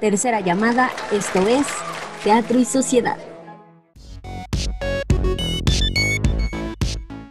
tercera 0.00 0.40
llamada, 0.40 0.90
esto 1.12 1.46
es 1.46 1.66
Teatro 2.22 2.58
y 2.58 2.64
Sociedad. 2.64 3.18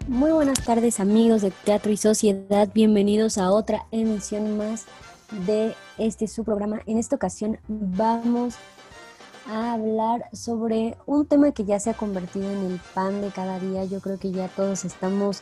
Muy 0.08 0.32
buenas 0.32 0.64
tardes 0.64 1.00
amigos 1.00 1.42
de 1.42 1.52
Teatro 1.52 1.92
y 1.92 1.98
Sociedad, 1.98 2.70
bienvenidos 2.74 3.38
a 3.38 3.52
otra 3.52 3.86
emisión 3.92 4.58
más 4.58 4.86
de 5.46 5.76
este 5.98 6.28
su 6.28 6.44
programa. 6.44 6.82
En 6.86 6.98
esta 6.98 7.16
ocasión 7.16 7.60
vamos 7.68 8.56
a 9.48 9.74
hablar 9.74 10.30
sobre 10.32 10.96
un 11.06 11.26
tema 11.26 11.52
que 11.52 11.66
ya 11.66 11.80
se 11.80 11.90
ha 11.90 11.94
convertido 11.94 12.50
en 12.50 12.72
el 12.72 12.80
pan 12.94 13.22
de 13.22 13.30
cada 13.30 13.60
día. 13.60 13.84
Yo 13.86 14.00
creo 14.00 14.18
que 14.18 14.32
ya 14.32 14.48
todos 14.48 14.86
estamos 14.86 15.42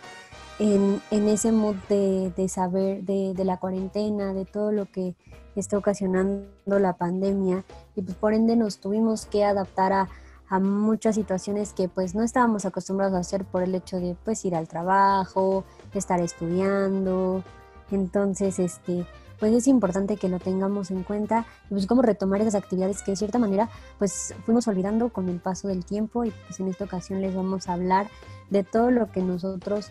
en, 0.62 1.02
ese 1.28 1.52
mood 1.52 1.76
de, 1.90 2.48
saber 2.48 3.04
de, 3.04 3.34
la 3.44 3.58
cuarentena, 3.58 4.34
de 4.34 4.46
todo 4.46 4.72
lo 4.72 4.86
que 4.86 5.16
está 5.56 5.78
ocasionando 5.78 6.48
la 6.68 6.94
pandemia. 6.94 7.66
Y 7.96 8.04
pues 8.04 8.16
por 8.16 8.34
ende 8.34 8.56
nos 8.56 8.80
tuvimos 8.80 9.26
que 9.26 9.44
adaptar 9.44 9.92
a, 9.94 10.08
muchas 10.60 11.16
situaciones 11.16 11.72
que 11.72 11.88
pues 11.88 12.14
no 12.14 12.24
estábamos 12.24 12.66
acostumbrados 12.66 13.16
a 13.16 13.20
hacer 13.20 13.46
por 13.46 13.64
el 13.64 13.74
hecho 13.74 14.02
de 14.02 14.18
pues 14.26 14.44
ir 14.44 14.54
al 14.54 14.68
trabajo, 14.68 15.64
estar 15.94 16.20
estudiando. 16.20 17.42
Entonces, 17.90 18.60
este, 18.60 19.06
pues 19.40 19.54
es 19.54 19.68
importante 19.68 20.18
que 20.18 20.28
lo 20.28 20.40
tengamos 20.40 20.92
en 20.92 21.04
cuenta. 21.04 21.46
Y 21.68 21.70
pues 21.70 21.88
cómo 21.88 22.02
retomar 22.02 22.42
esas 22.42 22.56
actividades 22.56 23.02
que 23.02 23.12
de 23.12 23.16
cierta 23.16 23.40
manera 23.40 23.70
pues 23.98 24.36
fuimos 24.46 24.68
olvidando 24.68 25.08
con 25.08 25.30
el 25.30 25.40
paso 25.40 25.70
del 25.70 25.86
tiempo. 25.86 26.26
Y 26.26 26.32
pues 26.32 26.60
en 26.60 26.68
esta 26.68 26.84
ocasión 26.84 27.22
les 27.22 27.34
vamos 27.34 27.70
a 27.70 27.74
hablar 27.74 28.10
de 28.50 28.66
todo 28.66 28.92
lo 28.92 29.10
que 29.10 29.22
nosotros 29.22 29.90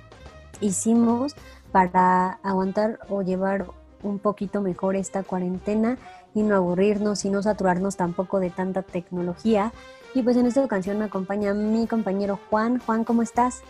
hicimos 0.61 1.35
para 1.73 2.39
aguantar 2.43 2.99
o 3.09 3.23
llevar 3.23 3.67
un 4.03 4.19
poquito 4.19 4.61
mejor 4.61 4.97
esta 4.97 5.23
cuarentena 5.23 5.99
y 6.35 6.43
no 6.43 6.57
aburrirnos 6.57 7.25
y 7.25 7.31
no 7.31 7.43
saturarnos 7.43 7.97
tampoco 7.97 8.41
de 8.41 8.51
tanta 8.51 8.83
tecnología. 8.83 9.73
Y 10.15 10.23
pues 10.23 10.37
en 10.37 10.47
esta 10.47 10.65
ocasión 10.65 10.99
me 10.99 11.05
acompaña 11.05 11.55
mi 11.55 11.87
compañero 11.87 12.39
Juan. 12.49 12.79
Juan, 12.81 13.05
¿cómo 13.05 13.23
estás? 13.23 13.63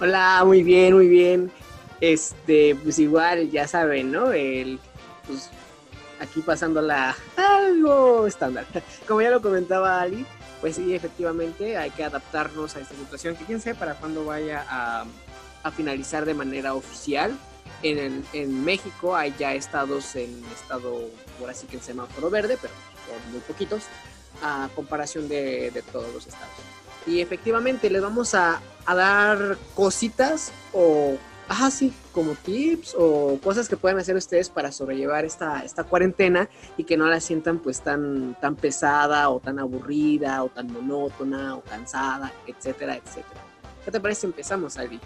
Hola, 0.00 0.42
muy 0.44 0.62
bien, 0.62 0.94
muy 0.94 1.08
bien. 1.08 1.50
Este, 2.00 2.76
pues 2.82 2.98
igual, 2.98 3.50
ya 3.50 3.66
saben, 3.68 4.10
¿no? 4.10 4.32
El, 4.32 4.80
pues 5.26 5.50
aquí 6.20 6.40
pasándola 6.40 7.16
algo 7.36 8.26
estándar. 8.26 8.64
Como 9.08 9.22
ya 9.22 9.30
lo 9.30 9.42
comentaba 9.42 10.00
Ali, 10.00 10.24
pues 10.60 10.76
sí, 10.76 10.94
efectivamente 10.94 11.76
hay 11.76 11.90
que 11.90 12.04
adaptarnos 12.04 12.76
a 12.76 12.80
esta 12.80 12.94
situación, 12.94 13.36
que 13.36 13.44
quién 13.44 13.60
sabe 13.60 13.74
para 13.74 13.94
cuándo 13.94 14.24
vaya 14.24 14.64
a, 14.68 15.04
a 15.62 15.70
finalizar 15.70 16.24
de 16.24 16.34
manera 16.34 16.74
oficial 16.74 17.36
en, 17.82 18.24
en, 18.32 18.64
México 18.64 19.16
hay 19.16 19.34
ya 19.38 19.54
estados 19.54 20.14
en 20.14 20.42
estado, 20.54 21.08
por 21.38 21.50
así 21.50 21.66
que 21.66 21.76
en 21.76 21.82
semáforo 21.82 22.30
verde, 22.30 22.56
pero 22.60 22.72
muy 23.30 23.40
poquitos, 23.40 23.84
a 24.42 24.68
comparación 24.74 25.28
de, 25.28 25.70
de 25.70 25.82
todos 25.82 26.12
los 26.14 26.26
estados. 26.26 26.54
Y 27.06 27.20
efectivamente 27.20 27.90
les 27.90 28.00
vamos 28.00 28.34
a, 28.34 28.60
a, 28.86 28.94
dar 28.94 29.58
cositas 29.74 30.52
o, 30.72 31.16
sí, 31.70 31.92
como 32.12 32.34
tips 32.34 32.94
o 32.96 33.38
cosas 33.42 33.68
que 33.68 33.76
pueden 33.76 33.98
hacer 33.98 34.14
ustedes 34.14 34.48
para 34.48 34.70
sobrellevar 34.70 35.24
esta, 35.24 35.64
esta 35.64 35.82
cuarentena 35.82 36.48
y 36.76 36.84
que 36.84 36.96
no 36.96 37.06
la 37.06 37.20
sientan 37.20 37.58
pues 37.58 37.80
tan, 37.80 38.36
tan 38.40 38.54
pesada 38.54 39.28
o 39.30 39.40
tan 39.40 39.58
aburrida 39.58 40.44
o 40.44 40.48
tan 40.48 40.72
monótona 40.72 41.56
o 41.56 41.62
cansada, 41.62 42.32
etcétera, 42.46 42.96
etcétera. 42.96 43.42
¿Qué 43.84 43.90
te 43.90 44.00
parece 44.00 44.26
empezamos, 44.26 44.78
Alvi? 44.78 45.00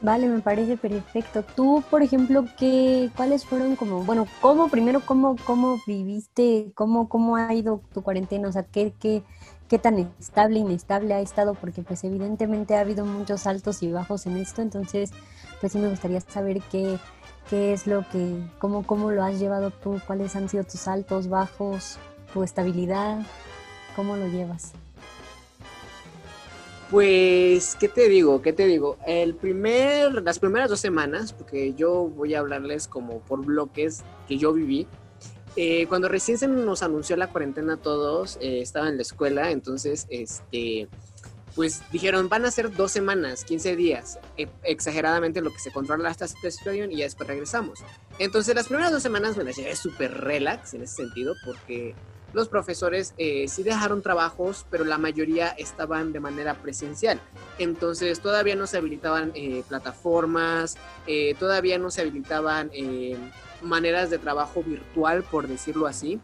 Vale, 0.00 0.28
me 0.28 0.40
parece 0.40 0.76
perfecto. 0.76 1.42
Tú, 1.42 1.82
por 1.90 2.02
ejemplo, 2.02 2.44
¿qué, 2.56 3.10
¿cuáles 3.16 3.44
fueron 3.44 3.74
como, 3.74 4.04
bueno, 4.04 4.26
cómo 4.40 4.68
primero, 4.68 5.00
cómo, 5.04 5.34
cómo 5.44 5.80
viviste, 5.86 6.70
cómo, 6.76 7.08
cómo 7.08 7.34
ha 7.34 7.52
ido 7.52 7.80
tu 7.92 8.02
cuarentena? 8.02 8.48
O 8.48 8.52
sea, 8.52 8.62
¿qué, 8.62 8.94
qué, 9.00 9.24
qué 9.68 9.78
tan 9.78 9.98
estable, 10.20 10.60
inestable 10.60 11.14
ha 11.14 11.20
estado? 11.20 11.54
Porque 11.54 11.82
pues 11.82 12.04
evidentemente 12.04 12.76
ha 12.76 12.80
habido 12.80 13.04
muchos 13.04 13.48
altos 13.48 13.82
y 13.82 13.90
bajos 13.90 14.26
en 14.26 14.36
esto, 14.36 14.62
entonces 14.62 15.10
pues 15.60 15.72
sí 15.72 15.78
me 15.78 15.88
gustaría 15.88 16.20
saber 16.20 16.60
qué, 16.70 16.98
qué 17.50 17.72
es 17.72 17.88
lo 17.88 18.08
que, 18.08 18.40
cómo, 18.60 18.86
cómo 18.86 19.10
lo 19.10 19.24
has 19.24 19.40
llevado 19.40 19.72
tú, 19.72 20.00
cuáles 20.06 20.36
han 20.36 20.48
sido 20.48 20.62
tus 20.62 20.86
altos, 20.86 21.28
bajos, 21.28 21.98
tu 22.32 22.44
estabilidad, 22.44 23.18
cómo 23.96 24.16
lo 24.16 24.28
llevas. 24.28 24.74
Pues, 26.90 27.76
¿qué 27.78 27.86
te 27.86 28.08
digo? 28.08 28.40
¿Qué 28.40 28.54
te 28.54 28.66
digo? 28.66 28.96
El 29.06 29.34
primer, 29.34 30.22
las 30.22 30.38
primeras 30.38 30.70
dos 30.70 30.80
semanas, 30.80 31.34
porque 31.34 31.74
yo 31.74 32.08
voy 32.08 32.34
a 32.34 32.38
hablarles 32.38 32.88
como 32.88 33.20
por 33.20 33.44
bloques 33.44 34.04
que 34.26 34.38
yo 34.38 34.54
viví. 34.54 34.86
Eh, 35.56 35.86
cuando 35.86 36.08
recién 36.08 36.38
se 36.38 36.48
nos 36.48 36.82
anunció 36.82 37.16
la 37.16 37.26
cuarentena 37.26 37.76
todos, 37.76 38.38
eh, 38.40 38.60
estaba 38.62 38.88
en 38.88 38.96
la 38.96 39.02
escuela, 39.02 39.50
entonces, 39.50 40.06
este, 40.08 40.88
pues 41.54 41.82
dijeron, 41.92 42.30
van 42.30 42.46
a 42.46 42.50
ser 42.50 42.74
dos 42.74 42.90
semanas, 42.90 43.44
15 43.44 43.76
días, 43.76 44.18
e, 44.38 44.48
exageradamente 44.62 45.42
lo 45.42 45.52
que 45.52 45.58
se 45.58 45.70
controla 45.70 46.08
hasta 46.08 46.24
esta 46.24 46.50
situación 46.50 46.90
y 46.90 46.98
ya 46.98 47.04
después 47.04 47.28
regresamos. 47.28 47.80
Entonces, 48.18 48.54
las 48.54 48.68
primeras 48.68 48.92
dos 48.92 49.02
semanas 49.02 49.36
me 49.36 49.44
las 49.44 49.56
llevé 49.56 49.76
súper 49.76 50.14
relax 50.14 50.72
en 50.72 50.84
ese 50.84 50.94
sentido, 50.94 51.34
porque 51.44 51.94
los 52.32 52.48
profesores 52.48 53.14
eh, 53.16 53.48
sí 53.48 53.62
dejaron 53.62 54.02
trabajos, 54.02 54.66
pero 54.70 54.84
la 54.84 54.98
mayoría 54.98 55.48
estaban 55.48 56.12
de 56.12 56.20
manera 56.20 56.54
presencial. 56.54 57.20
Entonces 57.58 58.20
todavía 58.20 58.54
no 58.54 58.66
se 58.66 58.76
habilitaban 58.76 59.32
eh, 59.34 59.62
plataformas, 59.68 60.76
eh, 61.06 61.34
todavía 61.38 61.78
no 61.78 61.90
se 61.90 62.02
habilitaban 62.02 62.70
maneras 63.62 64.10
de 64.10 64.18
trabajo 64.18 64.62
virtual, 64.62 65.22
por 65.22 65.48
decirlo 65.48 65.86
así. 65.86 66.20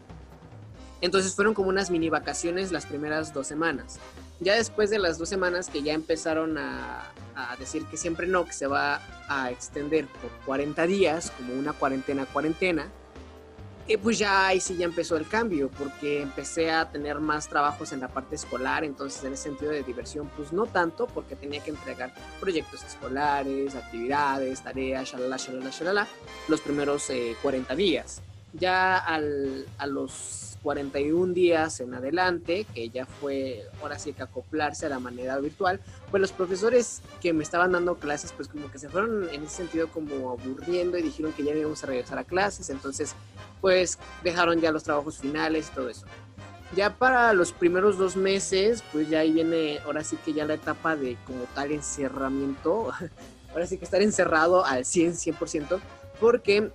Entonces 1.00 1.34
fueron 1.34 1.54
como 1.54 1.68
unas 1.68 1.90
mini 1.90 2.10
vacaciones 2.10 2.70
las 2.70 2.86
primeras 2.86 3.32
dos 3.32 3.46
semanas. 3.46 3.98
Ya 4.40 4.54
después 4.54 4.90
de 4.90 4.98
las 4.98 5.18
dos 5.18 5.28
semanas 5.28 5.68
que 5.68 5.82
ya 5.82 5.94
empezaron 5.94 6.58
a, 6.58 7.12
a 7.34 7.56
decir 7.56 7.84
que 7.86 7.96
siempre 7.96 8.26
no, 8.26 8.44
que 8.44 8.52
se 8.52 8.66
va 8.66 9.00
a 9.28 9.50
extender 9.50 10.06
por 10.06 10.30
40 10.44 10.86
días, 10.86 11.30
como 11.30 11.54
una 11.54 11.72
cuarentena 11.72 12.26
cuarentena, 12.26 12.90
y 13.86 13.96
pues 13.98 14.18
ya 14.18 14.46
ahí 14.46 14.60
sí 14.60 14.76
ya 14.76 14.86
empezó 14.86 15.16
el 15.16 15.28
cambio, 15.28 15.70
porque 15.70 16.22
empecé 16.22 16.70
a 16.70 16.90
tener 16.90 17.20
más 17.20 17.48
trabajos 17.48 17.92
en 17.92 18.00
la 18.00 18.08
parte 18.08 18.34
escolar, 18.34 18.82
entonces 18.82 19.22
en 19.24 19.34
ese 19.34 19.44
sentido 19.44 19.72
de 19.72 19.82
diversión, 19.82 20.30
pues 20.36 20.52
no 20.52 20.66
tanto, 20.66 21.06
porque 21.06 21.36
tenía 21.36 21.62
que 21.62 21.70
entregar 21.70 22.14
proyectos 22.40 22.82
escolares, 22.82 23.74
actividades, 23.74 24.62
tareas, 24.62 25.10
shalala, 25.10 25.36
shalala, 25.36 25.70
shalala, 25.70 26.08
los 26.48 26.60
primeros 26.60 27.10
40 27.42 27.72
eh, 27.72 27.76
días. 27.76 28.22
Ya 28.54 28.98
al, 28.98 29.66
a 29.78 29.86
los 29.86 30.53
41 30.64 31.34
días 31.34 31.78
en 31.80 31.92
adelante, 31.92 32.66
que 32.74 32.88
ya 32.88 33.04
fue 33.04 33.68
ahora 33.82 33.98
sí 33.98 34.14
que 34.14 34.22
acoplarse 34.22 34.86
a 34.86 34.88
la 34.88 34.98
manera 34.98 35.38
virtual, 35.38 35.78
pues 36.10 36.22
los 36.22 36.32
profesores 36.32 37.02
que 37.20 37.34
me 37.34 37.42
estaban 37.42 37.72
dando 37.72 37.96
clases, 37.96 38.32
pues 38.32 38.48
como 38.48 38.70
que 38.72 38.78
se 38.78 38.88
fueron 38.88 39.28
en 39.30 39.44
ese 39.44 39.56
sentido 39.56 39.88
como 39.88 40.30
aburriendo 40.30 40.96
y 40.96 41.02
dijeron 41.02 41.32
que 41.34 41.44
ya 41.44 41.54
íbamos 41.54 41.84
a 41.84 41.86
regresar 41.86 42.18
a 42.18 42.24
clases, 42.24 42.70
entonces 42.70 43.14
pues 43.60 43.98
dejaron 44.22 44.60
ya 44.62 44.72
los 44.72 44.84
trabajos 44.84 45.18
finales 45.18 45.68
y 45.70 45.74
todo 45.74 45.90
eso. 45.90 46.06
Ya 46.74 46.96
para 46.96 47.34
los 47.34 47.52
primeros 47.52 47.98
dos 47.98 48.16
meses, 48.16 48.82
pues 48.90 49.10
ya 49.10 49.20
ahí 49.20 49.32
viene 49.32 49.80
ahora 49.84 50.02
sí 50.02 50.16
que 50.24 50.32
ya 50.32 50.46
la 50.46 50.54
etapa 50.54 50.96
de 50.96 51.18
como 51.26 51.44
tal 51.54 51.72
encerramiento, 51.72 52.90
ahora 53.52 53.66
sí 53.66 53.76
que 53.76 53.84
estar 53.84 54.00
encerrado 54.00 54.64
al 54.64 54.86
100, 54.86 55.12
100%, 55.12 55.78
porque 56.18 56.70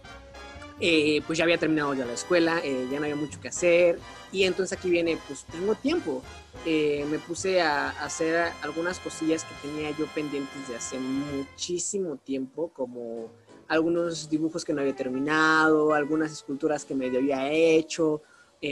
eh, 0.82 1.22
pues 1.28 1.38
ya 1.38 1.44
había 1.44 1.58
terminado 1.58 1.94
ya 1.94 2.06
la 2.06 2.14
escuela, 2.14 2.62
eh, 2.64 2.88
ya 2.90 3.00
no 3.00 3.04
había 3.04 3.16
mucho 3.16 3.42
que 3.42 3.50
hacer 3.50 4.00
y 4.32 4.44
entonces 4.44 4.78
aquí 4.78 4.90
viene, 4.90 5.18
pues 5.28 5.44
tengo 5.46 5.76
tiempo. 5.76 6.22
Eh, 6.66 7.06
me 7.10 7.20
puse 7.20 7.62
a, 7.62 7.90
hacer 8.04 8.52
algunas 8.62 9.00
cosillas 9.00 9.44
que 9.44 9.68
tenía 9.68 9.92
yo 9.92 10.06
pendientes 10.08 10.68
de 10.68 10.76
hace 10.76 10.98
muchísimo 10.98 12.16
tiempo, 12.18 12.70
como 12.74 13.30
algunos 13.68 14.30
dibujos 14.30 14.64
que 14.64 14.74
no 14.74 14.82
había 14.82 14.96
terminado, 14.96 15.94
algunas 15.94 16.32
esculturas 16.32 16.86
que 16.86 16.96
me 16.96 17.08
había 17.08 17.52
hecho, 17.52 18.22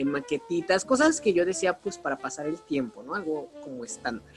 maquetitas, 0.05 0.83
cosas 0.83 1.21
que 1.21 1.33
yo 1.33 1.45
decía 1.45 1.77
pues 1.77 1.97
para 1.97 2.17
pasar 2.17 2.45
el 2.47 2.59
tiempo, 2.61 3.03
¿no? 3.03 3.15
Algo 3.15 3.49
como 3.63 3.85
estándar. 3.85 4.33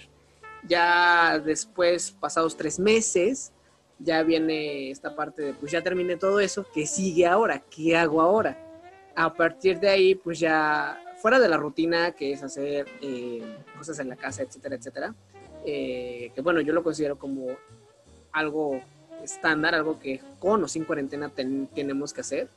Ya 0.67 1.39
después, 1.39 2.11
pasados 2.12 2.56
tres 2.56 2.79
meses, 2.79 3.53
ya 4.02 4.23
viene 4.23 4.91
esta 4.91 5.14
parte 5.14 5.43
de, 5.43 5.55
pues 5.55 5.73
ya 5.73 5.82
terminé 5.82 6.17
todo 6.17 6.41
eso, 6.41 6.67
¿qué 6.73 6.87
sigue 6.87 7.26
ahora? 7.26 7.62
¿Qué 7.70 7.97
hago 7.97 8.20
ahora? 8.20 8.58
A 9.14 9.35
partir 9.35 9.79
de 9.79 9.88
ahí, 9.88 10.14
pues 10.14 10.41
ya 10.41 10.99
fuera 11.20 11.38
de 11.38 11.49
la 11.49 11.58
rutina, 11.58 12.12
que 12.12 12.32
es 12.32 12.43
hacer 12.43 12.87
eh, 13.02 13.43
cosas 13.76 13.99
en 13.99 14.08
la 14.08 14.17
casa, 14.17 14.43
etcétera, 14.43 14.76
etcétera, 14.76 15.14
eh, 15.67 16.32
que 16.35 16.41
bueno, 16.41 16.61
yo 16.62 16.73
lo 16.73 16.82
considero 16.82 17.19
como 17.19 17.49
algo 18.32 18.81
estándar, 19.23 19.75
algo 19.75 19.99
que 19.99 20.20
con 20.38 20.64
o 20.64 20.69
sin 20.69 20.85
cuarentena 20.85 21.29
tenemos 21.29 22.14
que 22.14 22.23
hacer, 22.23 22.49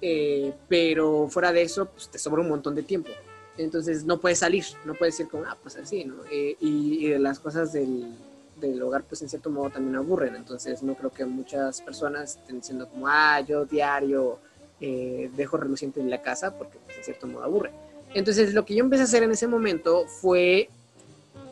eh, 0.00 0.54
pero 0.68 1.28
fuera 1.28 1.52
de 1.52 1.62
eso, 1.62 1.90
pues 1.90 2.08
te 2.10 2.18
sobra 2.18 2.40
un 2.40 2.48
montón 2.48 2.74
de 2.74 2.82
tiempo. 2.82 3.10
Entonces 3.58 4.04
no 4.04 4.18
puedes 4.18 4.38
salir, 4.38 4.64
no 4.86 4.94
puedes 4.94 5.18
decir 5.18 5.30
como, 5.30 5.44
ah, 5.44 5.58
pues 5.62 5.76
así, 5.76 6.04
¿no? 6.06 6.14
y, 6.30 6.56
y 6.60 7.18
las 7.18 7.38
cosas 7.38 7.74
del, 7.74 8.14
del 8.60 8.82
hogar 8.82 9.04
pues 9.04 9.22
en 9.22 9.28
cierto 9.28 9.50
modo 9.50 9.70
también 9.70 9.96
aburren, 9.96 10.36
entonces 10.36 10.82
no 10.82 10.94
creo 10.94 11.10
que 11.10 11.24
muchas 11.24 11.80
personas 11.80 12.36
estén 12.36 12.56
diciendo 12.56 12.88
como, 12.88 13.08
ah, 13.08 13.40
yo 13.40 13.64
diario 13.64 14.38
eh, 14.80 15.30
dejo 15.36 15.56
reluciente 15.56 16.00
en 16.00 16.08
la 16.08 16.22
casa 16.22 16.56
porque 16.56 16.78
pues, 16.84 16.98
en 16.98 17.04
cierto 17.04 17.26
modo 17.26 17.44
aburre. 17.44 17.70
Entonces 18.14 18.54
lo 18.54 18.64
que 18.64 18.74
yo 18.74 18.84
empecé 18.84 19.02
a 19.02 19.04
hacer 19.04 19.22
en 19.22 19.30
ese 19.30 19.46
momento 19.46 20.06
fue 20.06 20.68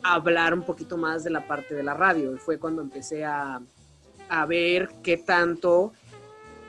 hablar 0.02 0.54
un 0.54 0.62
poquito 0.62 0.96
más 0.96 1.24
de 1.24 1.30
la 1.30 1.46
parte 1.46 1.74
de 1.74 1.82
la 1.82 1.94
radio. 1.94 2.36
Fue 2.38 2.58
cuando 2.58 2.82
empecé 2.82 3.24
a, 3.24 3.60
a 4.28 4.46
ver 4.46 4.88
qué 5.02 5.16
tanto 5.18 5.92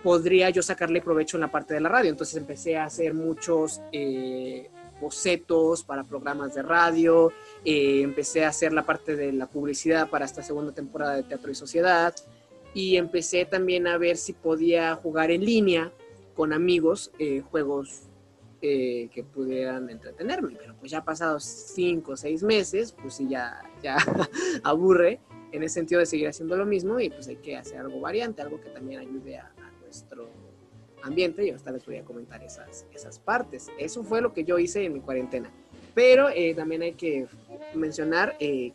podría 0.03 0.49
yo 0.49 0.61
sacarle 0.61 1.01
provecho 1.01 1.37
en 1.37 1.41
la 1.41 1.51
parte 1.51 1.73
de 1.73 1.81
la 1.81 1.89
radio. 1.89 2.09
Entonces 2.09 2.35
empecé 2.35 2.77
a 2.77 2.85
hacer 2.85 3.13
muchos 3.13 3.81
eh, 3.91 4.69
bocetos 4.99 5.83
para 5.83 6.03
programas 6.03 6.53
de 6.55 6.61
radio, 6.61 7.31
eh, 7.65 8.01
empecé 8.01 8.45
a 8.45 8.49
hacer 8.49 8.73
la 8.73 8.85
parte 8.85 9.15
de 9.15 9.31
la 9.31 9.47
publicidad 9.47 10.09
para 10.09 10.25
esta 10.25 10.43
segunda 10.43 10.73
temporada 10.73 11.15
de 11.15 11.23
Teatro 11.23 11.51
y 11.51 11.55
Sociedad 11.55 12.13
y 12.73 12.97
empecé 12.97 13.45
también 13.45 13.87
a 13.87 13.97
ver 13.97 14.17
si 14.17 14.33
podía 14.33 14.95
jugar 14.95 15.31
en 15.31 15.43
línea 15.43 15.91
con 16.35 16.53
amigos 16.53 17.11
eh, 17.19 17.41
juegos 17.41 18.03
que 18.61 19.25
pudieran 19.33 19.89
entretenerme, 19.89 20.57
pero 20.59 20.75
pues 20.77 20.91
ya 20.91 21.01
pasados 21.01 21.45
cinco 21.45 22.11
o 22.11 22.17
seis 22.17 22.43
meses, 22.43 22.91
pues 22.91 23.13
sí, 23.13 23.25
ya, 23.29 23.61
ya 23.81 23.95
aburre 24.65 25.21
en 25.51 25.63
el 25.63 25.69
sentido 25.69 25.99
de 25.99 26.05
seguir 26.05 26.27
haciendo 26.27 26.55
lo 26.55 26.65
mismo 26.65 26.99
y 26.99 27.09
pues 27.09 27.27
hay 27.27 27.37
que 27.37 27.57
hacer 27.57 27.79
algo 27.79 27.99
variante, 27.99 28.41
algo 28.41 28.59
que 28.61 28.69
también 28.69 29.01
ayude 29.01 29.37
a, 29.37 29.51
nuestro 29.81 30.29
ambiente 31.03 31.45
y 31.45 31.49
esta 31.49 31.71
les 31.71 31.85
voy 31.85 31.97
a 31.97 32.03
comentar 32.03 32.43
esas, 32.43 32.85
esas 32.93 33.19
partes. 33.19 33.67
Eso 33.77 34.03
fue 34.03 34.21
lo 34.21 34.33
que 34.33 34.43
yo 34.43 34.59
hice 34.59 34.83
en 34.85 34.93
mi 34.93 35.01
cuarentena. 35.01 35.51
Pero 35.93 36.29
eh, 36.29 36.53
también 36.53 36.81
hay 36.81 36.93
que 36.93 37.27
mencionar 37.73 38.35
eh, 38.39 38.73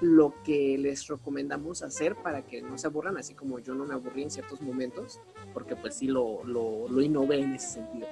lo 0.00 0.34
que 0.44 0.76
les 0.78 1.06
recomendamos 1.06 1.82
hacer 1.82 2.16
para 2.16 2.42
que 2.42 2.62
no 2.62 2.78
se 2.78 2.86
aburran, 2.86 3.16
así 3.16 3.34
como 3.34 3.58
yo 3.58 3.74
no 3.74 3.84
me 3.84 3.94
aburrí 3.94 4.22
en 4.22 4.30
ciertos 4.30 4.60
momentos, 4.60 5.20
porque 5.52 5.76
pues 5.76 5.94
sí 5.94 6.06
lo, 6.06 6.44
lo, 6.44 6.88
lo 6.88 7.00
innové 7.00 7.38
en 7.38 7.54
ese 7.54 7.74
sentido. 7.74 8.08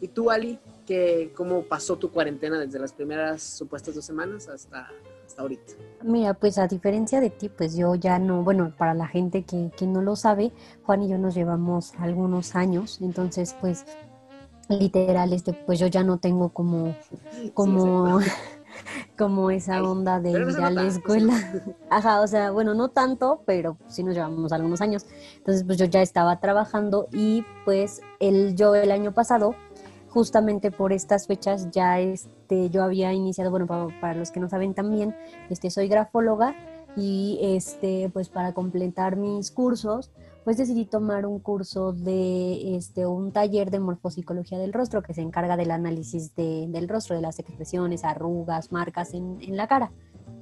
¿Y 0.00 0.08
tú, 0.08 0.30
Ali, 0.30 0.58
qué, 0.86 1.32
cómo 1.34 1.62
pasó 1.62 1.96
tu 1.96 2.10
cuarentena 2.10 2.58
desde 2.58 2.78
las 2.78 2.92
primeras 2.92 3.42
supuestas 3.42 3.94
dos 3.94 4.04
semanas 4.04 4.48
hasta, 4.48 4.90
ahorita? 5.38 5.72
Mira, 6.02 6.34
pues 6.34 6.58
a 6.58 6.66
diferencia 6.66 7.20
de 7.20 7.30
ti, 7.30 7.48
pues 7.48 7.76
yo 7.76 7.94
ya 7.94 8.18
no, 8.18 8.42
bueno, 8.42 8.72
para 8.76 8.94
la 8.94 9.06
gente 9.06 9.44
que, 9.44 9.70
no 9.86 10.02
lo 10.02 10.16
sabe, 10.16 10.52
Juan 10.84 11.02
y 11.02 11.08
yo 11.08 11.18
nos 11.18 11.34
llevamos 11.34 11.94
algunos 11.98 12.54
años, 12.54 12.98
entonces 13.00 13.54
pues 13.60 13.84
literal, 14.68 15.32
este, 15.32 15.52
pues 15.52 15.78
yo 15.78 15.86
ya 15.86 16.02
no 16.02 16.18
tengo 16.18 16.50
como, 16.50 16.94
como, 17.54 18.20
como 19.18 19.50
esa 19.50 19.82
onda 19.82 20.20
de 20.20 20.30
ir 20.30 20.60
a 20.60 20.70
la 20.70 20.86
escuela. 20.86 21.34
Ajá, 21.90 22.20
o 22.20 22.26
sea, 22.26 22.50
bueno, 22.50 22.74
no 22.74 22.88
tanto, 22.88 23.42
pero 23.46 23.76
sí 23.88 24.02
nos 24.02 24.14
llevamos 24.14 24.52
algunos 24.52 24.80
años. 24.80 25.06
Entonces, 25.36 25.64
pues 25.64 25.78
yo 25.78 25.86
ya 25.86 26.02
estaba 26.02 26.40
trabajando 26.40 27.08
y 27.12 27.44
pues 27.64 28.00
el, 28.20 28.54
yo 28.54 28.74
el 28.74 28.90
año 28.90 29.12
pasado 29.12 29.54
justamente 30.14 30.70
por 30.70 30.92
estas 30.92 31.26
fechas 31.26 31.72
ya 31.72 31.98
este, 31.98 32.70
yo 32.70 32.84
había 32.84 33.12
iniciado, 33.12 33.50
bueno, 33.50 33.66
para, 34.00 34.14
los 34.14 34.30
que 34.30 34.38
no 34.38 34.48
saben 34.48 34.72
también, 34.72 35.12
este, 35.50 35.70
soy 35.70 35.88
grafóloga 35.88 36.54
y 36.96 37.40
este, 37.42 38.08
pues 38.12 38.28
para 38.28 38.54
completar 38.54 39.16
mis 39.16 39.50
cursos, 39.50 40.12
pues 40.44 40.56
decidí 40.56 40.84
tomar 40.84 41.26
un 41.26 41.40
curso 41.40 41.92
de 41.92 42.76
este, 42.76 43.06
un 43.06 43.32
taller 43.32 43.72
de 43.72 43.80
morfopsicología 43.80 44.56
del 44.56 44.72
rostro 44.72 45.02
que 45.02 45.14
se 45.14 45.20
encarga 45.20 45.56
del 45.56 45.72
análisis 45.72 46.32
del 46.36 46.88
rostro, 46.88 47.16
de 47.16 47.22
las 47.22 47.40
expresiones, 47.40 48.04
arrugas, 48.04 48.70
marcas 48.70 49.14
en, 49.14 49.38
en 49.40 49.56
la 49.56 49.66
cara. 49.66 49.90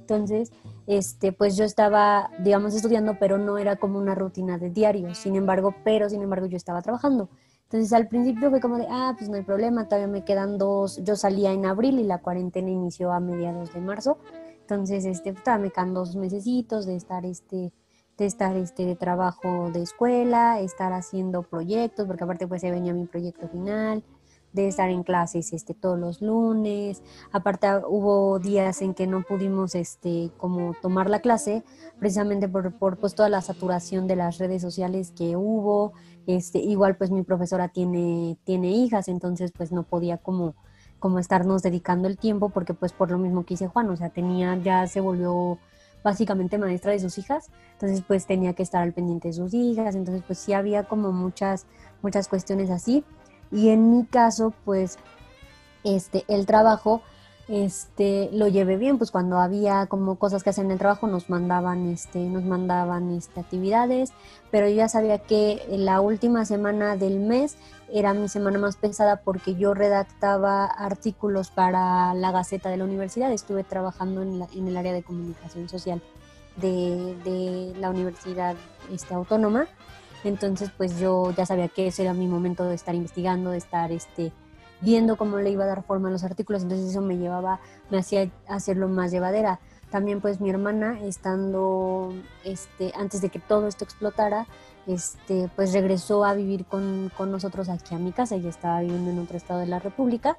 Entonces, 0.01 0.51
este, 0.85 1.31
pues 1.31 1.57
yo 1.57 1.63
estaba, 1.63 2.29
digamos, 2.43 2.75
estudiando, 2.75 3.17
pero 3.19 3.39
no 3.39 3.57
era 3.57 3.77
como 3.77 3.97
una 3.97 4.13
rutina 4.13 4.59
de 4.59 4.69
diario. 4.69 5.15
Sin 5.15 5.35
embargo, 5.35 5.73
pero 5.83 6.09
sin 6.09 6.21
embargo 6.21 6.45
yo 6.45 6.57
estaba 6.57 6.81
trabajando. 6.81 7.29
Entonces 7.73 7.91
al 7.93 8.07
principio 8.07 8.51
fue 8.51 8.61
como 8.61 8.77
de, 8.77 8.85
ah, 8.87 9.15
pues 9.17 9.31
no 9.31 9.35
hay 9.35 9.41
problema, 9.41 9.87
todavía 9.87 10.07
me 10.07 10.23
quedan 10.23 10.59
dos, 10.59 11.01
yo 11.03 11.15
salía 11.15 11.53
en 11.53 11.65
abril 11.65 11.97
y 11.97 12.03
la 12.03 12.19
cuarentena 12.19 12.69
inició 12.69 13.11
a 13.11 13.19
mediados 13.19 13.73
de 13.73 13.81
marzo, 13.81 14.19
entonces 14.61 15.05
este, 15.05 15.33
pues, 15.33 15.43
todavía 15.43 15.65
me 15.65 15.71
quedan 15.71 15.95
dos 15.95 16.15
mesecitos 16.15 16.85
de 16.85 16.95
estar 16.95 17.25
este, 17.25 17.73
de 18.15 18.25
estar 18.27 18.55
este 18.57 18.85
de 18.85 18.95
trabajo 18.95 19.71
de 19.71 19.81
escuela, 19.81 20.59
estar 20.59 20.93
haciendo 20.93 21.41
proyectos, 21.41 22.05
porque 22.05 22.25
aparte 22.25 22.47
pues 22.47 22.61
se 22.61 22.69
venía 22.69 22.93
mi 22.93 23.07
proyecto 23.07 23.47
final, 23.47 24.03
de 24.53 24.67
estar 24.67 24.89
en 24.89 25.03
clases 25.03 25.51
este, 25.51 25.73
todos 25.73 25.99
los 25.99 26.21
lunes. 26.21 27.01
Aparte 27.31 27.67
hubo 27.87 28.39
días 28.39 28.81
en 28.81 28.93
que 28.93 29.07
no 29.07 29.23
pudimos 29.23 29.75
este, 29.75 30.31
como 30.37 30.75
tomar 30.81 31.09
la 31.09 31.19
clase, 31.19 31.63
precisamente 31.99 32.47
por, 32.47 32.73
por 32.73 32.97
pues, 32.97 33.15
toda 33.15 33.29
la 33.29 33.41
saturación 33.41 34.07
de 34.07 34.15
las 34.15 34.37
redes 34.37 34.61
sociales 34.61 35.11
que 35.11 35.35
hubo. 35.35 35.93
Este, 36.25 36.59
igual 36.59 36.95
pues 36.95 37.11
mi 37.11 37.23
profesora 37.23 37.67
tiene, 37.67 38.37
tiene 38.45 38.69
hijas, 38.71 39.09
entonces 39.09 39.51
pues 39.51 39.71
no 39.71 39.83
podía 39.83 40.17
como, 40.17 40.55
como 40.99 41.19
estarnos 41.19 41.63
dedicando 41.63 42.07
el 42.07 42.17
tiempo, 42.17 42.49
porque 42.49 42.73
pues 42.73 42.93
por 42.93 43.11
lo 43.11 43.17
mismo 43.17 43.45
que 43.45 43.55
hice 43.55 43.67
Juan, 43.67 43.89
o 43.89 43.97
sea, 43.97 44.09
tenía, 44.09 44.55
ya 44.57 44.87
se 44.87 45.01
volvió 45.01 45.57
básicamente 46.03 46.57
maestra 46.57 46.91
de 46.91 46.99
sus 46.99 47.17
hijas, 47.17 47.49
entonces 47.73 48.03
pues 48.07 48.25
tenía 48.25 48.53
que 48.53 48.63
estar 48.63 48.83
al 48.83 48.93
pendiente 48.93 49.29
de 49.29 49.33
sus 49.33 49.53
hijas, 49.53 49.95
entonces 49.95 50.23
pues 50.25 50.39
sí 50.39 50.53
había 50.53 50.83
como 50.83 51.11
muchas, 51.11 51.65
muchas 52.01 52.27
cuestiones 52.27 52.69
así. 52.69 53.03
Y 53.53 53.69
en 53.69 53.91
mi 53.91 54.05
caso, 54.05 54.53
pues, 54.65 54.97
este, 55.83 56.25
el 56.27 56.45
trabajo, 56.45 57.01
este, 57.47 58.29
lo 58.31 58.47
llevé 58.47 58.77
bien, 58.77 58.97
pues 58.97 59.11
cuando 59.11 59.37
había 59.37 59.85
como 59.87 60.15
cosas 60.15 60.43
que 60.43 60.49
hacer 60.49 60.65
en 60.65 60.71
el 60.71 60.79
trabajo 60.79 61.07
nos 61.07 61.29
mandaban, 61.29 61.87
este, 61.87 62.19
nos 62.19 62.43
mandaban, 62.43 63.11
este, 63.11 63.41
actividades, 63.41 64.11
pero 64.49 64.67
yo 64.67 64.75
ya 64.75 64.89
sabía 64.89 65.19
que 65.19 65.61
la 65.69 66.01
última 66.01 66.45
semana 66.45 66.95
del 66.95 67.19
mes 67.19 67.57
era 67.91 68.13
mi 68.13 68.29
semana 68.29 68.57
más 68.59 68.77
pesada 68.77 69.17
porque 69.17 69.55
yo 69.55 69.73
redactaba 69.73 70.65
artículos 70.65 71.51
para 71.51 72.13
la 72.13 72.31
Gaceta 72.31 72.69
de 72.69 72.77
la 72.77 72.85
Universidad, 72.85 73.31
estuve 73.31 73.63
trabajando 73.63 74.23
en, 74.23 74.47
en 74.55 74.67
el 74.67 74.77
área 74.77 74.93
de 74.93 75.03
comunicación 75.03 75.69
social 75.69 76.01
de, 76.55 77.15
de 77.23 77.73
la 77.79 77.89
Universidad 77.89 78.55
este, 78.91 79.13
Autónoma 79.13 79.67
entonces, 80.23 80.71
pues 80.75 80.99
yo 80.99 81.31
ya 81.31 81.45
sabía 81.45 81.67
que 81.67 81.87
ese 81.87 82.03
era 82.03 82.13
mi 82.13 82.27
momento 82.27 82.65
de 82.65 82.75
estar 82.75 82.95
investigando, 82.95 83.51
de 83.51 83.57
estar 83.57 83.91
este, 83.91 84.31
viendo 84.81 85.17
cómo 85.17 85.37
le 85.39 85.49
iba 85.49 85.63
a 85.63 85.67
dar 85.67 85.83
forma 85.83 86.09
a 86.09 86.11
los 86.11 86.23
artículos. 86.23 86.63
Entonces 86.63 86.89
eso 86.89 87.01
me 87.01 87.17
llevaba, 87.17 87.59
me 87.89 87.97
hacía 87.97 88.29
hacerlo 88.47 88.87
más 88.87 89.11
llevadera. 89.11 89.59
También 89.91 90.21
pues 90.21 90.41
mi 90.41 90.49
hermana, 90.49 90.99
estando, 91.01 92.13
este, 92.43 92.91
antes 92.95 93.21
de 93.21 93.29
que 93.29 93.39
todo 93.39 93.67
esto 93.67 93.83
explotara, 93.83 94.47
este, 94.87 95.49
pues 95.55 95.71
regresó 95.73 96.25
a 96.25 96.33
vivir 96.33 96.65
con, 96.65 97.11
con 97.15 97.31
nosotros 97.31 97.69
aquí 97.69 97.93
a 97.95 97.99
mi 97.99 98.11
casa. 98.11 98.35
Ella 98.35 98.49
estaba 98.49 98.81
viviendo 98.81 99.11
en 99.11 99.19
otro 99.19 99.37
estado 99.37 99.59
de 99.59 99.67
la 99.67 99.79
República 99.79 100.37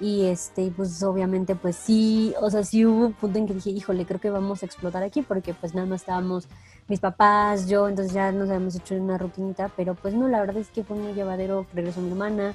y 0.00 0.26
este 0.26 0.72
pues 0.76 1.02
obviamente 1.02 1.54
pues 1.54 1.76
sí 1.76 2.34
o 2.40 2.50
sea 2.50 2.64
sí 2.64 2.84
hubo 2.84 3.06
un 3.06 3.12
punto 3.12 3.38
en 3.38 3.46
que 3.46 3.54
dije 3.54 3.70
híjole 3.70 4.04
creo 4.04 4.20
que 4.20 4.30
vamos 4.30 4.62
a 4.62 4.66
explotar 4.66 5.02
aquí 5.02 5.22
porque 5.22 5.54
pues 5.54 5.74
nada 5.74 5.86
más 5.86 6.00
estábamos 6.00 6.48
mis 6.88 7.00
papás 7.00 7.68
yo 7.68 7.88
entonces 7.88 8.12
ya 8.12 8.32
nos 8.32 8.48
habíamos 8.48 8.74
hecho 8.74 8.94
una 8.94 9.18
rutinita 9.18 9.70
pero 9.76 9.94
pues 9.94 10.14
no 10.14 10.28
la 10.28 10.40
verdad 10.40 10.56
es 10.56 10.70
que 10.70 10.82
fue 10.82 10.96
muy 10.96 11.12
llevadero 11.12 11.66
regresó 11.72 12.00
mi 12.00 12.10
hermana 12.10 12.54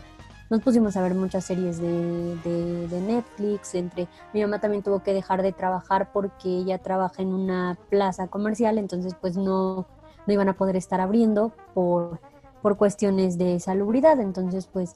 nos 0.50 0.62
pusimos 0.62 0.96
a 0.96 1.02
ver 1.02 1.14
muchas 1.14 1.46
series 1.46 1.82
de, 1.82 2.36
de, 2.44 3.02
Netflix 3.02 3.76
entre 3.76 4.08
mi 4.34 4.42
mamá 4.42 4.60
también 4.60 4.84
tuvo 4.84 5.04
que 5.04 5.14
dejar 5.14 5.42
de 5.42 5.52
trabajar 5.52 6.12
porque 6.14 6.50
ella 6.50 6.78
trabaja 6.78 7.22
en 7.22 7.34
una 7.34 7.78
plaza 7.90 8.28
comercial 8.28 8.78
entonces 8.78 9.14
pues 9.20 9.38
no 9.38 9.88
no 10.26 10.34
iban 10.34 10.50
a 10.50 10.54
poder 10.54 10.76
estar 10.76 11.00
abriendo 11.00 11.54
por 11.74 12.20
por 12.62 12.78
cuestiones 12.78 13.38
de 13.38 13.60
salubridad 13.60 14.20
entonces 14.20 14.68
pues 14.68 14.96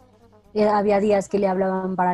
había 0.60 1.00
días 1.00 1.30
que 1.30 1.40
le 1.40 1.48
hablaban 1.48 1.96
para, 1.96 2.14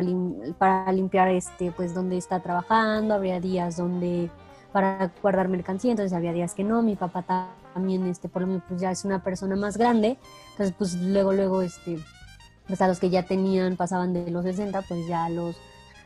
para 0.58 0.92
limpiar 0.92 1.28
este 1.28 1.72
pues 1.72 1.94
donde 1.94 2.16
está 2.16 2.40
trabajando, 2.40 3.14
había 3.14 3.40
días 3.40 3.76
donde 3.76 4.30
para 4.72 5.10
guardar 5.22 5.48
mercancía, 5.48 5.90
entonces 5.90 6.12
había 6.12 6.32
días 6.32 6.54
que 6.54 6.62
no, 6.62 6.82
mi 6.82 6.94
papá 6.94 7.48
también 7.74 8.06
este 8.06 8.28
por 8.28 8.42
lo 8.42 8.48
menos 8.48 8.62
pues 8.68 8.80
ya 8.80 8.90
es 8.90 9.04
una 9.04 9.22
persona 9.22 9.56
más 9.56 9.76
grande, 9.76 10.18
entonces 10.52 10.74
pues 10.78 10.94
luego 10.94 11.32
luego 11.32 11.62
este 11.62 11.98
pues 12.66 12.80
a 12.82 12.88
los 12.88 13.00
que 13.00 13.10
ya 13.10 13.24
tenían 13.24 13.76
pasaban 13.76 14.12
de 14.12 14.30
los 14.30 14.44
60, 14.44 14.82
pues 14.82 15.06
ya 15.08 15.28
los 15.28 15.56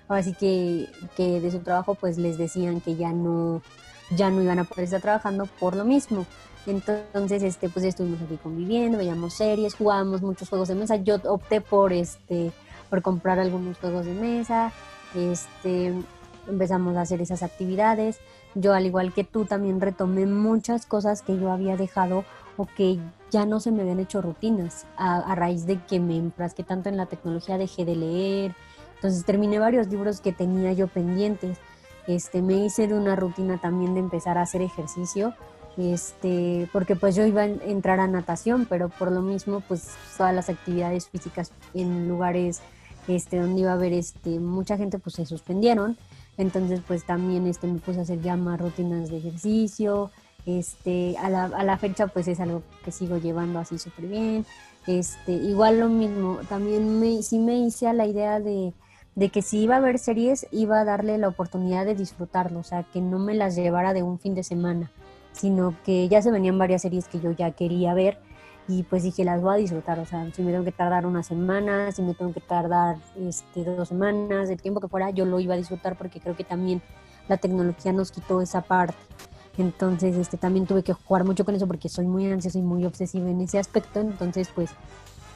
ahora 0.08 0.22
sí 0.22 0.34
que, 0.34 0.88
que 1.16 1.40
de 1.40 1.50
su 1.50 1.58
trabajo 1.58 1.94
pues 1.94 2.18
les 2.18 2.38
decían 2.38 2.80
que 2.80 2.96
ya 2.96 3.12
no 3.12 3.62
ya 4.16 4.30
no 4.30 4.42
iban 4.42 4.58
a 4.58 4.64
poder 4.64 4.84
estar 4.84 5.00
trabajando 5.00 5.46
por 5.46 5.76
lo 5.76 5.84
mismo. 5.84 6.26
Entonces, 6.66 7.42
este, 7.42 7.68
pues 7.68 7.84
estuvimos 7.84 8.20
aquí 8.22 8.36
conviviendo, 8.36 8.98
veíamos 8.98 9.34
series, 9.34 9.74
jugábamos 9.74 10.22
muchos 10.22 10.48
juegos 10.48 10.68
de 10.68 10.76
mesa. 10.76 10.96
Yo 10.96 11.16
opté 11.24 11.60
por, 11.60 11.92
este, 11.92 12.52
por 12.88 13.02
comprar 13.02 13.38
algunos 13.38 13.78
juegos 13.78 14.06
de 14.06 14.14
mesa. 14.14 14.72
Este, 15.14 15.92
empezamos 16.48 16.96
a 16.96 17.00
hacer 17.00 17.20
esas 17.20 17.42
actividades. 17.42 18.20
Yo, 18.54 18.74
al 18.74 18.86
igual 18.86 19.12
que 19.12 19.24
tú, 19.24 19.44
también 19.44 19.80
retomé 19.80 20.26
muchas 20.26 20.86
cosas 20.86 21.22
que 21.22 21.36
yo 21.38 21.50
había 21.50 21.76
dejado 21.76 22.24
o 22.56 22.66
que 22.66 22.98
ya 23.30 23.46
no 23.46 23.60
se 23.60 23.72
me 23.72 23.82
habían 23.82 23.98
hecho 23.98 24.20
rutinas 24.20 24.86
a, 24.96 25.34
raíz 25.34 25.66
de 25.66 25.80
que 25.80 25.98
me 25.98 26.16
enfrasqué 26.16 26.62
tanto 26.62 26.90
en 26.90 26.96
la 26.96 27.06
tecnología, 27.06 27.58
dejé 27.58 27.84
de 27.84 27.96
leer. 27.96 28.54
Entonces 28.96 29.24
terminé 29.24 29.58
varios 29.58 29.88
libros 29.88 30.20
que 30.20 30.32
tenía 30.32 30.72
yo 30.74 30.86
pendientes. 30.86 31.58
Este, 32.06 32.42
me 32.42 32.54
hice 32.54 32.86
de 32.86 32.94
una 32.94 33.16
rutina 33.16 33.58
también 33.60 33.94
de 33.94 34.00
empezar 34.00 34.38
a 34.38 34.42
hacer 34.42 34.60
ejercicio 34.60 35.34
este, 35.76 36.68
porque 36.72 36.96
pues 36.96 37.14
yo 37.14 37.24
iba 37.24 37.42
a 37.42 37.46
entrar 37.46 38.00
a 38.00 38.06
natación, 38.06 38.66
pero 38.68 38.88
por 38.88 39.10
lo 39.10 39.22
mismo 39.22 39.60
pues 39.66 39.88
todas 40.16 40.34
las 40.34 40.48
actividades 40.48 41.08
físicas 41.08 41.52
en 41.74 42.08
lugares 42.08 42.60
este, 43.08 43.38
donde 43.38 43.62
iba 43.62 43.70
a 43.70 43.74
haber 43.74 43.92
este, 43.92 44.38
mucha 44.38 44.76
gente 44.76 44.98
pues 44.98 45.16
se 45.16 45.26
suspendieron, 45.26 45.96
entonces 46.36 46.80
pues 46.86 47.04
también 47.04 47.46
este, 47.46 47.66
me 47.66 47.78
puse 47.78 48.00
a 48.00 48.02
hacer 48.02 48.20
ya 48.20 48.36
más 48.36 48.60
rutinas 48.60 49.10
de 49.10 49.18
ejercicio, 49.18 50.10
este, 50.44 51.16
a 51.18 51.30
la, 51.30 51.44
a 51.44 51.64
la 51.64 51.78
fecha 51.78 52.06
pues 52.08 52.28
es 52.28 52.40
algo 52.40 52.62
que 52.84 52.92
sigo 52.92 53.16
llevando 53.16 53.58
así 53.58 53.78
súper 53.78 54.06
bien, 54.06 54.44
este, 54.86 55.32
igual 55.32 55.80
lo 55.80 55.88
mismo, 55.88 56.40
también 56.48 57.00
me, 57.00 57.22
sí 57.22 57.38
me 57.38 57.58
hice 57.58 57.86
a 57.86 57.92
la 57.92 58.06
idea 58.06 58.40
de, 58.40 58.72
de 59.14 59.28
que 59.30 59.42
si 59.42 59.60
iba 59.60 59.76
a 59.76 59.80
ver 59.80 59.98
series 59.98 60.46
iba 60.50 60.80
a 60.80 60.84
darle 60.84 61.18
la 61.18 61.28
oportunidad 61.28 61.86
de 61.86 61.94
disfrutarlo, 61.94 62.60
o 62.60 62.64
sea, 62.64 62.82
que 62.82 63.00
no 63.00 63.18
me 63.18 63.34
las 63.34 63.56
llevara 63.56 63.94
de 63.94 64.02
un 64.02 64.18
fin 64.18 64.34
de 64.34 64.44
semana 64.44 64.90
sino 65.32 65.74
que 65.84 66.08
ya 66.08 66.22
se 66.22 66.30
venían 66.30 66.58
varias 66.58 66.82
series 66.82 67.08
que 67.08 67.20
yo 67.20 67.32
ya 67.32 67.50
quería 67.52 67.94
ver 67.94 68.18
y 68.68 68.84
pues 68.84 69.02
dije, 69.02 69.24
las 69.24 69.42
voy 69.42 69.54
a 69.54 69.56
disfrutar, 69.58 69.98
o 69.98 70.06
sea, 70.06 70.30
si 70.32 70.42
me 70.42 70.52
tengo 70.52 70.64
que 70.64 70.72
tardar 70.72 71.04
una 71.04 71.22
semana, 71.22 71.90
si 71.90 72.00
me 72.00 72.14
tengo 72.14 72.32
que 72.32 72.40
tardar 72.40 72.96
este, 73.18 73.64
dos 73.64 73.88
semanas, 73.88 74.50
el 74.50 74.62
tiempo 74.62 74.80
que 74.80 74.88
fuera, 74.88 75.10
yo 75.10 75.24
lo 75.24 75.40
iba 75.40 75.54
a 75.54 75.56
disfrutar 75.56 75.96
porque 75.96 76.20
creo 76.20 76.36
que 76.36 76.44
también 76.44 76.80
la 77.28 77.38
tecnología 77.38 77.92
nos 77.92 78.12
quitó 78.12 78.40
esa 78.40 78.62
parte. 78.62 78.96
Entonces, 79.58 80.16
este, 80.16 80.38
también 80.38 80.66
tuve 80.66 80.82
que 80.82 80.92
jugar 80.92 81.24
mucho 81.24 81.44
con 81.44 81.54
eso 81.54 81.66
porque 81.66 81.88
soy 81.88 82.06
muy 82.06 82.30
ansiosa 82.30 82.58
y 82.58 82.62
muy 82.62 82.84
obsesiva 82.84 83.28
en 83.28 83.40
ese 83.40 83.58
aspecto, 83.58 84.00
entonces 84.00 84.48
pues 84.54 84.70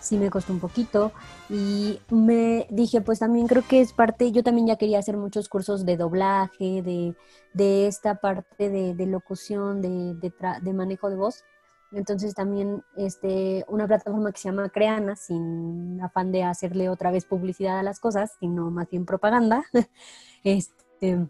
sí 0.07 0.17
me 0.17 0.31
costó 0.31 0.53
un 0.53 0.61
poquito 0.61 1.13
y 1.49 2.01
me 2.11 2.67
dije, 2.71 3.01
pues 3.01 3.19
también 3.19 3.47
creo 3.47 3.63
que 3.67 3.81
es 3.81 3.93
parte, 3.93 4.33
yo 4.33 4.43
también 4.43 4.67
ya 4.67 4.77
quería 4.77 4.99
hacer 4.99 5.17
muchos 5.17 5.49
cursos 5.49 5.85
de 5.85 5.97
doblaje, 5.97 6.83
de, 6.83 7.15
de 7.53 7.87
esta 7.87 8.17
parte 8.17 8.71
de, 8.71 8.95
de 8.95 9.07
locución, 9.07 9.83
de, 9.83 10.15
de, 10.15 10.33
de, 10.63 10.73
manejo 10.73 11.11
de 11.11 11.17
voz. 11.17 11.45
Entonces 11.93 12.35
también 12.35 12.83
este, 12.97 13.65
una 13.69 13.87
plataforma 13.87 14.33
que 14.33 14.39
se 14.39 14.49
llama 14.49 14.69
Creana, 14.69 15.17
sin 15.17 16.01
afán 16.03 16.33
de 16.33 16.43
hacerle 16.45 16.89
otra 16.89 17.11
vez 17.11 17.25
publicidad 17.25 17.79
a 17.79 17.83
las 17.83 18.01
cosas, 18.01 18.37
sino 18.41 18.71
más 18.71 18.89
bien 18.91 19.07
propaganda, 19.07 19.65
este, 20.45 21.27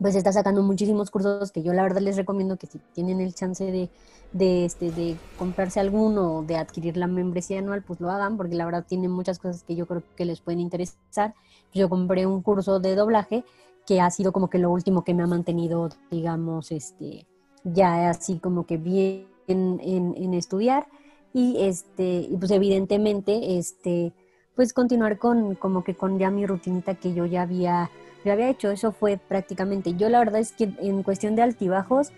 pues 0.00 0.14
está 0.16 0.32
sacando 0.32 0.62
muchísimos 0.62 1.10
cursos 1.10 1.52
que 1.52 1.62
yo 1.62 1.72
la 1.72 1.82
verdad 1.82 2.00
les 2.00 2.16
recomiendo 2.16 2.56
que 2.56 2.66
si 2.66 2.78
tienen 2.94 3.20
el 3.20 3.34
chance 3.34 3.64
de, 3.64 3.88
de, 4.32 4.64
este, 4.64 4.90
de 4.90 5.16
comprarse 5.38 5.80
alguno 5.80 6.38
o 6.38 6.42
de 6.42 6.56
adquirir 6.56 6.96
la 6.96 7.06
membresía 7.06 7.60
anual, 7.60 7.82
pues 7.82 8.00
lo 8.00 8.10
hagan, 8.10 8.36
porque 8.36 8.56
la 8.56 8.64
verdad 8.64 8.84
tienen 8.86 9.10
muchas 9.10 9.38
cosas 9.38 9.62
que 9.62 9.76
yo 9.76 9.86
creo 9.86 10.02
que 10.16 10.24
les 10.24 10.40
pueden 10.40 10.60
interesar. 10.60 11.34
Yo 11.72 11.88
compré 11.88 12.26
un 12.26 12.42
curso 12.42 12.80
de 12.80 12.96
doblaje 12.96 13.44
que 13.86 14.00
ha 14.00 14.10
sido 14.10 14.32
como 14.32 14.50
que 14.50 14.58
lo 14.58 14.70
último 14.70 15.04
que 15.04 15.14
me 15.14 15.22
ha 15.22 15.26
mantenido, 15.26 15.88
digamos, 16.10 16.72
este, 16.72 17.26
ya 17.64 18.10
así 18.10 18.38
como 18.38 18.66
que 18.66 18.76
bien 18.76 19.26
en, 19.46 20.34
estudiar 20.34 20.86
y 21.32 21.56
este, 21.60 22.28
pues 22.38 22.50
evidentemente, 22.50 23.58
este, 23.58 24.12
pues 24.54 24.72
continuar 24.72 25.18
con 25.18 25.54
como 25.56 25.84
que 25.84 25.94
con 25.94 26.18
ya 26.18 26.30
mi 26.30 26.46
rutinita 26.46 26.94
que 26.94 27.12
yo 27.12 27.26
ya 27.26 27.42
había, 27.42 27.90
ya 28.24 28.32
había 28.32 28.48
hecho, 28.48 28.70
eso 28.70 28.92
fue 28.92 29.18
prácticamente. 29.18 29.94
Yo 29.94 30.08
la 30.08 30.18
verdad 30.18 30.40
es 30.40 30.52
que 30.52 30.72
en 30.78 31.02
cuestión 31.02 31.36
de 31.36 31.42
altibajos, 31.42 32.12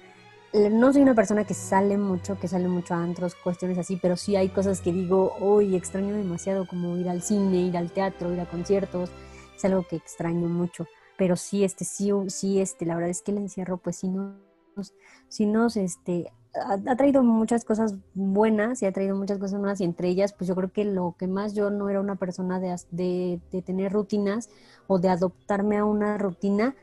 no 0.53 0.93
soy 0.93 1.03
una 1.03 1.15
persona 1.15 1.45
que 1.45 1.55
sale 1.55 1.99
mucho, 1.99 2.39
que 2.39 2.49
sale 2.49 2.69
mucho 2.69 2.95
a 2.95 3.03
antros, 3.03 3.35
cuestiones 3.35 3.77
así, 3.79 3.99
pero 4.01 4.17
sí 4.17 4.37
hay 4.37 4.49
cosas 4.49 4.81
que 4.81 4.93
digo, 4.93 5.35
uy, 5.41 5.77
extraño 5.77 6.15
demasiado, 6.15 6.67
como 6.67 6.97
ir 6.97 7.09
al 7.09 7.23
cine, 7.23 7.59
ir 7.59 7.77
al 7.77 7.91
teatro, 7.91 8.33
ir 8.33 8.41
a 8.41 8.47
conciertos, 8.47 9.11
es 9.55 9.65
algo 9.65 9.87
que 9.87 9.97
extraño 9.97 10.49
mucho. 10.49 10.87
Pero 11.19 11.37
sí, 11.37 11.65
este, 11.65 11.85
sí, 11.85 12.11
sí, 12.29 12.61
este, 12.61 12.87
la 12.87 12.95
verdad 12.95 13.11
es 13.11 13.23
que 13.23 13.33
el 13.33 13.39
encierro, 13.39 13.79
pues 13.79 13.97
sí 13.97 14.09
nos, 14.09 14.95
sí 15.29 15.47
nos, 15.47 15.77
este, 15.77 16.33
ha, 16.65 16.97
traído 16.97 17.23
muchas 17.23 17.65
cosas 17.65 17.95
buenas 18.15 18.83
y 18.83 18.87
ha 18.87 18.93
traído 18.93 19.17
muchas 19.17 19.39
cosas 19.39 19.59
buenas 19.59 19.81
y 19.81 19.85
entre 19.85 20.09
ellas, 20.09 20.33
pues 20.33 20.49
yo 20.49 20.55
creo 20.55 20.73
que 20.73 20.85
lo 20.85 21.15
que 21.19 21.27
más 21.27 21.55
yo 21.55 21.71
no 21.71 21.89
era 21.89 22.01
una 22.01 22.17
persona 22.17 22.61
de, 22.61 22.75
de, 22.91 23.41
de 23.53 23.63
tener 23.63 23.93
rutinas 23.93 24.49
o 24.87 24.99
de 24.99 25.09
adoptarme 25.09 25.77
a 25.79 25.85
una 25.85 26.19
rutina, 26.19 26.75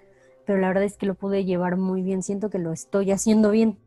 pero 0.46 0.60
la 0.60 0.68
verdad 0.68 0.84
es 0.84 0.98
que 0.98 1.06
lo 1.06 1.16
pude 1.16 1.46
llevar 1.46 1.78
muy 1.78 2.02
bien, 2.02 2.24
siento 2.24 2.50
que 2.50 2.60
lo 2.60 2.72
estoy 2.72 3.12
haciendo 3.12 3.52
bien, 3.52 3.78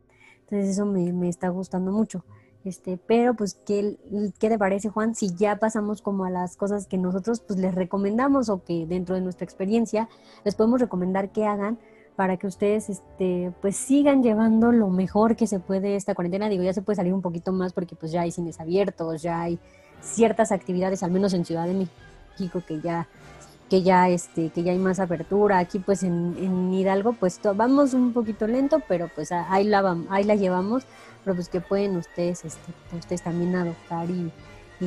entonces 0.41 0.71
eso 0.71 0.87
me, 0.87 1.13
me 1.13 1.29
está 1.29 1.49
gustando 1.49 1.93
mucho. 1.93 2.25
Este, 2.65 2.99
pero 2.99 3.35
pues 3.35 3.55
¿qué, 3.55 3.97
¿qué 4.41 4.49
te 4.49 4.59
parece 4.59 4.89
Juan 4.89 5.15
si 5.15 5.33
ya 5.37 5.61
pasamos 5.61 6.03
como 6.03 6.25
a 6.25 6.31
las 6.31 6.57
cosas 6.57 6.89
que 6.89 6.99
nosotros 6.99 7.39
pues 7.39 7.61
les 7.61 7.73
recomendamos 7.73 8.49
o 8.49 8.65
que 8.65 8.87
dentro 8.87 9.15
de 9.15 9.21
nuestra 9.21 9.45
experiencia 9.45 10.09
les 10.45 10.57
podemos 10.57 10.81
recomendar 10.81 11.31
que 11.31 11.47
hagan 11.47 11.79
para 12.17 12.39
que 12.39 12.47
ustedes 12.47 12.89
este, 12.89 13.53
pues 13.61 13.77
sigan 13.77 14.23
llevando 14.23 14.73
lo 14.73 14.89
mejor 14.89 15.37
que 15.37 15.47
se 15.47 15.61
puede 15.61 15.97
esta 15.97 16.15
cuarentena. 16.15 16.49
Digo, 16.49 16.63
ya 16.63 16.73
se 16.73 16.83
puede 16.83 16.97
salir 16.97 17.13
un 17.13 17.23
poquito 17.23 17.53
más 17.53 17.75
porque 17.75 17.95
pues 17.95 18.11
ya 18.11 18.23
hay 18.23 18.33
cines 18.33 18.59
abiertos, 18.59 19.23
ya 19.23 19.43
hay 19.43 19.59
ciertas 20.01 20.51
actividades, 20.51 21.03
al 21.03 21.11
menos 21.11 21.35
en 21.35 21.45
Ciudad 21.45 21.67
de 21.67 21.89
México, 22.39 22.63
que 22.67 22.81
ya 22.81 23.07
que 23.69 23.83
ya 23.83 24.09
este 24.09 24.51
que 24.51 24.63
ya 24.63 24.73
hay 24.73 24.79
más 24.79 24.99
apertura. 24.99 25.59
Aquí 25.59 25.79
pues 25.79 26.03
en, 26.03 26.73
Hidalgo 26.73 27.13
pues 27.13 27.39
vamos 27.55 27.95
un 27.95 28.13
poquito 28.13 28.47
lento 28.47 28.81
pero 28.89 29.11
pues 29.15 29.31
ahí 29.33 29.65
la 29.65 29.97
ahí 30.09 30.25
la 30.25 30.35
llevamos. 30.35 30.85
Pero 31.23 31.35
pues 31.35 31.49
que 31.49 31.61
pueden 31.61 31.97
ustedes 31.97 32.45
este, 32.45 32.73
ustedes 32.97 33.23
también 33.23 33.57
adoptar 33.57 34.09
y, 34.09 34.33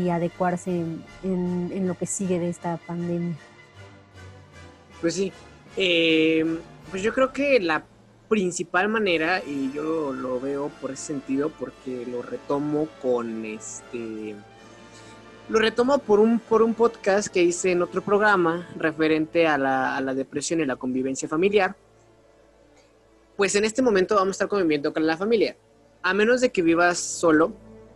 adecuarse 0.09 0.85
en, 1.23 1.87
lo 1.87 1.97
que 1.97 2.05
sigue 2.05 2.39
de 2.39 2.49
esta 2.49 2.77
pandemia. 2.77 3.35
Pues 5.01 5.15
sí 5.15 5.33
eh, 5.75 6.59
pues 6.89 7.03
yo 7.03 7.13
creo 7.13 7.31
que 7.31 7.59
la 7.59 7.85
principal 8.27 8.89
manera 8.89 9.41
y 9.45 9.71
yo 9.71 10.13
lo 10.13 10.39
veo 10.39 10.69
por 10.81 10.91
ese 10.91 11.07
sentido 11.07 11.49
porque 11.49 12.05
lo 12.05 12.21
retomo 12.21 12.87
con 13.01 13.43
este 13.45 14.35
lo 15.49 15.57
retomo 15.57 15.97
por 15.97 16.19
un, 16.19 16.39
por 16.39 16.61
un 16.61 16.75
podcast 16.75 17.27
que 17.27 17.41
hice 17.41 17.71
en 17.71 17.81
otro 17.81 18.03
programa 18.03 18.69
referente 18.77 19.47
a 19.47 19.57
la, 19.57 20.13
depresión 20.13 20.59
y 20.59 20.65
la 20.65 20.75
convivencia 20.75 21.27
familiar. 21.27 21.75
Pues 23.35 23.55
en 23.55 23.65
este 23.65 23.81
momento 23.81 24.13
vamos 24.13 24.29
a 24.29 24.31
estar 24.35 24.47
conviviendo 24.47 24.93
con 24.93 25.07
la 25.07 25.17
familia. 25.17 25.57
A 26.03 26.13
menos 26.13 26.41
de 26.41 26.51
que 26.51 26.61
vivas 26.61 26.99
solo, 26.99 27.51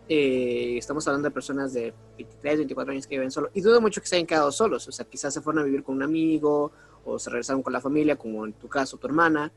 eh, 0.08 0.74
estamos 0.76 1.06
hablando 1.06 1.28
de 1.28 1.32
personas 1.32 1.72
de 1.72 1.94
23, 2.18 2.56
24 2.58 2.92
años 2.92 3.06
que 3.06 3.14
viven 3.14 3.30
solo, 3.30 3.50
y 3.54 3.60
dudo 3.60 3.80
mucho 3.80 4.00
que 4.00 4.08
se 4.08 4.16
hayan 4.16 4.26
quedado 4.26 4.50
solos, 4.50 4.88
o 4.88 4.92
sea, 4.92 5.06
quizás 5.06 5.32
se 5.32 5.40
fueron 5.40 5.62
a 5.62 5.64
vivir 5.64 5.84
con 5.84 5.94
un 5.94 6.02
amigo 6.02 6.72
o 7.04 7.18
se 7.18 7.30
regresaron 7.30 7.62
con 7.62 7.72
la 7.72 7.80
familia, 7.80 8.16
como 8.16 8.44
en 8.44 8.52
tu 8.52 8.68
caso, 8.68 8.96
tu 8.96 9.06
hermana, 9.06 9.52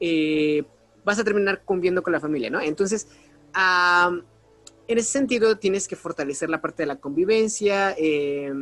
eh, 0.00 0.64
vas 1.04 1.18
a 1.18 1.24
terminar 1.24 1.62
conviviendo 1.64 2.02
con 2.02 2.12
la 2.12 2.20
familia, 2.20 2.50
¿no? 2.50 2.60
Entonces, 2.60 3.08
en 3.54 4.98
ese 4.98 5.10
sentido 5.10 5.58
tienes 5.58 5.88
que 5.88 5.96
fortalecer 5.96 6.50
la 6.50 6.60
parte 6.60 6.82
de 6.82 6.86
la 6.86 6.96
convivencia. 6.96 7.94
Eh, 7.98 8.52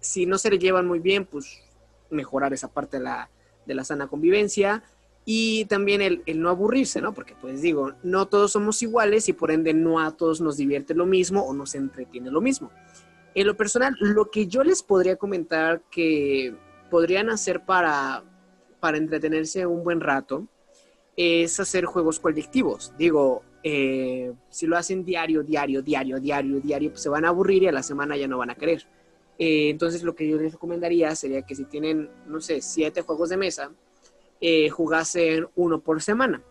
si 0.00 0.26
no 0.26 0.38
se 0.38 0.50
le 0.50 0.58
llevan 0.58 0.86
muy 0.86 0.98
bien, 0.98 1.24
pues 1.24 1.58
mejorar 2.10 2.52
esa 2.52 2.68
parte 2.68 2.98
de 2.98 3.04
la, 3.04 3.30
de 3.66 3.74
la 3.74 3.84
sana 3.84 4.08
convivencia. 4.08 4.82
Y 5.24 5.66
también 5.66 6.02
el, 6.02 6.22
el, 6.26 6.40
no 6.40 6.50
aburrirse, 6.50 7.00
¿no? 7.00 7.14
Porque 7.14 7.36
pues 7.40 7.62
digo, 7.62 7.92
no 8.02 8.26
todos 8.26 8.52
somos 8.52 8.82
iguales 8.82 9.28
y 9.28 9.32
por 9.32 9.52
ende 9.52 9.72
no 9.72 10.00
a 10.00 10.10
todos 10.16 10.40
nos 10.40 10.56
divierte 10.56 10.94
lo 10.94 11.06
mismo 11.06 11.42
o 11.42 11.54
nos 11.54 11.76
entretiene 11.76 12.30
lo 12.30 12.40
mismo. 12.40 12.72
En 13.34 13.46
lo 13.46 13.56
personal, 13.56 13.94
lo 14.00 14.30
que 14.30 14.48
yo 14.48 14.64
les 14.64 14.82
podría 14.82 15.16
comentar 15.16 15.80
que 15.90 16.54
podrían 16.92 17.30
hacer 17.30 17.64
para, 17.64 18.22
para 18.78 18.98
entretenerse 18.98 19.64
un 19.64 19.82
buen 19.82 20.02
rato 20.02 20.46
es 21.16 21.58
hacer 21.58 21.86
juegos 21.86 22.20
colectivos. 22.20 22.92
Digo, 22.98 23.42
eh, 23.62 24.34
si 24.50 24.66
lo 24.66 24.76
hacen 24.76 25.02
diario, 25.02 25.42
diario, 25.42 25.80
diario, 25.80 26.20
diario, 26.20 26.60
diario, 26.60 26.90
pues 26.90 27.02
se 27.02 27.08
van 27.08 27.24
a 27.24 27.28
aburrir 27.28 27.62
y 27.62 27.68
a 27.68 27.72
la 27.72 27.82
semana 27.82 28.14
ya 28.18 28.28
no 28.28 28.36
van 28.36 28.50
a 28.50 28.56
querer. 28.56 28.86
Eh, 29.38 29.70
entonces 29.70 30.02
lo 30.02 30.14
que 30.14 30.28
yo 30.28 30.36
les 30.36 30.52
recomendaría 30.52 31.14
sería 31.16 31.40
que 31.40 31.54
si 31.54 31.64
tienen, 31.64 32.10
no 32.26 32.42
sé, 32.42 32.60
siete 32.60 33.00
juegos 33.00 33.30
de 33.30 33.38
mesa, 33.38 33.72
eh, 34.42 34.68
jugasen 34.68 35.48
uno 35.56 35.80
por 35.80 36.02
semana. 36.02 36.42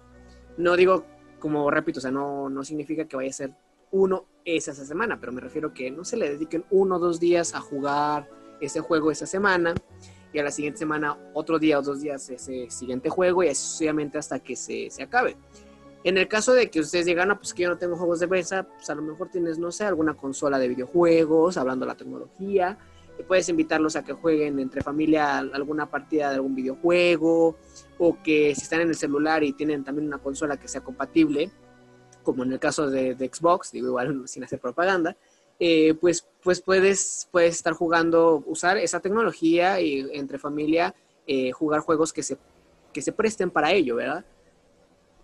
No 0.58 0.76
digo, 0.76 1.06
como 1.38 1.70
repito, 1.70 2.00
o 2.00 2.02
sea, 2.02 2.10
no, 2.10 2.50
no 2.50 2.64
significa 2.64 3.06
que 3.06 3.16
vaya 3.16 3.30
a 3.30 3.34
ser 3.34 3.54
uno 3.92 4.26
esa, 4.44 4.72
esa 4.72 4.86
semana, 4.86 5.20
pero 5.20 5.34
me 5.34 5.42
refiero 5.42 5.72
que 5.72 5.92
no 5.92 6.04
se 6.04 6.18
le 6.18 6.32
dediquen 6.32 6.66
uno 6.72 6.96
o 6.96 7.00
dos 7.00 7.20
días 7.20 7.54
a 7.54 7.62
jugar 7.62 8.28
ese 8.60 8.80
juego 8.80 9.12
esa 9.12 9.28
semana 9.28 9.76
y 10.34 10.40
a 10.40 10.44
la 10.44 10.52
siguiente 10.52 10.80
semana 10.80 11.18
otro 11.34 11.60
día 11.60 11.80
o 11.80 11.82
dos 11.82 12.02
días 12.02 12.30
ese 12.30 12.70
siguiente 12.70 13.10
juego 13.10 13.44
y 13.44 13.50
así 13.50 13.62
sucesivamente 13.64 14.18
hasta 14.18 14.40
que 14.40 14.56
se, 14.56 14.90
se 14.90 15.04
acabe. 15.04 15.36
En 16.04 16.18
el 16.18 16.28
caso 16.28 16.54
de 16.54 16.72
que 16.72 16.80
ustedes 16.80 17.06
digan, 17.06 17.28
no, 17.28 17.38
pues 17.38 17.54
que 17.54 17.64
yo 17.64 17.70
no 17.70 17.78
tengo 17.78 17.96
juegos 17.96 18.20
de 18.20 18.28
mesa, 18.28 18.64
pues 18.64 18.90
a 18.90 18.96
lo 18.96 19.04
mejor 19.04 19.30
tienes, 19.30 19.60
no 19.60 19.72
sé, 19.72 19.86
alguna 19.86 20.16
consola 20.16 20.58
de 20.58 20.68
videojuegos, 20.68 21.58
hablando 21.58 21.86
de 21.86 21.92
la 21.92 21.98
tecnología, 21.98 22.78
puedes 23.24 23.50
invitarlos 23.50 23.96
a 23.96 24.04
que 24.04 24.14
jueguen 24.14 24.60
entre 24.60 24.82
familia 24.82 25.40
alguna 25.40 25.90
partida 25.90 26.30
de 26.30 26.36
algún 26.36 26.56
videojuego, 26.56 27.58
o 27.98 28.18
que 28.24 28.54
si 28.56 28.62
están 28.64 28.82
en 28.82 28.90
el 28.90 28.96
celular 28.96 29.44
y 29.44 29.54
tienen 29.54 29.84
también 29.84 30.08
una 30.08 30.18
consola 30.18 30.58
que 30.58 30.68
sea 30.68 30.82
compatible, 30.82 31.52
como 32.24 32.44
en 32.44 32.54
el 32.54 32.60
caso 32.60 32.90
de, 32.90 33.16
Xbox, 33.16 33.72
digo 33.72 33.88
igual 33.88 34.24
sin 34.28 34.44
hacer 34.44 34.60
propaganda, 34.60 35.16
eh, 35.64 35.94
pues, 35.94 36.28
pues 36.42 36.60
puedes, 36.60 37.30
puedes 37.32 37.56
estar 37.56 37.74
jugando, 37.74 38.44
usar 38.48 38.78
esa 38.78 39.00
tecnología 39.00 39.80
y 39.80 40.08
entre 40.14 40.40
familia, 40.40 40.96
eh, 41.28 41.52
jugar 41.52 41.82
juegos 41.82 42.12
que 42.12 42.24
se, 42.24 42.40
que 42.92 43.04
se 43.04 43.12
presten 43.12 43.52
para 43.52 43.72
ello, 43.72 43.98
¿verdad? 43.98 44.26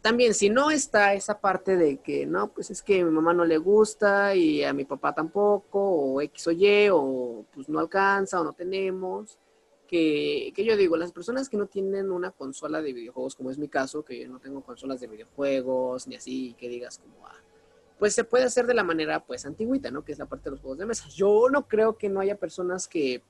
también 0.03 0.36
si 0.36 0.50
no 0.51 0.70
está 0.70 1.15
esa 1.15 1.41
parte 1.41 1.75
de 1.75 1.98
que 1.98 2.27
no, 2.27 2.50
pues 2.50 2.70
es 2.70 2.84
que 2.84 3.01
a 3.01 3.06
mi 3.06 3.10
mamá 3.10 3.34
no 3.34 3.46
le 3.46 3.58
gusta 3.58 4.36
y 4.36 4.63
a 4.63 4.72
mi 4.74 4.86
papá 4.86 5.13
tampoco, 5.13 5.79
o 5.82 6.22
X 6.22 6.48
o 6.48 6.51
Y, 6.51 6.89
o 6.91 7.46
pues 7.51 7.67
no 7.67 7.79
alcanza 7.79 8.39
o 8.39 8.44
no 8.44 8.53
tenemos, 8.53 9.39
que, 9.88 10.53
que, 10.56 10.63
yo 10.63 10.77
digo, 10.77 10.98
las 10.98 11.12
personas 11.12 11.50
que 11.50 11.58
no 11.58 11.65
tienen 11.65 12.12
una 12.12 12.29
consola 12.29 12.79
de 12.82 12.94
videojuegos, 12.94 13.36
como 13.36 13.50
es 13.50 13.58
mi 13.58 13.70
caso, 13.70 14.06
que 14.06 14.20
yo 14.20 14.29
no 14.29 14.39
tengo 14.39 14.62
consolas 14.62 15.00
de 15.00 15.08
videojuegos, 15.08 16.08
ni 16.08 16.15
así, 16.15 16.56
que 16.60 16.70
digas 16.70 17.00
como, 17.00 17.25
ah, 17.25 17.41
pues 18.00 18.13
se 18.13 18.24
puede 18.24 18.46
hacer 18.46 18.68
de 18.68 18.74
la 18.74 18.84
manera 18.84 19.25
pues 19.25 19.46
antigüita, 19.46 19.92
¿no? 19.92 20.04
Que 20.04 20.12
es 20.12 20.20
la 20.20 20.25
parte 20.25 20.46
de 20.46 20.51
los 20.51 20.62
juegos 20.62 20.77
de 20.77 20.86
mesa. 20.86 21.08
Yo 21.10 21.48
no 21.51 21.68
creo 21.68 21.98
que 21.98 22.10
no 22.10 22.20
haya 22.20 22.36
personas 22.36 22.88
que 22.88 23.24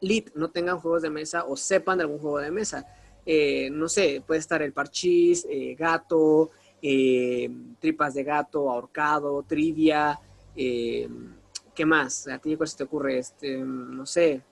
lit 0.00 0.30
no 0.34 0.50
tengan 0.50 0.78
juegos 0.78 1.02
de 1.02 1.10
mesa 1.10 1.44
o 1.44 1.56
sepan 1.56 1.98
de 1.98 2.04
algún 2.04 2.18
juego 2.18 2.38
de 2.38 2.50
mesa. 2.50 2.86
Eh, 3.26 3.68
no 3.70 3.88
sé, 3.88 4.22
puede 4.26 4.40
estar 4.40 4.62
el 4.62 4.72
parchís, 4.72 5.46
eh, 5.50 5.74
gato, 5.74 6.50
eh, 6.80 7.50
tripas 7.80 8.14
de 8.14 8.24
gato, 8.24 8.70
ahorcado, 8.70 9.42
trivia, 9.42 10.18
¿qué 10.54 11.86
más? 11.86 12.26
¿A 12.28 12.38
ti 12.38 12.56
cuál 12.56 12.68
se 12.68 12.78
te 12.78 12.84
ocurre? 12.84 13.18
Este, 13.18 13.58
no 13.58 14.06
sé, 14.06 14.42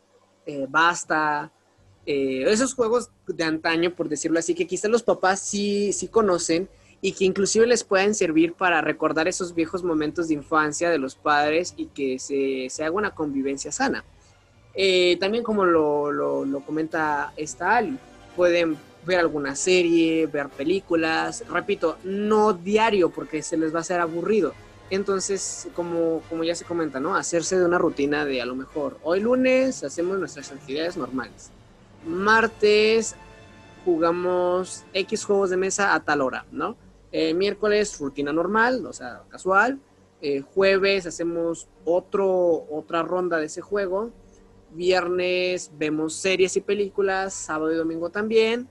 basta. 0.69 1.51
esos 2.05 2.75
juegos 2.75 3.11
de 3.27 3.45
antaño, 3.45 3.95
por 3.95 4.09
decirlo 4.09 4.39
así, 4.39 4.55
que 4.55 4.67
quizás 4.67 4.91
los 4.91 5.03
papás 5.03 5.41
sí, 5.41 5.93
sí 5.93 6.09
conocen 6.09 6.69
y 7.01 7.13
que 7.13 7.25
inclusive 7.25 7.67
les 7.67 7.85
pueden 7.85 8.15
servir 8.15 8.55
para 8.55 8.81
recordar 8.81 9.29
esos 9.29 9.55
viejos 9.55 9.85
momentos 9.85 10.29
de 10.29 10.35
infancia 10.35 10.91
de 10.91 10.99
los 10.99 11.15
padres 11.15 11.75
y 11.77 11.87
que 11.87 12.19
se, 12.19 12.69
se 12.71 12.85
haga 12.85 12.95
una 12.95 13.11
convivencia 13.15 13.71
sana. 13.71 14.05
también 15.21 15.45
como 15.45 15.65
lo, 15.65 16.11
lo, 16.11 16.45
lo 16.45 16.61
comenta 16.61 17.33
esta 17.37 17.77
Ali, 17.77 17.99
pueden 18.35 18.77
ver 19.07 19.21
alguna 19.21 19.55
serie, 19.55 20.27
ver 20.27 20.49
películas, 20.49 21.45
repito, 21.49 21.97
no 22.05 22.53
diario 22.53 23.11
porque 23.11 23.43
se 23.43 23.57
les 23.57 23.73
va 23.73 23.79
a 23.79 23.81
hacer 23.83 24.01
aburrido. 24.01 24.53
Entonces, 24.91 25.69
como, 25.75 26.23
como 26.29 26.45
ya 26.45 26.55
se 26.55 26.65
comenta, 26.65 27.01
¿no? 27.01 27.17
Hacerse 27.17 27.59
de 27.59 27.65
una 27.65 27.79
rutina 27.79 28.25
de 28.25 28.41
a 28.41 28.47
lo 28.47 28.55
mejor 28.55 28.99
hoy 29.03 29.21
lunes 29.21 29.83
hacemos 29.83 30.19
nuestras 30.19 30.53
actividades 30.53 30.97
normales. 30.97 31.51
Martes 32.07 33.17
jugamos 33.85 34.85
X 34.93 35.25
juegos 35.25 35.51
de 35.51 35.57
mesa 35.57 35.95
a 35.95 36.01
tal 36.01 36.21
hora, 36.21 36.45
¿no? 36.53 36.77
Eh, 37.13 37.35
miércoles 37.35 37.99
rutina 37.99 38.33
normal, 38.33 38.85
o 38.87 38.93
sea, 38.93 39.23
casual. 39.29 39.81
Eh, 40.21 40.41
jueves 40.41 41.07
hacemos 41.07 41.69
otro, 41.85 42.67
otra 42.71 43.03
ronda 43.03 43.39
de 43.39 43.47
ese 43.47 43.61
juego 43.61 44.13
viernes 44.73 45.71
vemos 45.79 46.15
series 46.15 46.57
y 46.57 46.61
películas, 46.61 47.33
sábado 47.33 47.73
y 47.73 47.77
domingo 47.77 48.11
también, 48.11 48.69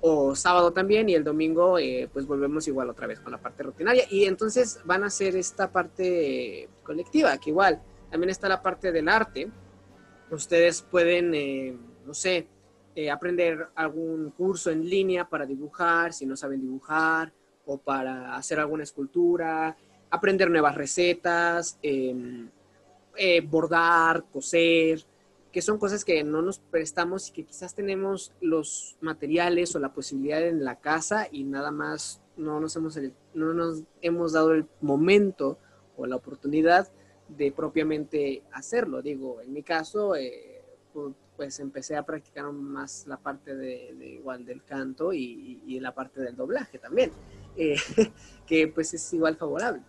o 0.00 0.36
sábado 0.36 0.72
también, 0.72 1.08
y 1.08 1.14
el 1.14 1.24
domingo 1.24 1.78
eh, 1.78 2.08
pues 2.12 2.26
volvemos 2.26 2.68
igual 2.68 2.90
otra 2.90 3.08
vez 3.08 3.18
con 3.18 3.32
la 3.32 3.40
parte 3.40 3.64
rutinaria. 3.64 4.04
Y 4.10 4.26
entonces 4.26 4.80
van 4.84 5.02
a 5.02 5.10
ser 5.10 5.34
esta 5.34 5.72
parte 5.72 6.68
colectiva, 6.84 7.36
que 7.38 7.50
igual 7.50 7.82
también 8.10 8.30
está 8.30 8.48
la 8.48 8.62
parte 8.62 8.92
del 8.92 9.08
arte. 9.08 9.50
Ustedes 10.30 10.82
pueden, 10.82 11.80
no 12.06 12.14
sé, 12.14 12.46
aprender 13.10 13.68
algún 13.74 14.30
curso 14.30 14.70
en 14.70 14.88
línea 14.88 15.28
para 15.28 15.46
dibujar, 15.46 16.12
si 16.12 16.26
no 16.26 16.36
saben 16.36 16.60
dibujar, 16.60 17.32
o 17.68 17.76
para 17.76 18.34
hacer 18.34 18.58
alguna 18.58 18.82
escultura, 18.82 19.76
aprender 20.10 20.50
nuevas 20.50 20.74
recetas. 20.74 21.78
Em, 21.82 22.48
eh, 23.20 23.40
bordar, 23.40 24.24
coser, 24.32 25.04
que 25.52 25.60
son 25.60 25.76
cosas 25.78 26.04
que 26.04 26.22
no 26.22 26.40
nos 26.40 26.60
prestamos 26.60 27.28
y 27.28 27.32
que 27.32 27.44
quizás 27.44 27.74
tenemos 27.74 28.32
los 28.40 28.96
materiales 29.00 29.74
o 29.74 29.80
la 29.80 29.92
posibilidad 29.92 30.40
en 30.40 30.64
la 30.64 30.76
casa 30.76 31.26
y 31.30 31.42
nada 31.42 31.72
más 31.72 32.22
no 32.36 32.60
nos 32.60 32.76
hemos, 32.76 32.96
no 33.34 33.54
nos 33.54 33.82
hemos 34.02 34.32
dado 34.32 34.52
el 34.52 34.66
momento 34.80 35.58
o 35.96 36.06
la 36.06 36.16
oportunidad 36.16 36.88
de 37.28 37.50
propiamente 37.50 38.44
hacerlo. 38.52 39.02
Digo, 39.02 39.40
en 39.40 39.52
mi 39.52 39.64
caso, 39.64 40.14
eh, 40.14 40.62
pues 41.36 41.60
empecé 41.60 41.96
a 41.96 42.04
practicar 42.04 42.50
más 42.52 43.06
la 43.06 43.16
parte 43.16 43.54
de, 43.54 43.94
igual 44.00 44.44
del 44.44 44.64
canto 44.64 45.12
y, 45.12 45.78
la 45.80 45.94
parte 45.94 46.20
del 46.20 46.34
doblaje 46.34 46.78
también, 46.78 47.10
eh, 47.56 47.76
que 48.46 48.68
pues 48.68 48.94
es 48.94 49.12
igual 49.12 49.36
favorable. 49.36 49.82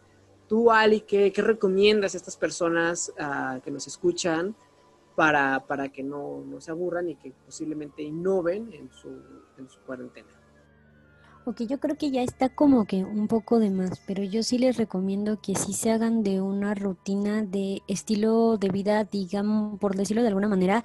Tú, 0.48 0.72
Ali, 0.72 1.02
¿qué, 1.02 1.32
recomiendas 1.36 2.14
a 2.14 2.18
estas 2.18 2.36
personas 2.36 3.14
ah, 3.20 3.60
que 3.64 3.70
nos 3.70 3.86
escuchan 3.86 4.56
para, 5.16 5.66
para 5.68 5.90
que 5.90 6.02
no, 6.02 6.44
no, 6.46 6.60
se 6.60 6.72
aburran 6.72 7.10
y 7.10 7.16
que 7.16 7.32
posiblemente 7.46 8.02
innoven 8.02 8.74
en 8.74 8.92
su, 8.92 9.10
en 9.58 9.70
su 9.70 9.80
cuarentena? 9.82 10.30
Ok, 11.46 11.62
yo 11.64 11.80
creo 11.80 11.98
que 11.98 12.12
ya 12.12 12.22
está 12.22 12.50
como 12.50 12.86
que 12.86 13.04
un 13.04 13.28
poco 13.28 13.60
de 13.60 13.72
más, 13.72 14.02
pero 14.06 14.24
yo 14.24 14.44
sí 14.44 14.58
les 14.58 14.78
recomiendo 14.78 15.42
que 15.42 15.56
sí 15.56 15.74
se 15.74 15.90
hagan 15.90 16.22
de 16.22 16.42
una 16.42 16.76
rutina 16.76 17.44
de 17.44 17.82
estilo 17.88 18.58
de 18.58 18.70
vida, 18.70 19.04
digamos, 19.06 19.80
por 19.80 19.96
decirlo 19.96 20.22
de 20.22 20.28
alguna 20.28 20.48
manera, 20.48 20.84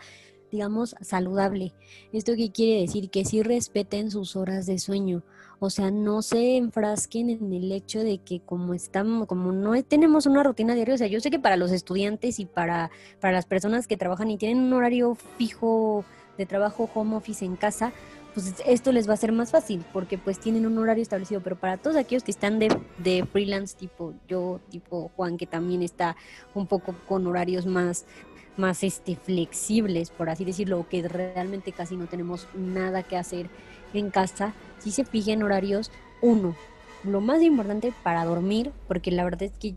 digamos, 0.50 0.94
saludable. 1.00 1.74
¿Esto 2.12 2.32
qué 2.36 2.50
quiere 2.50 2.80
decir? 2.80 3.10
Que 3.10 3.24
sí 3.24 3.42
respeten 3.42 4.10
sus 4.10 4.36
horas 4.36 4.64
de 4.66 4.78
sueño. 4.78 5.22
O 5.58 5.70
sea, 5.70 5.90
no 5.90 6.22
se 6.22 6.56
enfrasquen 6.56 7.30
en 7.30 7.52
el 7.52 7.72
hecho 7.72 8.00
de 8.00 8.18
que 8.18 8.40
como 8.40 8.74
estamos, 8.74 9.26
como 9.26 9.52
no 9.52 9.80
tenemos 9.82 10.26
una 10.26 10.42
rutina 10.42 10.74
diaria, 10.74 10.94
o 10.94 10.98
sea, 10.98 11.06
yo 11.06 11.20
sé 11.20 11.30
que 11.30 11.38
para 11.38 11.56
los 11.56 11.70
estudiantes 11.70 12.38
y 12.38 12.46
para, 12.46 12.90
para 13.20 13.32
las 13.32 13.46
personas 13.46 13.86
que 13.86 13.96
trabajan 13.96 14.30
y 14.30 14.36
tienen 14.36 14.58
un 14.58 14.72
horario 14.72 15.16
fijo 15.38 16.04
de 16.36 16.46
trabajo 16.46 16.90
home 16.94 17.16
office 17.16 17.44
en 17.44 17.56
casa, 17.56 17.92
pues 18.34 18.52
esto 18.66 18.90
les 18.90 19.08
va 19.08 19.14
a 19.14 19.16
ser 19.16 19.30
más 19.30 19.52
fácil 19.52 19.84
porque 19.92 20.18
pues 20.18 20.40
tienen 20.40 20.66
un 20.66 20.76
horario 20.76 21.02
establecido, 21.02 21.40
pero 21.40 21.56
para 21.56 21.76
todos 21.76 21.96
aquellos 21.96 22.24
que 22.24 22.32
están 22.32 22.58
de, 22.58 22.76
de 22.98 23.24
freelance 23.24 23.76
tipo 23.76 24.12
yo, 24.28 24.60
tipo 24.70 25.12
Juan, 25.16 25.36
que 25.36 25.46
también 25.46 25.82
está 25.82 26.16
un 26.52 26.66
poco 26.66 26.96
con 27.06 27.26
horarios 27.26 27.64
más 27.64 28.04
más 28.56 28.84
este 28.84 29.16
flexibles, 29.16 30.10
por 30.10 30.30
así 30.30 30.44
decirlo, 30.44 30.86
que 30.88 31.06
realmente 31.08 31.72
casi 31.72 31.96
no 31.96 32.06
tenemos 32.06 32.46
nada 32.54 33.02
que 33.02 33.16
hacer 33.16 33.48
en 33.98 34.10
casa, 34.10 34.54
si 34.78 34.90
se 34.90 35.04
fijen 35.04 35.42
horarios, 35.42 35.90
uno, 36.20 36.54
lo 37.04 37.20
más 37.20 37.42
importante 37.42 37.92
para 38.02 38.24
dormir, 38.24 38.72
porque 38.88 39.10
la 39.10 39.24
verdad 39.24 39.44
es 39.44 39.52
que 39.52 39.76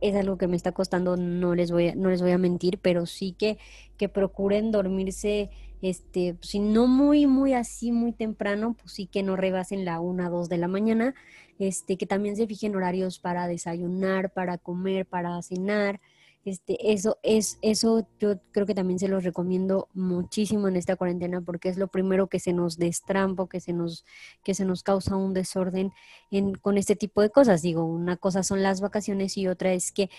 es 0.00 0.14
algo 0.14 0.38
que 0.38 0.46
me 0.46 0.56
está 0.56 0.72
costando, 0.72 1.16
no 1.16 1.54
les 1.54 1.70
voy 1.70 1.88
a, 1.88 1.94
no 1.94 2.10
les 2.10 2.22
voy 2.22 2.30
a 2.30 2.38
mentir, 2.38 2.78
pero 2.78 3.06
sí 3.06 3.32
que, 3.32 3.58
que 3.96 4.08
procuren 4.08 4.70
dormirse, 4.70 5.50
este, 5.82 6.36
si 6.40 6.60
no 6.60 6.86
muy, 6.86 7.26
muy 7.26 7.54
así, 7.54 7.92
muy 7.92 8.12
temprano, 8.12 8.76
pues 8.80 8.92
sí 8.92 9.06
que 9.06 9.22
no 9.22 9.36
rebasen 9.36 9.84
la 9.84 10.00
una, 10.00 10.28
dos 10.28 10.48
de 10.48 10.58
la 10.58 10.68
mañana, 10.68 11.14
este, 11.58 11.96
que 11.96 12.06
también 12.06 12.36
se 12.36 12.46
fijen 12.46 12.76
horarios 12.76 13.18
para 13.18 13.48
desayunar, 13.48 14.30
para 14.30 14.58
comer, 14.58 15.06
para 15.06 15.40
cenar, 15.42 16.00
este, 16.44 16.92
eso 16.92 17.18
es, 17.22 17.58
eso 17.62 18.06
yo 18.18 18.40
creo 18.52 18.64
que 18.64 18.74
también 18.74 18.98
se 18.98 19.08
los 19.08 19.24
recomiendo 19.24 19.88
muchísimo 19.92 20.68
en 20.68 20.76
esta 20.76 20.96
cuarentena 20.96 21.40
porque 21.40 21.68
es 21.68 21.76
lo 21.76 21.88
primero 21.88 22.28
que 22.28 22.40
se 22.40 22.52
nos 22.52 22.78
destrampa, 22.78 23.48
que 23.48 23.60
se 23.60 23.72
nos, 23.72 24.04
que 24.44 24.54
se 24.54 24.64
nos 24.64 24.82
causa 24.82 25.16
un 25.16 25.34
desorden 25.34 25.92
en, 26.30 26.54
con 26.54 26.78
este 26.78 26.96
tipo 26.96 27.20
de 27.20 27.30
cosas. 27.30 27.62
Digo, 27.62 27.84
una 27.84 28.16
cosa 28.16 28.42
son 28.42 28.62
las 28.62 28.80
vacaciones 28.80 29.36
y 29.36 29.46
otra 29.46 29.72
es 29.72 29.92
que 29.92 30.10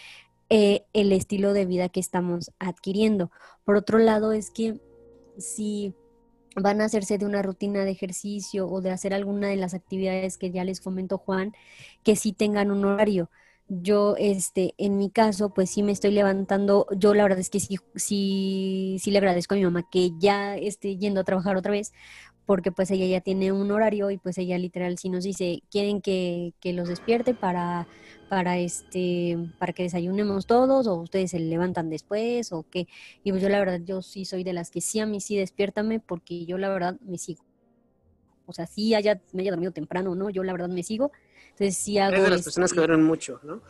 eh, 0.49 0.83
el 0.93 1.11
estilo 1.11 1.53
de 1.53 1.65
vida 1.65 1.89
que 1.89 1.99
estamos 1.99 2.51
adquiriendo. 2.59 3.31
Por 3.65 3.75
otro 3.75 3.99
lado, 3.99 4.31
es 4.31 4.51
que 4.51 4.79
si 5.37 5.93
van 6.55 6.81
a 6.81 6.85
hacerse 6.85 7.17
de 7.17 7.25
una 7.25 7.41
rutina 7.41 7.85
de 7.85 7.91
ejercicio 7.91 8.67
o 8.67 8.81
de 8.81 8.91
hacer 8.91 9.13
alguna 9.13 9.47
de 9.47 9.55
las 9.55 9.73
actividades 9.73 10.37
que 10.37 10.51
ya 10.51 10.63
les 10.63 10.81
comentó 10.81 11.17
Juan, 11.17 11.53
que 12.03 12.15
sí 12.15 12.33
tengan 12.33 12.71
un 12.71 12.85
horario 12.85 13.29
yo, 13.69 14.15
este, 14.17 14.73
en 14.77 14.97
mi 14.97 15.11
caso, 15.11 15.53
pues 15.53 15.69
sí 15.71 15.83
me 15.83 15.91
estoy 15.93 16.11
levantando. 16.11 16.87
Yo 16.97 17.13
la 17.13 17.23
verdad 17.23 17.39
es 17.39 17.49
que 17.51 17.59
sí, 17.59 17.77
sí, 17.95 18.97
sí 19.01 19.11
le 19.11 19.19
agradezco 19.19 19.53
a 19.55 19.57
mi 19.57 19.63
mamá 19.65 19.83
que 19.89 20.11
ya 20.19 20.57
esté 20.57 20.97
yendo 20.97 21.21
a 21.21 21.23
trabajar 21.23 21.55
otra 21.57 21.71
vez, 21.71 21.93
porque 22.45 22.71
pues 22.71 22.91
ella 22.91 23.05
ya 23.05 23.21
tiene 23.21 23.51
un 23.51 23.71
horario 23.71 24.11
y 24.11 24.17
pues 24.17 24.37
ella 24.39 24.57
literal 24.57 24.97
sí 24.97 25.09
nos 25.09 25.23
dice, 25.23 25.61
quieren 25.71 26.01
que, 26.01 26.53
que 26.61 26.73
los 26.73 26.87
despierte 26.89 27.35
para, 27.35 27.87
para 28.27 28.57
este, 28.59 29.37
para 29.59 29.73
que 29.73 29.83
desayunemos 29.83 30.47
todos, 30.47 30.87
o 30.87 30.95
ustedes 30.95 31.31
se 31.31 31.39
levantan 31.39 31.89
después, 31.89 32.51
o 32.51 32.65
qué. 32.69 32.87
Y 33.23 33.31
pues 33.31 33.41
yo 33.43 33.49
la 33.49 33.59
verdad, 33.59 33.81
yo 33.85 34.01
sí 34.01 34.25
soy 34.25 34.43
de 34.43 34.53
las 34.53 34.71
que 34.71 34.81
sí 34.81 34.99
a 34.99 35.05
mí 35.05 35.21
sí 35.21 35.37
despiértame, 35.37 35.99
porque 35.99 36.45
yo 36.45 36.57
la 36.57 36.69
verdad 36.69 36.99
me 37.01 37.17
sigo. 37.19 37.43
O 38.45 38.53
sea, 38.53 38.65
sí 38.65 38.95
haya, 38.95 39.21
me 39.31 39.43
haya 39.43 39.51
dormido 39.51 39.71
temprano, 39.71 40.15
¿no? 40.15 40.29
Yo 40.29 40.43
la 40.43 40.53
verdad 40.53 40.69
me 40.69 40.83
sigo 40.83 41.11
entonces 41.51 41.77
sí 41.77 41.97
hago... 41.97 42.15
Es 42.15 42.23
de 42.23 42.29
las 42.29 42.43
personas 42.43 42.71
que 42.71 42.79
duermen 42.79 43.03
mucho, 43.03 43.39
¿no? 43.43 43.61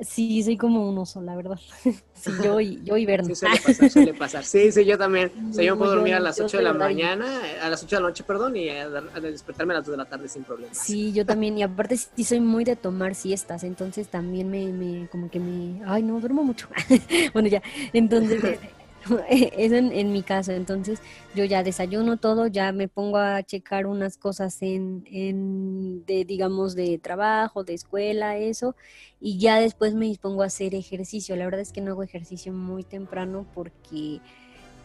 Sí, 0.00 0.42
soy 0.44 0.56
como 0.56 0.88
un 0.88 0.96
oso, 0.98 1.20
la 1.20 1.34
verdad. 1.34 1.58
Sí, 2.18 2.32
yo 2.42 2.58
y, 2.58 2.82
yo 2.82 2.96
y 2.96 3.06
Berna. 3.06 3.28
Sí, 3.28 3.36
suele 3.36 3.60
pasar, 3.60 3.90
suele 3.90 4.14
pasar. 4.14 4.44
Sí, 4.44 4.72
sí, 4.72 4.84
yo 4.84 4.98
también. 4.98 5.30
O 5.50 5.52
sea, 5.52 5.62
yo 5.62 5.78
puedo 5.78 5.94
dormir 5.94 6.14
a 6.14 6.20
las 6.20 6.40
8 6.40 6.56
de 6.56 6.62
la 6.64 6.72
mañana, 6.72 7.26
a 7.62 7.68
las 7.68 7.84
8 7.84 7.94
de 7.94 8.02
la 8.02 8.08
noche, 8.08 8.24
perdón, 8.24 8.56
y 8.56 8.68
a, 8.70 8.88
despertarme 8.88 9.74
a 9.74 9.76
las 9.76 9.86
2 9.86 9.92
de 9.92 9.96
la 9.98 10.04
tarde 10.04 10.28
sin 10.28 10.42
problemas. 10.42 10.76
Sí, 10.76 11.12
yo 11.12 11.24
también. 11.24 11.56
Y 11.56 11.62
aparte 11.62 11.96
sí 11.96 12.24
soy 12.24 12.40
muy 12.40 12.64
de 12.64 12.74
tomar 12.74 13.14
siestas, 13.14 13.62
entonces 13.62 14.08
también 14.08 14.50
me, 14.50 14.72
me 14.72 15.08
como 15.10 15.30
que 15.30 15.38
me... 15.38 15.80
Ay, 15.86 16.02
no, 16.02 16.18
duermo 16.18 16.42
mucho. 16.42 16.66
bueno, 17.32 17.48
ya. 17.48 17.62
Entonces 17.92 18.42
Eso 19.30 19.76
en, 19.76 19.92
en, 19.92 20.12
mi 20.12 20.22
caso. 20.22 20.52
Entonces 20.52 21.00
yo 21.34 21.44
ya 21.44 21.62
desayuno 21.62 22.16
todo, 22.16 22.46
ya 22.46 22.72
me 22.72 22.88
pongo 22.88 23.18
a 23.18 23.42
checar 23.42 23.86
unas 23.86 24.16
cosas 24.16 24.60
en, 24.62 25.04
en 25.10 26.04
de, 26.06 26.24
digamos, 26.24 26.74
de 26.74 26.98
trabajo, 26.98 27.64
de 27.64 27.74
escuela, 27.74 28.36
eso, 28.36 28.74
y 29.20 29.38
ya 29.38 29.60
después 29.60 29.94
me 29.94 30.06
dispongo 30.06 30.42
a 30.42 30.46
hacer 30.46 30.74
ejercicio. 30.74 31.36
La 31.36 31.44
verdad 31.44 31.60
es 31.60 31.72
que 31.72 31.80
no 31.80 31.92
hago 31.92 32.02
ejercicio 32.02 32.52
muy 32.52 32.84
temprano 32.84 33.46
porque 33.54 34.20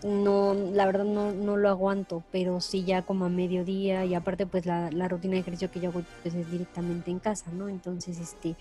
no, 0.04 0.54
la 0.54 0.86
verdad 0.86 1.06
no, 1.06 1.32
no 1.32 1.58
lo 1.58 1.70
aguanto, 1.70 2.24
pero 2.32 2.60
sí 2.62 2.84
ya 2.84 3.04
como 3.04 3.26
a 3.26 3.30
mediodía 3.30 4.06
y 4.06 4.14
aparte 4.16 4.46
pues 4.46 4.66
la, 4.66 4.90
la 4.92 5.08
rutina 5.08 5.36
de 5.36 5.40
ejercicio 5.40 5.72
que 5.72 5.80
yo 5.80 5.90
hago 5.90 6.04
pues 6.22 6.36
es 6.36 6.52
directamente 6.52 7.12
en 7.12 7.20
casa, 7.20 7.52
¿no? 7.52 7.70
Entonces, 7.70 8.20
este, 8.20 8.56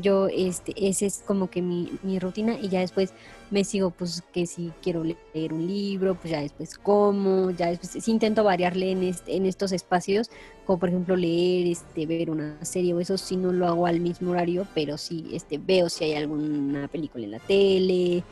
yo, 0.00 0.28
este, 0.28 0.72
ese 0.76 1.06
es 1.06 1.22
como 1.26 1.50
que 1.50 1.62
mi, 1.62 1.92
mi 2.02 2.18
rutina 2.18 2.58
y 2.60 2.68
ya 2.68 2.80
después 2.80 3.12
me 3.50 3.64
sigo 3.64 3.90
pues 3.90 4.22
que 4.32 4.46
si 4.46 4.72
quiero 4.82 5.04
leer 5.04 5.52
un 5.52 5.66
libro, 5.66 6.14
pues 6.14 6.30
ya 6.32 6.40
después 6.40 6.76
como, 6.78 7.50
ya 7.50 7.68
después 7.68 8.04
sí 8.04 8.10
intento 8.10 8.44
variarle 8.44 8.92
en, 8.92 9.14
en 9.26 9.46
estos 9.46 9.72
espacios, 9.72 10.30
como 10.66 10.78
por 10.78 10.88
ejemplo 10.90 11.16
leer, 11.16 11.66
este, 11.68 12.06
ver 12.06 12.30
una 12.30 12.64
serie 12.64 12.94
o 12.94 13.00
eso 13.00 13.16
sí 13.16 13.36
no 13.36 13.52
lo 13.52 13.66
hago 13.66 13.86
al 13.86 14.00
mismo 14.00 14.32
horario, 14.32 14.66
pero 14.74 14.98
sí 14.98 15.30
este, 15.32 15.58
veo 15.58 15.88
si 15.88 16.04
hay 16.04 16.14
alguna 16.14 16.88
película 16.88 17.24
en 17.24 17.30
la 17.32 17.38
tele, 17.40 18.22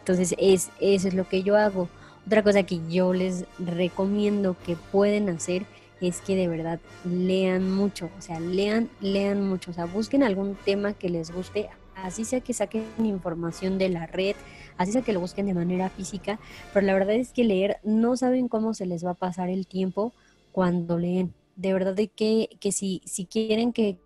entonces 0.00 0.34
es, 0.38 0.70
eso 0.80 1.08
es 1.08 1.14
lo 1.14 1.28
que 1.28 1.42
yo 1.42 1.56
hago. 1.56 1.88
Otra 2.26 2.42
cosa 2.42 2.62
que 2.62 2.80
yo 2.88 3.12
les 3.12 3.44
recomiendo 3.58 4.56
que 4.64 4.76
pueden 4.76 5.28
hacer 5.28 5.66
es 6.08 6.20
que 6.20 6.36
de 6.36 6.48
verdad 6.48 6.80
lean 7.04 7.70
mucho, 7.70 8.10
o 8.18 8.20
sea, 8.20 8.40
lean, 8.40 8.90
lean 9.00 9.46
mucho, 9.46 9.70
o 9.70 9.74
sea, 9.74 9.86
busquen 9.86 10.22
algún 10.22 10.56
tema 10.64 10.94
que 10.94 11.08
les 11.08 11.30
guste, 11.30 11.68
así 11.96 12.24
sea 12.24 12.40
que 12.40 12.52
saquen 12.52 12.84
información 12.98 13.78
de 13.78 13.88
la 13.88 14.06
red, 14.06 14.36
así 14.76 14.92
sea 14.92 15.02
que 15.02 15.12
lo 15.12 15.20
busquen 15.20 15.46
de 15.46 15.54
manera 15.54 15.90
física, 15.90 16.38
pero 16.72 16.86
la 16.86 16.94
verdad 16.94 17.14
es 17.14 17.32
que 17.32 17.44
leer 17.44 17.78
no 17.82 18.16
saben 18.16 18.48
cómo 18.48 18.74
se 18.74 18.86
les 18.86 19.04
va 19.04 19.10
a 19.10 19.14
pasar 19.14 19.48
el 19.48 19.66
tiempo 19.66 20.12
cuando 20.52 20.98
leen. 20.98 21.34
De 21.56 21.72
verdad 21.72 21.96
que, 21.96 22.48
que 22.60 22.72
si, 22.72 23.00
si 23.04 23.26
quieren 23.26 23.72
que, 23.72 23.98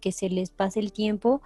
que 0.00 0.12
se 0.12 0.28
les 0.28 0.50
pase 0.50 0.80
el 0.80 0.92
tiempo, 0.92 1.42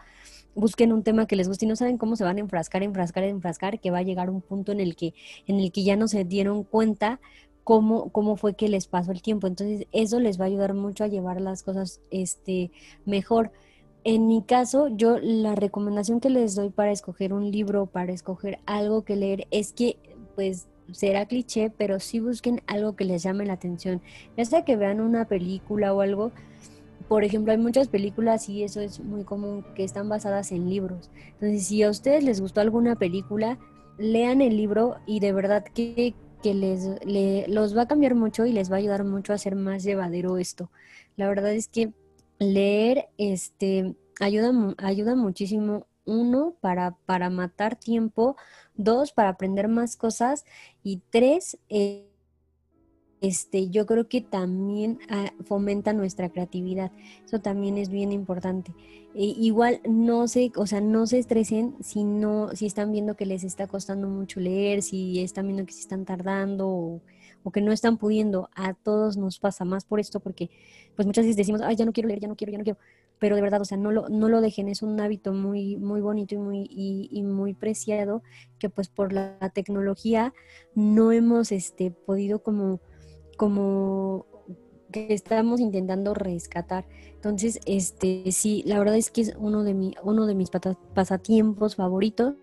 busquen 0.54 0.92
un 0.92 1.02
tema 1.02 1.26
que 1.26 1.36
les 1.36 1.48
guste 1.48 1.64
y 1.64 1.68
no 1.68 1.76
saben 1.76 1.98
cómo 1.98 2.16
se 2.16 2.24
van 2.24 2.36
a 2.36 2.40
enfrascar, 2.40 2.82
enfrascar, 2.82 3.24
enfrascar, 3.24 3.80
que 3.80 3.90
va 3.90 3.98
a 3.98 4.02
llegar 4.02 4.30
un 4.30 4.40
punto 4.40 4.72
en 4.72 4.80
el 4.80 4.96
que, 4.96 5.14
en 5.46 5.60
el 5.60 5.72
que 5.72 5.84
ya 5.84 5.96
no 5.96 6.08
se 6.08 6.24
dieron 6.24 6.64
cuenta 6.64 7.20
cómo, 7.64 8.10
cómo 8.10 8.36
fue 8.36 8.54
que 8.54 8.68
les 8.68 8.86
pasó 8.86 9.12
el 9.12 9.22
tiempo. 9.22 9.46
Entonces, 9.46 9.86
eso 9.92 10.20
les 10.20 10.40
va 10.40 10.44
a 10.44 10.48
ayudar 10.48 10.74
mucho 10.74 11.04
a 11.04 11.08
llevar 11.08 11.40
las 11.40 11.62
cosas 11.62 12.00
este, 12.10 12.70
mejor. 13.04 13.52
En 14.04 14.26
mi 14.26 14.42
caso, 14.42 14.88
yo 14.88 15.18
la 15.20 15.54
recomendación 15.54 16.20
que 16.20 16.30
les 16.30 16.54
doy 16.54 16.70
para 16.70 16.90
escoger 16.90 17.32
un 17.32 17.50
libro, 17.50 17.86
para 17.86 18.12
escoger 18.12 18.58
algo 18.66 19.02
que 19.02 19.16
leer, 19.16 19.46
es 19.50 19.72
que, 19.72 19.96
pues, 20.34 20.66
será 20.90 21.26
cliché, 21.26 21.70
pero 21.70 22.00
sí 22.00 22.20
busquen 22.20 22.62
algo 22.66 22.96
que 22.96 23.04
les 23.04 23.22
llame 23.22 23.46
la 23.46 23.54
atención. 23.54 24.02
Ya 24.36 24.44
sea 24.44 24.64
que 24.64 24.76
vean 24.76 25.00
una 25.00 25.26
película 25.26 25.94
o 25.94 26.00
algo, 26.00 26.32
por 27.08 27.24
ejemplo, 27.24 27.52
hay 27.52 27.58
muchas 27.58 27.88
películas 27.88 28.48
y 28.48 28.62
eso 28.62 28.80
es 28.80 29.00
muy 29.00 29.24
común 29.24 29.64
que 29.74 29.84
están 29.84 30.08
basadas 30.08 30.50
en 30.52 30.68
libros. 30.68 31.10
Entonces, 31.34 31.66
si 31.66 31.82
a 31.82 31.90
ustedes 31.90 32.24
les 32.24 32.40
gustó 32.40 32.60
alguna 32.60 32.96
película, 32.96 33.58
lean 33.98 34.40
el 34.40 34.56
libro 34.56 34.96
y 35.06 35.20
de 35.20 35.32
verdad 35.32 35.64
que, 35.64 36.14
les 36.44 37.48
los 37.48 37.76
va 37.76 37.82
a 37.82 37.88
cambiar 37.88 38.14
mucho 38.14 38.46
y 38.46 38.52
les 38.52 38.70
va 38.70 38.76
a 38.76 38.78
ayudar 38.78 39.04
mucho 39.04 39.32
a 39.32 39.36
hacer 39.36 39.56
más 39.56 39.82
llevadero 39.84 40.38
esto. 40.38 40.70
La 41.16 41.28
verdad 41.28 41.52
es 41.52 41.68
que 41.68 41.92
leer 42.38 43.08
este 43.18 43.94
ayuda 44.20 44.52
ayuda 44.78 45.14
muchísimo 45.14 45.86
uno 46.04 46.54
para 46.60 46.96
para 47.06 47.30
matar 47.30 47.76
tiempo, 47.76 48.36
dos 48.74 49.12
para 49.12 49.30
aprender 49.30 49.68
más 49.68 49.96
cosas 49.96 50.44
y 50.82 51.02
tres 51.10 51.58
eh, 51.68 52.11
este, 53.22 53.70
yo 53.70 53.86
creo 53.86 54.08
que 54.08 54.20
también 54.20 54.98
ah, 55.08 55.32
fomenta 55.44 55.92
nuestra 55.92 56.28
creatividad. 56.28 56.90
Eso 57.24 57.40
también 57.40 57.78
es 57.78 57.88
bien 57.88 58.10
importante. 58.10 58.74
E, 59.14 59.24
igual 59.24 59.80
no 59.88 60.26
se, 60.26 60.50
o 60.56 60.66
sea, 60.66 60.80
no 60.80 61.06
se 61.06 61.18
estresen 61.20 61.76
si 61.80 62.02
no, 62.02 62.48
si 62.56 62.66
están 62.66 62.90
viendo 62.90 63.14
que 63.14 63.24
les 63.24 63.44
está 63.44 63.68
costando 63.68 64.08
mucho 64.08 64.40
leer, 64.40 64.82
si 64.82 65.20
están 65.20 65.46
viendo 65.46 65.64
que 65.64 65.72
se 65.72 65.82
están 65.82 66.04
tardando 66.04 66.68
o, 66.68 67.02
que 67.52 67.60
no 67.60 67.70
están 67.70 67.96
pudiendo. 67.96 68.50
A 68.56 68.74
todos 68.74 69.16
nos 69.16 69.38
pasa 69.38 69.64
más 69.64 69.84
por 69.84 70.00
esto, 70.00 70.18
porque 70.18 70.50
pues 70.96 71.06
muchas 71.06 71.24
veces 71.24 71.36
decimos, 71.36 71.60
ay, 71.62 71.76
ya 71.76 71.84
no 71.84 71.92
quiero 71.92 72.08
leer, 72.08 72.20
ya 72.20 72.28
no 72.28 72.34
quiero, 72.34 72.50
ya 72.50 72.58
no 72.58 72.64
quiero. 72.64 72.78
Pero 73.20 73.36
de 73.36 73.42
verdad, 73.42 73.60
o 73.60 73.64
sea, 73.64 73.78
no 73.78 73.92
lo, 73.92 74.08
no 74.08 74.28
lo 74.28 74.40
dejen, 74.40 74.66
es 74.68 74.82
un 74.82 74.98
hábito 75.00 75.32
muy, 75.32 75.76
muy 75.76 76.00
bonito 76.00 76.34
y 76.34 76.38
muy, 76.38 76.66
y, 76.68 77.22
muy 77.22 77.54
preciado, 77.54 78.22
que 78.58 78.68
pues 78.68 78.88
por 78.88 79.12
la 79.12 79.38
tecnología 79.54 80.34
no 80.74 81.12
hemos 81.12 81.52
este, 81.52 81.92
podido 81.92 82.42
como 82.42 82.80
como 83.42 84.24
que 84.92 85.12
estamos 85.12 85.58
intentando 85.58 86.14
rescatar. 86.14 86.84
Entonces, 87.14 87.58
este 87.66 88.30
sí, 88.30 88.62
la 88.66 88.78
verdad 88.78 88.94
es 88.94 89.10
que 89.10 89.22
es 89.22 89.34
uno 89.36 89.64
de 89.64 89.74
mi, 89.74 89.96
uno 90.04 90.26
de 90.26 90.36
mis 90.36 90.48
pasatiempos 90.94 91.74
favoritos 91.74 92.36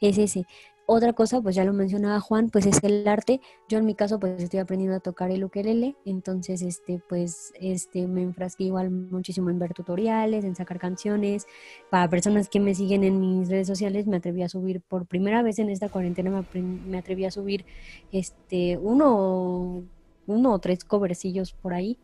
es 0.00 0.18
ese. 0.18 0.46
Otra 0.86 1.12
cosa, 1.12 1.40
pues 1.40 1.54
ya 1.54 1.64
lo 1.64 1.72
mencionaba 1.72 2.18
Juan, 2.18 2.50
pues 2.50 2.66
es 2.66 2.82
el 2.82 3.06
arte. 3.06 3.40
Yo 3.68 3.78
en 3.78 3.86
mi 3.86 3.94
caso, 3.94 4.18
pues 4.18 4.42
estoy 4.42 4.58
aprendiendo 4.58 4.96
a 4.96 4.98
tocar 4.98 5.30
el 5.30 5.44
ukelele, 5.44 5.94
entonces, 6.04 6.62
este, 6.62 7.00
pues, 7.08 7.52
este, 7.60 8.08
me 8.08 8.22
enfrasqué 8.22 8.64
igual 8.64 8.90
muchísimo 8.90 9.50
en 9.50 9.60
ver 9.60 9.72
tutoriales, 9.72 10.44
en 10.44 10.56
sacar 10.56 10.80
canciones. 10.80 11.46
Para 11.90 12.10
personas 12.10 12.48
que 12.48 12.58
me 12.58 12.74
siguen 12.74 13.04
en 13.04 13.20
mis 13.20 13.48
redes 13.48 13.68
sociales, 13.68 14.08
me 14.08 14.16
atreví 14.16 14.42
a 14.42 14.48
subir 14.48 14.80
por 14.80 15.06
primera 15.06 15.44
vez 15.44 15.60
en 15.60 15.70
esta 15.70 15.88
cuarentena, 15.88 16.44
me, 16.52 16.60
me 16.60 16.98
atreví 16.98 17.24
a 17.24 17.30
subir, 17.30 17.64
este, 18.10 18.78
uno 18.78 19.84
uno 20.26 20.52
o 20.52 20.58
tres 20.58 20.84
covercillos 20.84 21.52
por 21.52 21.74
ahí. 21.74 21.98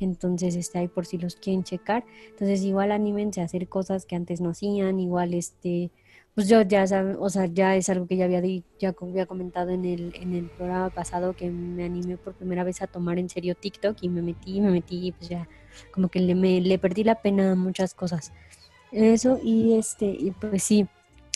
Entonces, 0.00 0.56
está 0.56 0.80
ahí 0.80 0.88
por 0.88 1.06
si 1.06 1.18
los 1.18 1.36
quieren 1.36 1.64
checar. 1.64 2.04
Entonces, 2.30 2.62
igual 2.62 2.92
anímense 2.92 3.40
a 3.40 3.44
hacer 3.44 3.68
cosas 3.68 4.04
que 4.04 4.16
antes 4.16 4.40
no 4.40 4.50
hacían, 4.50 4.98
igual 4.98 5.34
este, 5.34 5.90
pues 6.34 6.48
yo 6.48 6.62
ya 6.62 6.86
saben, 6.86 7.16
o 7.18 7.28
sea, 7.28 7.46
ya 7.46 7.76
es 7.76 7.88
algo 7.90 8.06
que 8.06 8.16
ya 8.16 8.24
había 8.24 8.40
ya 8.78 8.94
había 9.00 9.26
comentado 9.26 9.70
en 9.70 9.84
el, 9.84 10.14
en 10.16 10.34
el 10.34 10.46
programa 10.46 10.88
pasado 10.88 11.34
que 11.34 11.50
me 11.50 11.84
animé 11.84 12.16
por 12.16 12.34
primera 12.34 12.64
vez 12.64 12.80
a 12.80 12.86
tomar 12.86 13.18
en 13.18 13.28
serio 13.28 13.54
TikTok 13.54 13.98
y 14.00 14.08
me 14.08 14.22
metí, 14.22 14.60
me 14.60 14.70
metí 14.70 15.08
y 15.08 15.12
pues 15.12 15.28
ya 15.28 15.46
como 15.92 16.08
que 16.08 16.20
le, 16.20 16.34
me, 16.34 16.60
le 16.60 16.78
perdí 16.78 17.04
la 17.04 17.16
pena 17.20 17.52
a 17.52 17.54
muchas 17.54 17.92
cosas. 17.92 18.32
Eso 18.92 19.38
y 19.42 19.74
este, 19.74 20.06
y 20.06 20.30
pues 20.30 20.62
sí, 20.62 20.86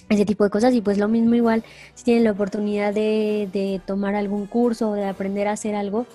ese 0.09 0.25
tipo 0.25 0.44
de 0.44 0.51
cosas 0.51 0.72
y 0.75 0.81
pues 0.81 0.99
lo 0.99 1.09
mismo 1.09 1.35
igual, 1.35 1.62
si 1.94 2.05
tienen 2.05 2.25
la 2.25 2.33
oportunidad 2.33 2.94
de, 2.94 3.51
de 3.53 3.83
tomar 3.87 4.14
algún 4.14 4.46
curso 4.46 4.90
o 4.90 4.94
de 4.94 5.05
aprender 5.05 5.46
a 5.49 5.53
hacer 5.53 5.75
algo, 5.75 6.07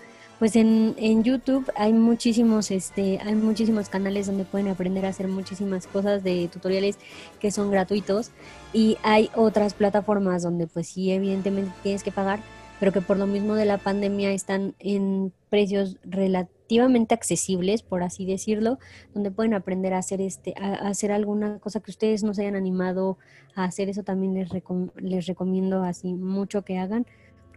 pues 0.42 0.56
en, 0.56 0.96
en, 0.98 1.24
YouTube 1.24 1.72
hay 1.76 1.94
muchísimos, 1.94 2.72
este, 2.72 3.20
hay 3.24 3.36
muchísimos 3.36 3.90
canales 3.90 4.26
donde 4.26 4.44
pueden 4.44 4.70
aprender 4.70 5.06
a 5.06 5.10
hacer 5.10 5.28
muchísimas 5.28 5.86
cosas 5.86 6.24
de 6.24 6.50
tutoriales 6.52 6.98
que 7.40 7.52
son 7.52 7.70
gratuitos. 7.70 8.32
Y 8.74 8.98
hay 9.04 9.30
otras 9.36 9.76
plataformas 9.76 10.42
donde 10.42 10.66
pues 10.66 10.88
sí 10.88 11.12
evidentemente 11.12 11.72
tienes 11.84 12.02
que 12.02 12.12
pagar, 12.12 12.40
pero 12.80 12.92
que 12.92 13.02
por 13.02 13.18
lo 13.18 13.28
mismo 13.28 13.54
de 13.54 13.66
la 13.66 13.78
pandemia 13.78 14.32
están 14.32 14.74
en 14.80 15.32
precios 15.52 15.98
relativamente 16.04 17.14
accesibles, 17.14 17.84
por 17.84 18.02
así 18.02 18.26
decirlo, 18.26 18.80
donde 19.14 19.30
pueden 19.30 19.54
aprender 19.54 19.94
a 19.94 20.00
hacer 20.00 20.22
este, 20.22 20.56
a, 20.60 20.88
hacer 20.88 21.12
alguna 21.12 21.60
cosa 21.60 21.82
que 21.82 21.92
ustedes 21.92 22.24
no 22.24 22.34
se 22.34 22.42
hayan 22.42 22.56
animado 22.56 23.20
a 23.54 23.66
hacer, 23.66 23.90
eso 23.90 24.02
también 24.02 24.34
les, 24.34 24.50
les 24.96 25.28
recomiendo 25.28 25.84
así 25.84 26.16
mucho 26.16 26.64
que 26.64 26.80
hagan 26.80 27.06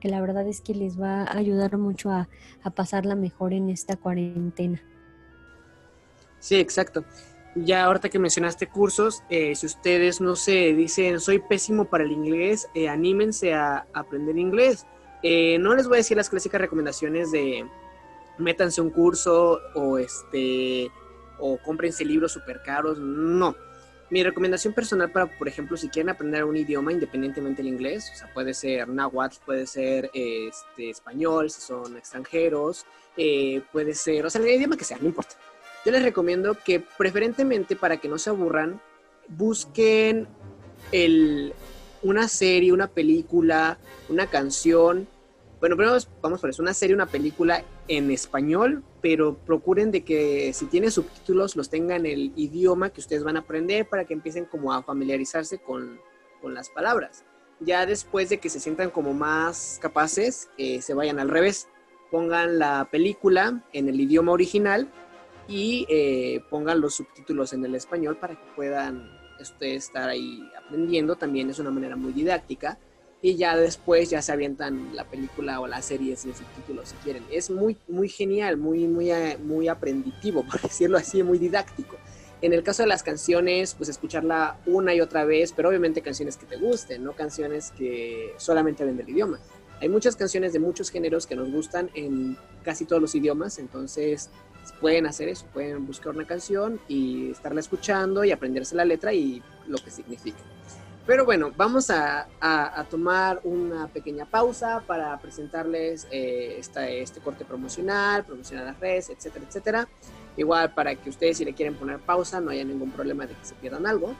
que 0.04 0.10
la 0.10 0.20
verdad 0.20 0.46
es 0.46 0.60
que 0.60 0.74
les 0.74 1.00
va 1.00 1.22
a 1.22 1.38
ayudar 1.38 1.78
mucho 1.78 2.10
a, 2.10 2.28
pasarla 2.74 3.14
mejor 3.14 3.54
en 3.54 3.70
esta 3.70 3.96
cuarentena. 3.96 4.82
Sí, 6.40 6.56
exacto. 6.56 7.06
Ya 7.54 7.84
ahorita 7.84 8.10
que 8.10 8.18
mencionaste 8.18 8.66
cursos, 8.66 9.22
eh, 9.30 9.54
si 9.54 9.64
ustedes 9.64 10.20
no 10.20 10.36
se 10.36 10.74
dicen 10.74 11.20
soy 11.20 11.38
pésimo 11.38 11.86
para 11.86 12.04
el 12.04 12.12
inglés, 12.12 12.68
eh, 12.74 12.86
anímense 12.86 13.54
a, 13.54 13.86
aprender 13.94 14.36
inglés. 14.36 14.86
Eh, 15.22 15.56
no 15.58 15.74
les 15.74 15.88
voy 15.88 15.94
a 15.94 15.98
decir 15.98 16.18
las 16.18 16.28
clásicas 16.28 16.60
recomendaciones 16.60 17.32
de 17.32 17.64
métanse 18.36 18.82
un 18.82 18.90
curso 18.90 19.58
o 19.74 19.96
este 19.96 20.90
o 21.38 21.56
cómprense 21.64 22.04
libros 22.04 22.32
súper 22.32 22.60
caros. 22.62 22.98
No 22.98 23.56
mi 24.14 24.22
recomendación 24.22 24.72
personal 24.72 25.10
para, 25.10 25.26
por 25.26 25.48
ejemplo, 25.48 25.76
si 25.76 25.88
quieren 25.88 26.08
aprender 26.08 26.44
un 26.44 26.56
idioma 26.56 26.92
independientemente 26.92 27.62
del 27.64 27.72
inglés, 27.72 28.12
o 28.14 28.16
sea, 28.16 28.32
puede 28.32 28.54
ser 28.54 28.86
náhuatl, 28.86 29.38
puede 29.44 29.66
ser 29.66 30.08
este, 30.14 30.90
español, 30.90 31.50
si 31.50 31.60
son 31.60 31.96
extranjeros, 31.96 32.86
eh, 33.16 33.60
puede 33.72 33.92
ser, 33.92 34.24
o 34.24 34.30
sea, 34.30 34.40
el 34.40 34.46
idioma 34.46 34.76
que 34.76 34.84
sea, 34.84 34.98
no 35.00 35.08
importa. 35.08 35.34
Yo 35.84 35.90
les 35.90 36.04
recomiendo 36.04 36.56
que 36.64 36.78
preferentemente 36.78 37.74
para 37.74 37.96
que 37.96 38.06
no 38.06 38.16
se 38.18 38.30
aburran, 38.30 38.80
busquen 39.26 40.28
el, 40.92 41.52
una 42.02 42.28
serie, 42.28 42.72
una 42.72 42.86
película, 42.86 43.78
una 44.08 44.28
canción. 44.28 45.08
Bueno, 45.58 45.76
primero 45.76 45.98
vamos 46.22 46.40
por 46.40 46.50
eso, 46.50 46.62
una 46.62 46.72
serie, 46.72 46.94
una 46.94 47.06
película 47.06 47.64
en 47.88 48.12
español, 48.12 48.84
pero 49.04 49.36
procuren 49.36 49.90
de 49.90 50.02
que 50.02 50.54
si 50.54 50.64
tiene 50.64 50.90
subtítulos 50.90 51.56
los 51.56 51.68
tengan 51.68 52.06
en 52.06 52.12
el 52.12 52.32
idioma 52.36 52.88
que 52.88 53.02
ustedes 53.02 53.22
van 53.22 53.36
a 53.36 53.40
aprender 53.40 53.86
para 53.86 54.06
que 54.06 54.14
empiecen 54.14 54.46
como 54.46 54.72
a 54.72 54.82
familiarizarse 54.82 55.58
con, 55.58 56.00
con 56.40 56.54
las 56.54 56.70
palabras. 56.70 57.22
ya 57.60 57.84
después 57.84 58.30
de 58.30 58.38
que 58.38 58.48
se 58.48 58.60
sientan 58.60 58.88
como 58.88 59.12
más 59.12 59.78
capaces, 59.82 60.48
eh, 60.56 60.80
se 60.80 60.94
vayan 60.94 61.18
al 61.18 61.28
revés. 61.28 61.68
Pongan 62.10 62.58
la 62.58 62.88
película 62.90 63.62
en 63.74 63.90
el 63.90 64.00
idioma 64.00 64.32
original 64.32 64.90
y 65.48 65.84
eh, 65.90 66.42
pongan 66.48 66.80
los 66.80 66.94
subtítulos 66.94 67.52
en 67.52 67.62
el 67.66 67.74
español 67.74 68.16
para 68.16 68.36
que 68.36 68.52
puedan 68.56 69.06
ustedes 69.38 69.84
estar 69.84 70.08
ahí 70.08 70.50
aprendiendo. 70.64 71.16
También 71.16 71.50
es 71.50 71.58
una 71.58 71.70
manera 71.70 71.94
muy 71.94 72.14
didáctica. 72.14 72.78
Y 73.24 73.36
ya 73.36 73.56
después 73.56 74.10
ya 74.10 74.20
se 74.20 74.32
avientan 74.32 74.94
la 74.94 75.04
película 75.04 75.58
o 75.58 75.66
la 75.66 75.80
serie 75.80 76.14
sin 76.14 76.34
subtítulos 76.34 76.90
si 76.90 76.94
quieren. 76.96 77.24
Es 77.30 77.48
muy, 77.48 77.78
muy 77.88 78.10
genial, 78.10 78.58
muy, 78.58 78.86
muy, 78.86 79.10
eh, 79.10 79.38
muy 79.42 79.66
aprenditivo, 79.66 80.44
por 80.50 80.60
decirlo 80.60 80.98
así, 80.98 81.22
muy 81.22 81.38
didáctico. 81.38 81.96
En 82.42 82.52
el 82.52 82.62
caso 82.62 82.82
de 82.82 82.88
las 82.90 83.02
canciones, 83.02 83.72
pues 83.76 83.88
escucharla 83.88 84.58
una 84.66 84.94
y 84.94 85.00
otra 85.00 85.24
vez, 85.24 85.52
pero 85.52 85.70
obviamente 85.70 86.02
canciones 86.02 86.36
que 86.36 86.44
te 86.44 86.58
gusten, 86.58 87.02
no 87.02 87.12
canciones 87.12 87.70
que 87.70 88.34
solamente 88.36 88.84
ven 88.84 88.98
del 88.98 89.08
idioma. 89.08 89.40
Hay 89.80 89.88
muchas 89.88 90.16
canciones 90.16 90.52
de 90.52 90.58
muchos 90.58 90.90
géneros 90.90 91.26
que 91.26 91.34
nos 91.34 91.50
gustan 91.50 91.88
en 91.94 92.36
casi 92.62 92.84
todos 92.84 93.00
los 93.00 93.14
idiomas, 93.14 93.58
entonces 93.58 94.28
pueden 94.82 95.06
hacer 95.06 95.30
eso, 95.30 95.46
pueden 95.46 95.86
buscar 95.86 96.14
una 96.14 96.26
canción 96.26 96.78
y 96.88 97.30
estarla 97.30 97.60
escuchando 97.60 98.22
y 98.22 98.32
aprenderse 98.32 98.76
la 98.76 98.84
letra 98.84 99.14
y 99.14 99.42
lo 99.66 99.78
que 99.78 99.90
significa. 99.90 100.40
Pero 101.06 101.26
bueno, 101.26 101.52
vamos 101.54 101.90
a, 101.90 102.26
tomar 102.90 103.40
una 103.44 103.88
pequeña 103.88 104.24
pausa 104.24 104.82
para 104.86 105.18
presentarles 105.18 106.06
eh, 106.10 106.56
este 106.58 107.20
corte 107.20 107.44
promocional, 107.44 108.24
promocionar 108.24 108.64
las 108.64 108.80
redes, 108.80 109.10
etcétera, 109.10 109.44
etcétera. 109.46 109.88
Igual 110.36 110.72
para 110.72 110.94
que 110.94 111.10
ustedes 111.10 111.38
si 111.38 111.44
le 111.44 111.52
quieren 111.54 111.74
poner 111.74 112.00
pausa 112.00 112.40
no 112.40 112.50
haya 112.50 112.64
ningún 112.64 112.90
problema 112.90 113.26
de 113.26 113.34
que 113.34 113.44
se 113.44 113.54
pierdan 113.54 113.86
algo. 113.86 114.14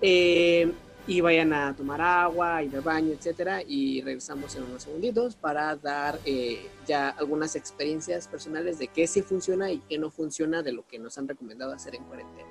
Eh, 0.00 0.72
y 1.06 1.20
vayan 1.20 1.52
a 1.52 1.74
tomar 1.74 2.00
agua, 2.00 2.62
ir 2.62 2.74
al 2.76 2.82
baño, 2.82 3.12
etcétera, 3.12 3.62
y 3.66 4.00
regresamos 4.02 4.54
en 4.54 4.62
unos 4.64 4.84
segunditos 4.84 5.34
para 5.34 5.74
dar 5.74 6.20
eh, 6.24 6.68
ya 6.86 7.08
algunas 7.08 7.56
experiencias 7.56 8.28
personales 8.28 8.78
de 8.78 8.86
qué 8.86 9.08
sí 9.08 9.22
funciona 9.22 9.72
y 9.72 9.78
qué 9.88 9.98
no 9.98 10.10
funciona 10.10 10.62
de 10.62 10.72
lo 10.72 10.86
que 10.86 11.00
nos 11.00 11.18
han 11.18 11.26
recomendado 11.26 11.72
hacer 11.72 11.96
en 11.96 12.04
cuarentena. 12.04 12.48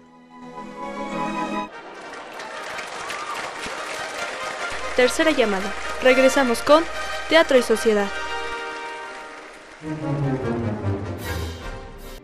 Tercera 4.99 5.31
llamada. 5.31 5.71
Regresamos 6.03 6.62
con 6.62 6.83
Teatro 7.29 7.57
y 7.57 7.62
Sociedad. 7.62 8.07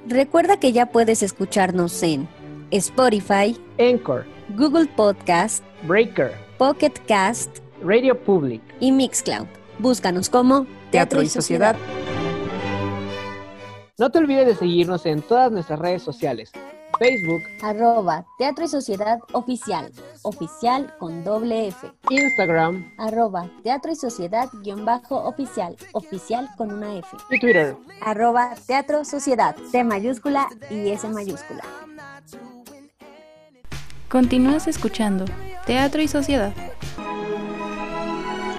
Recuerda 0.05 0.59
que 0.59 0.73
ya 0.73 0.87
puedes 0.87 1.23
escucharnos 1.23 2.03
en 2.03 2.27
Spotify, 2.71 3.57
Anchor, 3.79 4.25
Google 4.57 4.87
Podcast, 4.87 5.63
Breaker, 5.83 6.33
Pocket 6.57 6.91
Cast, 7.07 7.59
Radio 7.81 8.21
Public 8.21 8.61
y 8.81 8.91
Mixcloud. 8.91 9.47
Búscanos 9.79 10.29
como 10.29 10.67
Teatro, 10.91 11.21
y 11.21 11.29
Sociedad. 11.29 11.77
No 13.97 14.11
te 14.11 14.17
olvides 14.19 14.47
de 14.47 14.55
seguirnos 14.55 15.05
en 15.05 15.21
todas 15.21 15.49
nuestras 15.49 15.79
redes 15.79 16.03
sociales. 16.03 16.51
Facebook, 16.99 17.43
arroba 17.61 18.25
Teatro 18.37 18.65
y 18.65 18.67
Sociedad 18.67 19.19
Oficial, 19.33 19.91
oficial 20.23 20.93
con 20.97 21.23
doble 21.23 21.67
F. 21.67 21.91
Instagram, 22.09 22.93
arroba 22.97 23.49
Teatro 23.63 23.91
y 23.91 23.95
Sociedad 23.95 24.49
guion 24.63 24.85
bajo 24.85 25.17
oficial, 25.17 25.75
oficial 25.93 26.49
con 26.57 26.71
una 26.71 26.95
F. 26.95 27.07
Y 27.29 27.39
Twitter, 27.39 27.75
arroba 28.01 28.55
Teatro 28.67 29.03
Sociedad, 29.03 29.55
T 29.71 29.83
mayúscula 29.83 30.47
y 30.69 30.89
S 30.89 31.07
mayúscula. 31.09 31.63
Continúas 34.09 34.67
escuchando 34.67 35.25
Teatro 35.65 36.01
y 36.01 36.07
Sociedad. 36.07 36.53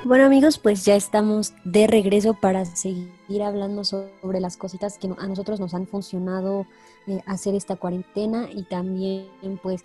Bueno 0.07 0.25
amigos, 0.25 0.59
pues 0.59 0.85
ya 0.85 0.95
estamos 0.95 1.53
de 1.64 1.88
regreso 1.88 2.35
para 2.35 2.64
seguir 2.64 3.42
hablando 3.42 3.83
sobre 3.83 4.38
las 4.38 4.57
cositas 4.57 4.99
que 4.99 5.09
a 5.19 5.27
nosotros 5.27 5.59
nos 5.59 5.75
han 5.75 5.88
funcionado 5.88 6.64
eh, 7.09 7.23
hacer 7.27 7.57
esta 7.57 7.75
cuarentena 7.75 8.49
y 8.55 8.62
también 8.62 9.27
pues 9.64 9.85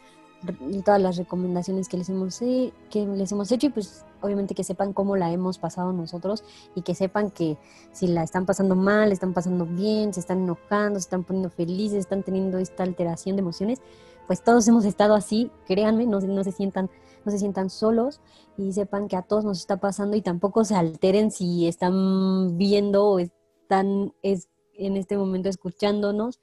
todas 0.85 1.01
las 1.01 1.17
recomendaciones 1.17 1.89
que 1.89 1.97
les 1.97 2.09
hemos 2.09 2.37
que 2.37 2.71
les 2.93 3.31
hemos 3.31 3.51
hecho 3.51 3.65
y 3.65 3.69
pues 3.71 4.05
obviamente 4.21 4.53
que 4.53 4.63
sepan 4.63 4.93
cómo 4.93 5.15
la 5.15 5.31
hemos 5.31 5.57
pasado 5.57 5.91
nosotros 5.91 6.43
y 6.75 6.83
que 6.83 6.93
sepan 6.93 7.31
que 7.31 7.57
si 7.91 8.05
la 8.05 8.21
están 8.21 8.45
pasando 8.45 8.75
mal, 8.75 9.11
están 9.11 9.33
pasando 9.33 9.65
bien, 9.65 10.13
se 10.13 10.19
están 10.19 10.43
enojando, 10.43 10.99
se 10.99 11.05
están 11.05 11.23
poniendo 11.23 11.49
felices, 11.49 11.97
están 11.97 12.21
teniendo 12.21 12.59
esta 12.59 12.83
alteración 12.83 13.37
de 13.37 13.41
emociones, 13.41 13.81
pues 14.27 14.43
todos 14.43 14.67
hemos 14.67 14.85
estado 14.85 15.15
así, 15.15 15.51
créanme, 15.65 16.05
no, 16.05 16.19
no 16.19 16.43
se 16.43 16.51
sientan 16.51 16.89
no 17.25 17.31
se 17.31 17.39
sientan 17.39 17.69
solos 17.69 18.21
y 18.57 18.73
sepan 18.73 19.07
que 19.07 19.15
a 19.15 19.21
todos 19.21 19.45
nos 19.45 19.59
está 19.59 19.77
pasando 19.77 20.17
y 20.17 20.21
tampoco 20.21 20.65
se 20.65 20.75
alteren 20.75 21.31
si 21.31 21.67
están 21.67 22.57
viendo 22.57 23.05
o 23.05 23.19
están 23.19 24.13
es, 24.21 24.49
en 24.73 24.97
este 24.97 25.17
momento 25.17 25.49
escuchándonos 25.49 26.39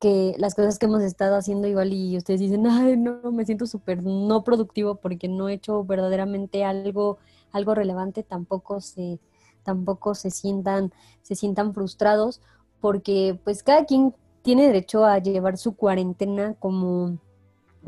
que 0.00 0.34
las 0.38 0.54
cosas 0.54 0.78
que 0.78 0.86
hemos 0.86 1.02
estado 1.02 1.36
haciendo 1.36 1.68
igual 1.68 1.92
y 1.92 2.16
ustedes 2.16 2.40
dicen, 2.40 2.66
ay, 2.66 2.96
no, 2.96 3.30
me 3.30 3.44
siento 3.44 3.66
súper 3.66 4.02
no 4.02 4.42
productivo 4.42 4.96
porque 4.96 5.28
no 5.28 5.48
he 5.48 5.54
hecho 5.54 5.84
verdaderamente 5.84 6.64
algo, 6.64 7.18
algo 7.52 7.74
relevante, 7.74 8.22
tampoco 8.22 8.80
se, 8.80 9.20
tampoco 9.62 10.14
se 10.14 10.30
sientan, 10.30 10.92
se 11.20 11.34
sientan 11.34 11.74
frustrados 11.74 12.40
porque 12.80 13.38
pues 13.44 13.62
cada 13.62 13.84
quien 13.84 14.14
tiene 14.42 14.66
derecho 14.66 15.04
a 15.04 15.18
llevar 15.18 15.56
su 15.56 15.76
cuarentena 15.76 16.54
como, 16.58 17.18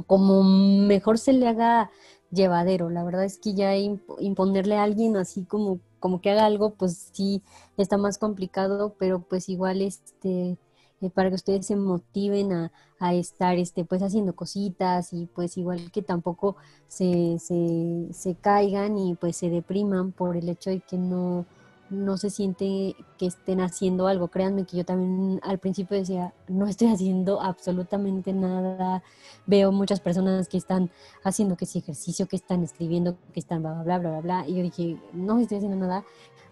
como 0.06 0.42
mejor 0.42 1.18
se 1.18 1.32
le 1.32 1.48
haga 1.48 1.90
llevadero. 2.30 2.90
La 2.90 3.04
verdad 3.04 3.24
es 3.24 3.38
que 3.38 3.54
ya 3.54 3.76
imponerle 3.76 4.76
a 4.76 4.84
alguien 4.84 5.16
así 5.16 5.44
como, 5.44 5.80
como 6.00 6.20
que 6.20 6.30
haga 6.30 6.46
algo, 6.46 6.74
pues 6.74 7.10
sí 7.12 7.42
está 7.76 7.96
más 7.96 8.18
complicado, 8.18 8.94
pero 8.98 9.20
pues 9.20 9.48
igual 9.48 9.82
este 9.82 10.58
eh, 11.04 11.10
para 11.10 11.28
que 11.28 11.34
ustedes 11.34 11.66
se 11.66 11.76
motiven 11.76 12.52
a, 12.52 12.70
estar 13.12 13.58
este, 13.58 13.84
pues 13.84 14.02
haciendo 14.02 14.34
cositas 14.34 15.12
y 15.12 15.26
pues 15.26 15.58
igual 15.58 15.90
que 15.92 16.00
tampoco 16.00 16.56
se, 16.88 17.38
se, 17.38 18.34
caigan 18.40 18.96
y 18.96 19.14
pues 19.14 19.36
se 19.36 19.50
depriman 19.50 20.12
por 20.12 20.38
el 20.38 20.48
hecho 20.48 20.70
de 20.70 20.80
que 20.80 20.96
no, 20.96 21.44
no 21.90 22.16
se 22.16 22.30
siente 22.30 22.96
que 23.18 23.26
estén 23.26 23.60
haciendo 23.60 24.06
algo. 24.06 24.28
Créanme 24.28 24.64
que 24.64 24.76
yo 24.78 24.84
también 24.84 25.40
al 25.42 25.58
principio 25.58 25.96
decía, 25.96 26.34
no 26.48 26.66
estoy 26.66 26.88
haciendo 26.92 27.40
absolutamente 27.40 28.32
nada. 28.32 29.02
Veo 29.46 29.72
muchas 29.72 30.00
personas 30.00 30.48
que 30.48 30.56
están 30.56 30.90
haciendo 31.22 31.56
que 31.56 31.64
ese 31.64 31.78
ejercicio, 31.78 32.26
que 32.26 32.36
están 32.36 32.62
escribiendo, 32.62 33.16
que 33.32 33.40
están 33.40 33.62
bla, 33.62 33.82
bla, 33.82 33.98
bla, 33.98 34.10
bla, 34.10 34.20
bla. 34.20 34.48
Y 34.48 34.56
yo 34.56 34.62
dije, 34.62 34.98
no 35.12 35.38
estoy 35.38 35.58
haciendo 35.58 35.76
nada. 35.76 36.04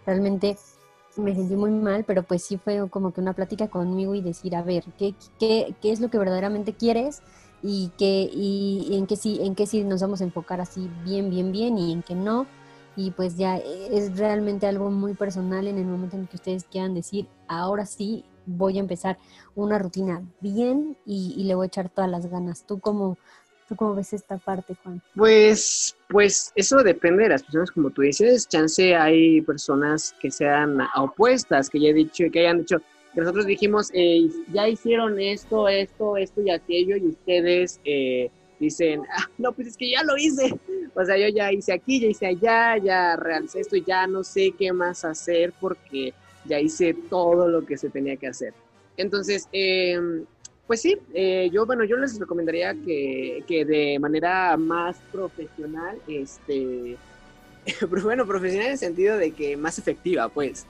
Realmente 0.06 0.56
me 1.16 1.34
sentí 1.34 1.56
muy 1.56 1.70
mal, 1.70 2.04
pero 2.04 2.22
pues 2.22 2.42
sí 2.42 2.56
fue 2.56 2.88
como 2.88 3.12
que 3.12 3.20
una 3.20 3.34
plática 3.34 3.68
conmigo 3.68 4.14
y 4.14 4.20
decir, 4.20 4.56
a 4.56 4.62
ver, 4.62 4.84
¿qué, 4.98 5.14
qué, 5.38 5.74
qué 5.80 5.92
es 5.92 6.00
lo 6.00 6.08
que 6.08 6.18
verdaderamente 6.18 6.72
quieres? 6.72 7.22
Y, 7.62 7.92
qué, 7.96 8.28
y, 8.32 8.96
en 8.96 9.06
qué 9.06 9.16
sí, 9.16 9.38
en 9.42 9.54
qué 9.54 9.66
sí 9.66 9.84
nos 9.84 10.00
vamos 10.00 10.20
a 10.20 10.24
enfocar 10.24 10.60
así 10.60 10.90
bien, 11.04 11.30
bien, 11.30 11.52
bien 11.52 11.78
y 11.78 11.92
en 11.92 12.02
qué 12.02 12.14
no. 12.14 12.46
Y 12.96 13.10
pues 13.12 13.36
ya 13.36 13.56
es 13.56 14.18
realmente 14.18 14.66
algo 14.66 14.90
muy 14.90 15.14
personal 15.14 15.66
en 15.66 15.78
el 15.78 15.86
momento 15.86 16.16
en 16.16 16.26
que 16.26 16.36
ustedes 16.36 16.64
quieran 16.64 16.94
decir, 16.94 17.26
ahora 17.48 17.86
sí 17.86 18.24
voy 18.44 18.76
a 18.76 18.80
empezar 18.80 19.18
una 19.54 19.78
rutina 19.78 20.22
bien 20.40 20.96
y, 21.06 21.34
y 21.36 21.44
le 21.44 21.54
voy 21.54 21.64
a 21.64 21.68
echar 21.68 21.88
todas 21.88 22.10
las 22.10 22.26
ganas. 22.26 22.66
¿Tú 22.66 22.80
cómo, 22.80 23.16
cómo 23.76 23.94
ves 23.94 24.12
esta 24.12 24.38
parte, 24.38 24.74
Juan? 24.82 25.02
Pues, 25.14 25.96
pues 26.08 26.52
eso 26.54 26.82
depende 26.82 27.24
de 27.24 27.30
las 27.30 27.42
personas, 27.42 27.70
como 27.70 27.90
tú 27.90 28.02
dices. 28.02 28.48
Chance 28.48 28.94
hay 28.94 29.40
personas 29.42 30.14
que 30.20 30.30
sean 30.30 30.78
opuestas, 30.96 31.70
que 31.70 31.80
ya 31.80 31.88
he 31.88 31.94
dicho, 31.94 32.24
que 32.32 32.40
hayan 32.40 32.58
dicho, 32.58 32.78
que 33.14 33.20
nosotros 33.20 33.46
dijimos, 33.46 33.90
eh, 33.92 34.28
ya 34.52 34.68
hicieron 34.68 35.20
esto, 35.20 35.68
esto, 35.68 36.16
esto 36.16 36.40
y 36.42 36.50
aquello, 36.50 36.96
y 36.96 37.08
ustedes 37.08 37.80
eh, 37.84 38.30
dicen, 38.62 39.02
ah, 39.16 39.28
no, 39.38 39.52
pues 39.52 39.68
es 39.68 39.76
que 39.76 39.90
ya 39.90 40.02
lo 40.02 40.16
hice. 40.16 40.54
O 40.94 41.04
sea, 41.04 41.16
yo 41.18 41.28
ya 41.28 41.52
hice 41.52 41.72
aquí, 41.72 42.00
ya 42.00 42.08
hice 42.08 42.26
allá, 42.26 42.76
ya 42.78 43.16
realicé 43.16 43.60
esto 43.60 43.76
ya 43.76 44.06
no 44.06 44.24
sé 44.24 44.52
qué 44.58 44.72
más 44.72 45.04
hacer 45.04 45.52
porque 45.60 46.12
ya 46.44 46.60
hice 46.60 46.94
todo 47.08 47.48
lo 47.48 47.64
que 47.64 47.76
se 47.76 47.90
tenía 47.90 48.16
que 48.16 48.28
hacer. 48.28 48.52
Entonces, 48.96 49.48
eh, 49.52 49.98
pues 50.66 50.82
sí, 50.82 50.98
eh, 51.14 51.50
yo, 51.52 51.66
bueno, 51.66 51.84
yo 51.84 51.96
les 51.96 52.18
recomendaría 52.18 52.74
que, 52.74 53.42
que 53.46 53.64
de 53.64 53.98
manera 53.98 54.56
más 54.56 54.96
profesional, 55.10 55.98
este, 56.06 56.96
bueno, 58.02 58.26
profesional 58.26 58.66
en 58.66 58.72
el 58.72 58.78
sentido 58.78 59.16
de 59.16 59.32
que 59.32 59.56
más 59.56 59.78
efectiva, 59.78 60.28
pues, 60.28 60.66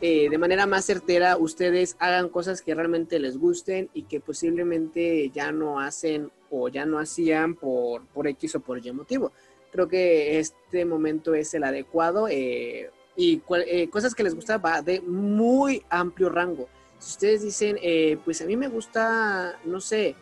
eh, 0.00 0.28
de 0.28 0.38
manera 0.38 0.66
más 0.66 0.84
certera, 0.84 1.38
ustedes 1.38 1.96
hagan 1.98 2.28
cosas 2.28 2.60
que 2.60 2.74
realmente 2.74 3.18
les 3.18 3.38
gusten 3.38 3.88
y 3.94 4.02
que 4.02 4.20
posiblemente 4.20 5.30
ya 5.30 5.52
no 5.52 5.80
hacen 5.80 6.30
o 6.50 6.68
ya 6.68 6.86
no 6.86 6.98
hacían 6.98 7.54
por, 7.54 8.04
por 8.06 8.26
X 8.26 8.56
o 8.56 8.60
por 8.60 8.84
Y 8.84 8.92
motivo. 8.92 9.32
Creo 9.72 9.88
que 9.88 10.38
este 10.38 10.84
momento 10.84 11.34
es 11.34 11.52
el 11.54 11.64
adecuado 11.64 12.28
eh, 12.28 12.90
y 13.16 13.42
cosas 13.90 14.14
que 14.14 14.22
les 14.22 14.34
gusta 14.34 14.58
va 14.58 14.82
de 14.82 15.00
muy 15.00 15.82
amplio 15.90 16.28
rango 16.28 16.68
si 16.98 17.10
ustedes 17.12 17.42
dicen, 17.42 17.78
eh, 17.82 18.18
pues 18.24 18.40
a 18.40 18.46
mí 18.46 18.56
me 18.56 18.68
gusta, 18.68 19.58
no 19.64 19.80
sé, 19.80 20.14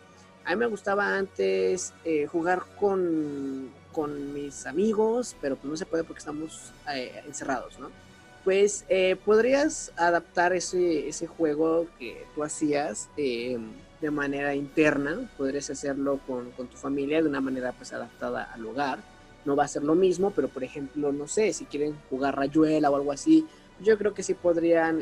a 0.43 0.51
mí 0.51 0.55
me 0.57 0.65
gustaba 0.67 1.15
antes 1.15 1.93
eh, 2.03 2.27
jugar 2.27 2.63
con, 2.79 3.69
con 3.91 4.33
mis 4.33 4.65
amigos, 4.65 5.35
pero 5.41 5.55
pues 5.55 5.69
no 5.69 5.77
se 5.77 5.85
puede 5.85 6.03
porque 6.03 6.19
estamos 6.19 6.71
eh, 6.93 7.21
encerrados, 7.25 7.79
¿no? 7.79 7.89
Pues 8.43 8.85
eh, 8.89 9.15
podrías 9.25 9.91
adaptar 9.95 10.53
ese, 10.53 11.07
ese 11.07 11.25
juego 11.25 11.87
que 11.97 12.25
tú 12.35 12.43
hacías 12.43 13.09
eh, 13.17 13.57
de 14.05 14.11
manera 14.11 14.55
interna, 14.55 15.29
podrías 15.37 15.69
hacerlo 15.69 16.19
con, 16.25 16.51
con, 16.51 16.67
tu 16.67 16.77
familia 16.77 17.21
de 17.21 17.29
una 17.29 17.41
manera 17.41 17.73
pues 17.73 17.93
adaptada 17.93 18.43
al 18.53 18.65
hogar. 18.65 18.99
No 19.45 19.55
va 19.55 19.65
a 19.65 19.67
ser 19.67 19.83
lo 19.83 19.95
mismo, 19.95 20.31
pero 20.31 20.47
por 20.47 20.63
ejemplo, 20.63 21.11
no 21.11 21.27
sé, 21.27 21.53
si 21.53 21.65
quieren 21.65 21.95
jugar 22.09 22.35
rayuela 22.35 22.89
o 22.89 22.95
algo 22.95 23.11
así, 23.11 23.45
yo 23.81 23.97
creo 23.97 24.13
que 24.13 24.23
sí 24.23 24.33
podrían 24.33 25.01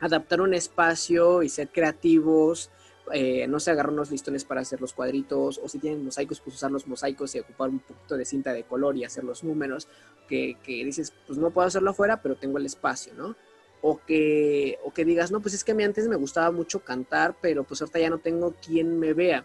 adaptar 0.00 0.40
un 0.40 0.52
espacio 0.52 1.42
y 1.42 1.48
ser 1.48 1.68
creativos 1.68 2.70
eh, 3.10 3.46
no 3.48 3.58
se 3.58 3.70
agarrar 3.70 3.92
unos 3.92 4.10
listones 4.10 4.44
para 4.44 4.60
hacer 4.60 4.80
los 4.80 4.92
cuadritos, 4.92 5.60
o 5.62 5.68
si 5.68 5.78
tienen 5.78 6.04
mosaicos, 6.04 6.40
pues 6.40 6.56
usar 6.56 6.70
los 6.70 6.86
mosaicos 6.86 7.34
y 7.34 7.40
ocupar 7.40 7.68
un 7.68 7.80
poquito 7.80 8.16
de 8.16 8.24
cinta 8.24 8.52
de 8.52 8.62
color 8.62 8.96
y 8.96 9.04
hacer 9.04 9.24
los 9.24 9.42
números, 9.42 9.88
que, 10.28 10.56
dices, 10.66 11.12
pues 11.26 11.38
no 11.38 11.50
puedo 11.50 11.66
hacerlo 11.66 11.90
afuera, 11.90 12.22
pero 12.22 12.36
tengo 12.36 12.56
el 12.56 12.64
espacio, 12.64 13.12
¿no? 13.14 13.36
O 13.84 13.98
que, 14.06 14.78
o 14.84 14.92
que 14.92 15.04
digas, 15.04 15.32
no, 15.32 15.40
pues 15.40 15.54
es 15.54 15.64
que 15.64 15.72
a 15.72 15.74
mí 15.74 15.82
antes 15.82 16.06
me 16.06 16.16
gustaba 16.16 16.52
mucho 16.52 16.80
cantar, 16.80 17.34
pero 17.40 17.64
pues 17.64 17.80
ahorita 17.82 17.98
ya 17.98 18.10
no 18.10 18.18
tengo 18.18 18.54
quien 18.64 18.98
me 18.98 19.12
vea. 19.12 19.44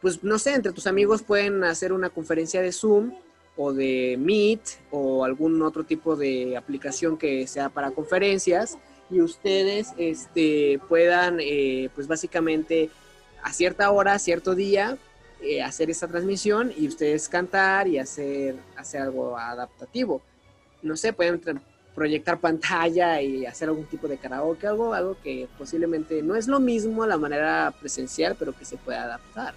Pues 0.00 0.22
no 0.22 0.38
sé, 0.38 0.54
entre 0.54 0.72
tus 0.72 0.86
amigos 0.86 1.22
pueden 1.22 1.64
hacer 1.64 1.92
una 1.92 2.10
conferencia 2.10 2.62
de 2.62 2.72
Zoom 2.72 3.12
o 3.56 3.72
de 3.72 4.16
Meet 4.18 4.60
o 4.90 5.24
algún 5.24 5.60
otro 5.62 5.84
tipo 5.84 6.16
de 6.16 6.56
aplicación 6.56 7.16
que 7.16 7.46
sea 7.46 7.68
para 7.68 7.90
conferencias 7.90 8.78
y 9.10 9.20
ustedes 9.20 9.92
este, 9.96 10.80
puedan, 10.88 11.38
eh, 11.40 11.88
pues 11.94 12.06
básicamente 12.06 12.90
a 13.42 13.52
cierta 13.52 13.90
hora, 13.90 14.18
cierto 14.18 14.54
día, 14.54 14.98
eh, 15.42 15.62
hacer 15.62 15.90
esa 15.90 16.08
transmisión 16.08 16.72
y 16.76 16.88
ustedes 16.88 17.28
cantar 17.28 17.86
y 17.86 17.98
hacer, 17.98 18.56
hacer 18.76 19.02
algo 19.02 19.36
adaptativo. 19.36 20.22
No 20.82 20.96
sé, 20.96 21.12
pueden 21.12 21.40
proyectar 21.94 22.40
pantalla 22.40 23.22
y 23.22 23.46
hacer 23.46 23.68
algún 23.68 23.86
tipo 23.86 24.08
de 24.08 24.18
karaoke, 24.18 24.66
algo, 24.66 24.94
algo 24.94 25.16
que 25.22 25.48
posiblemente 25.56 26.22
no 26.22 26.34
es 26.34 26.48
lo 26.48 26.60
mismo 26.60 27.02
a 27.02 27.06
la 27.06 27.16
manera 27.16 27.72
presencial, 27.78 28.36
pero 28.38 28.52
que 28.52 28.64
se 28.64 28.76
puede 28.76 28.98
adaptar 28.98 29.54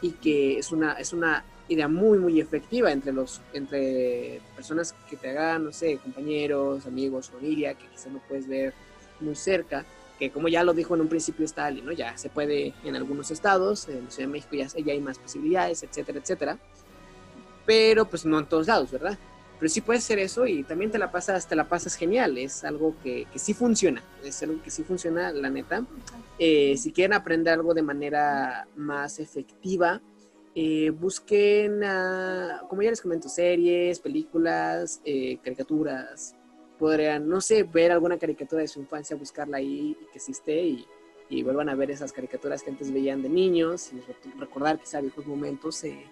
y 0.00 0.12
que 0.12 0.58
es 0.58 0.72
una, 0.72 0.92
es 0.94 1.12
una 1.12 1.44
idea 1.68 1.88
muy, 1.88 2.18
muy 2.18 2.40
efectiva 2.40 2.90
entre, 2.90 3.12
los, 3.12 3.40
entre 3.52 4.40
personas 4.56 4.94
que 5.08 5.16
te 5.16 5.30
hagan, 5.30 5.64
no 5.64 5.72
sé, 5.72 5.98
compañeros, 5.98 6.86
amigos, 6.86 7.30
familia, 7.30 7.74
que 7.74 7.86
quizás 7.86 8.12
no 8.12 8.20
puedes 8.28 8.48
ver 8.48 8.72
muy 9.20 9.36
cerca, 9.36 9.84
que 10.18 10.30
como 10.30 10.48
ya 10.48 10.64
lo 10.64 10.74
dijo 10.74 10.94
en 10.94 11.02
un 11.02 11.08
principio 11.08 11.44
Stalin, 11.44 11.84
¿no? 11.84 11.92
Ya 11.92 12.16
se 12.16 12.28
puede 12.28 12.74
en 12.84 12.96
algunos 12.96 13.30
estados, 13.30 13.88
en 13.88 14.04
la 14.04 14.10
Ciudad 14.10 14.28
de 14.28 14.32
México 14.32 14.56
ya, 14.56 14.66
ya 14.66 14.92
hay 14.92 15.00
más 15.00 15.18
posibilidades, 15.18 15.82
etcétera, 15.82 16.18
etcétera. 16.18 16.58
Pero 17.66 18.04
pues 18.04 18.24
no 18.24 18.38
en 18.38 18.46
todos 18.46 18.66
lados, 18.66 18.90
¿verdad? 18.90 19.18
Pero 19.60 19.68
sí 19.68 19.82
puede 19.82 20.00
ser 20.00 20.18
eso 20.18 20.46
y 20.46 20.62
también 20.62 20.90
te 20.90 20.96
la 20.96 21.12
pasas, 21.12 21.46
te 21.46 21.54
la 21.54 21.68
pasas 21.68 21.94
genial, 21.94 22.38
es 22.38 22.64
algo 22.64 22.96
que, 23.02 23.26
que 23.30 23.38
sí 23.38 23.52
funciona, 23.52 24.02
es 24.24 24.42
algo 24.42 24.62
que 24.62 24.70
sí 24.70 24.82
funciona, 24.84 25.30
la 25.32 25.50
neta. 25.50 25.84
Eh, 26.38 26.78
si 26.78 26.92
quieren 26.92 27.12
aprender 27.12 27.52
algo 27.52 27.74
de 27.74 27.82
manera 27.82 28.66
más 28.74 29.20
efectiva, 29.20 30.00
eh, 30.54 30.88
busquen, 30.88 31.82
como 32.70 32.80
ya 32.80 32.88
les 32.88 33.02
comento, 33.02 33.28
series, 33.28 34.00
películas, 34.00 35.02
eh, 35.04 35.38
caricaturas, 35.44 36.34
podrían, 36.78 37.28
no 37.28 37.42
sé, 37.42 37.62
ver 37.62 37.92
alguna 37.92 38.18
caricatura 38.18 38.62
de 38.62 38.68
su 38.68 38.80
infancia, 38.80 39.14
buscarla 39.14 39.58
ahí 39.58 39.94
y 40.00 40.06
que 40.06 40.16
existe 40.16 40.58
y, 40.58 40.86
y 41.28 41.42
vuelvan 41.42 41.68
a 41.68 41.74
ver 41.74 41.90
esas 41.90 42.12
caricaturas 42.14 42.62
que 42.62 42.70
antes 42.70 42.90
veían 42.90 43.22
de 43.22 43.28
niños 43.28 43.92
y 43.92 44.00
recordar 44.40 44.78
quizá 44.78 45.02
viejos 45.02 45.26
momentos. 45.26 45.84
Eh, 45.84 46.06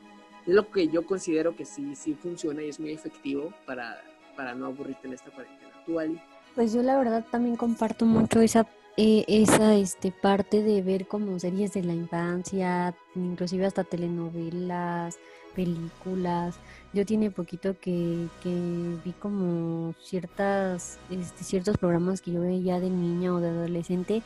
es 0.49 0.55
lo 0.55 0.71
que 0.71 0.89
yo 0.89 1.05
considero 1.05 1.55
que 1.55 1.65
sí, 1.65 1.95
sí 1.95 2.15
funciona 2.15 2.63
y 2.63 2.71
es 2.71 2.81
muy 2.81 2.93
efectivo 2.93 3.53
para, 3.67 4.03
para 4.35 4.55
no 4.55 4.67
aburrirte 4.67 5.07
en 5.07 5.13
esta 5.13 5.31
cuarentena 5.31 5.71
actual. 5.79 6.23
Pues 6.55 6.73
yo 6.73 6.83
la 6.83 6.97
verdad 6.97 7.25
también 7.31 7.57
comparto 7.57 8.07
mucho 8.07 8.41
esa 8.41 8.67
eh, 9.01 9.25
esa 9.29 9.77
este, 9.77 10.11
parte 10.11 10.61
de 10.61 10.83
ver 10.83 11.07
como 11.07 11.39
series 11.39 11.73
de 11.73 11.85
la 11.85 11.95
infancia, 11.95 12.97
inclusive 13.15 13.65
hasta 13.65 13.85
telenovelas, 13.85 15.21
películas. 15.55 16.59
Yo 16.93 17.07
tiene 17.07 17.31
poquito 17.31 17.79
que, 17.79 18.27
vi 18.43 19.13
como 19.21 19.95
ciertas, 20.03 20.99
este, 21.11 21.45
ciertos 21.45 21.77
programas 21.79 22.21
que 22.21 22.33
yo 22.33 22.41
veía 22.41 22.81
de 22.81 22.91
niña 22.91 23.33
o 23.33 23.39
de 23.39 23.51
adolescente 23.51 24.23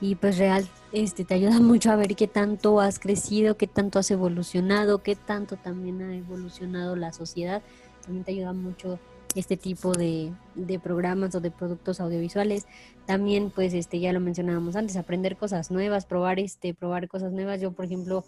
y 0.00 0.14
pues 0.14 0.38
real 0.38 0.68
este 0.92 1.24
te 1.24 1.34
ayuda 1.34 1.58
mucho 1.60 1.90
a 1.90 1.96
ver 1.96 2.14
qué 2.16 2.26
tanto 2.26 2.80
has 2.80 2.98
crecido, 2.98 3.56
qué 3.56 3.66
tanto 3.66 3.98
has 3.98 4.10
evolucionado, 4.10 5.02
qué 5.02 5.16
tanto 5.16 5.56
también 5.56 6.02
ha 6.02 6.14
evolucionado 6.14 6.96
la 6.96 7.12
sociedad. 7.12 7.62
También 8.02 8.24
te 8.24 8.32
ayuda 8.32 8.52
mucho 8.52 8.98
este 9.34 9.56
tipo 9.56 9.92
de, 9.92 10.32
de, 10.54 10.78
programas 10.78 11.34
o 11.34 11.40
de 11.40 11.50
productos 11.50 12.00
audiovisuales. 12.00 12.66
También, 13.06 13.50
pues, 13.50 13.74
este, 13.74 14.00
ya 14.00 14.12
lo 14.12 14.20
mencionábamos 14.20 14.76
antes, 14.76 14.96
aprender 14.96 15.36
cosas 15.36 15.70
nuevas, 15.70 16.06
probar, 16.06 16.40
este, 16.40 16.74
probar 16.74 17.08
cosas 17.08 17.32
nuevas. 17.32 17.60
Yo, 17.60 17.72
por 17.72 17.84
ejemplo, 17.84 18.24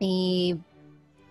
eh, 0.00 0.56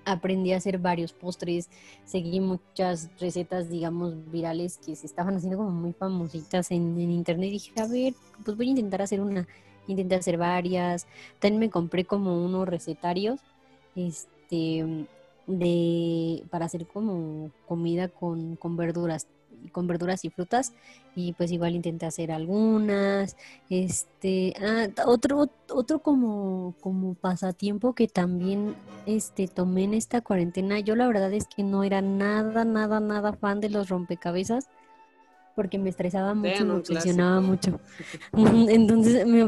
aprendí 0.05 0.53
a 0.53 0.57
hacer 0.57 0.77
varios 0.77 1.13
postres, 1.13 1.69
seguí 2.05 2.39
muchas 2.39 3.09
recetas, 3.19 3.69
digamos, 3.69 4.31
virales 4.31 4.77
que 4.77 4.95
se 4.95 5.05
estaban 5.05 5.35
haciendo 5.35 5.57
como 5.57 5.71
muy 5.71 5.93
famositas 5.93 6.71
en, 6.71 6.97
internet. 6.99 7.47
Y 7.47 7.51
dije, 7.51 7.71
a 7.81 7.87
ver, 7.87 8.13
pues 8.43 8.55
voy 8.55 8.67
a 8.67 8.69
intentar 8.71 9.01
hacer 9.01 9.21
una, 9.21 9.47
intenté 9.87 10.15
hacer 10.15 10.37
varias. 10.37 11.07
También 11.39 11.59
me 11.59 11.69
compré 11.69 12.05
como 12.05 12.43
unos 12.43 12.67
recetarios, 12.67 13.39
este, 13.95 15.07
de 15.47 16.43
para 16.49 16.65
hacer 16.65 16.87
como 16.87 17.51
comida 17.67 18.07
con, 18.07 18.55
con 18.55 18.77
verduras 18.77 19.27
con 19.71 19.87
verduras 19.87 20.25
y 20.25 20.29
frutas 20.29 20.73
y 21.15 21.33
pues 21.33 21.51
igual 21.51 21.75
intenté 21.75 22.05
hacer 22.05 22.31
algunas 22.31 23.35
este 23.69 24.53
ah, 24.61 24.87
otro 25.05 25.49
otro 25.69 25.99
como 25.99 26.75
como 26.81 27.15
pasatiempo 27.15 27.93
que 27.93 28.07
también 28.07 28.75
este 29.05 29.47
tomé 29.47 29.83
en 29.85 29.93
esta 29.93 30.21
cuarentena 30.21 30.79
yo 30.79 30.95
la 30.95 31.07
verdad 31.07 31.33
es 31.33 31.47
que 31.47 31.63
no 31.63 31.83
era 31.83 32.01
nada 32.01 32.65
nada 32.65 32.99
nada 32.99 33.33
fan 33.33 33.59
de 33.61 33.69
los 33.69 33.89
rompecabezas 33.89 34.67
porque 35.55 35.77
me 35.77 35.89
estresaba 35.89 36.33
mucho 36.33 36.65
me 36.65 36.73
obsesionaba 36.73 37.39
mucho. 37.39 37.79
Entonces 38.33 39.25
me, 39.25 39.45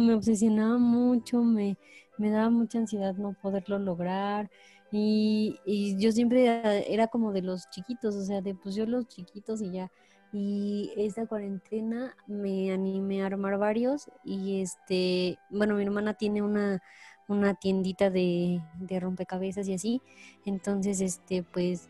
me 0.00 0.14
obsesionaba 0.14 0.78
mucho 0.78 1.42
me 1.42 1.76
me 2.18 2.30
daba 2.30 2.50
mucha 2.50 2.78
ansiedad 2.78 3.14
no 3.14 3.34
poderlo 3.40 3.78
lograr 3.78 4.50
y, 4.90 5.60
y, 5.66 5.98
yo 5.98 6.12
siempre 6.12 6.84
era, 6.92 7.08
como 7.08 7.32
de 7.32 7.42
los 7.42 7.68
chiquitos, 7.70 8.14
o 8.14 8.24
sea, 8.24 8.40
de 8.40 8.54
pues 8.54 8.74
yo 8.74 8.86
los 8.86 9.06
chiquitos 9.06 9.60
y 9.60 9.70
ya. 9.72 9.90
Y 10.32 10.92
esta 10.96 11.26
cuarentena 11.26 12.14
me 12.26 12.72
animé 12.72 13.22
a 13.22 13.26
armar 13.26 13.58
varios 13.58 14.10
y 14.24 14.60
este, 14.60 15.38
bueno, 15.50 15.74
mi 15.74 15.82
hermana 15.82 16.14
tiene 16.14 16.42
una, 16.42 16.82
una 17.28 17.54
tiendita 17.54 18.10
de, 18.10 18.60
de 18.78 19.00
rompecabezas 19.00 19.68
y 19.68 19.74
así. 19.74 20.02
Entonces, 20.44 21.00
este, 21.00 21.42
pues 21.42 21.88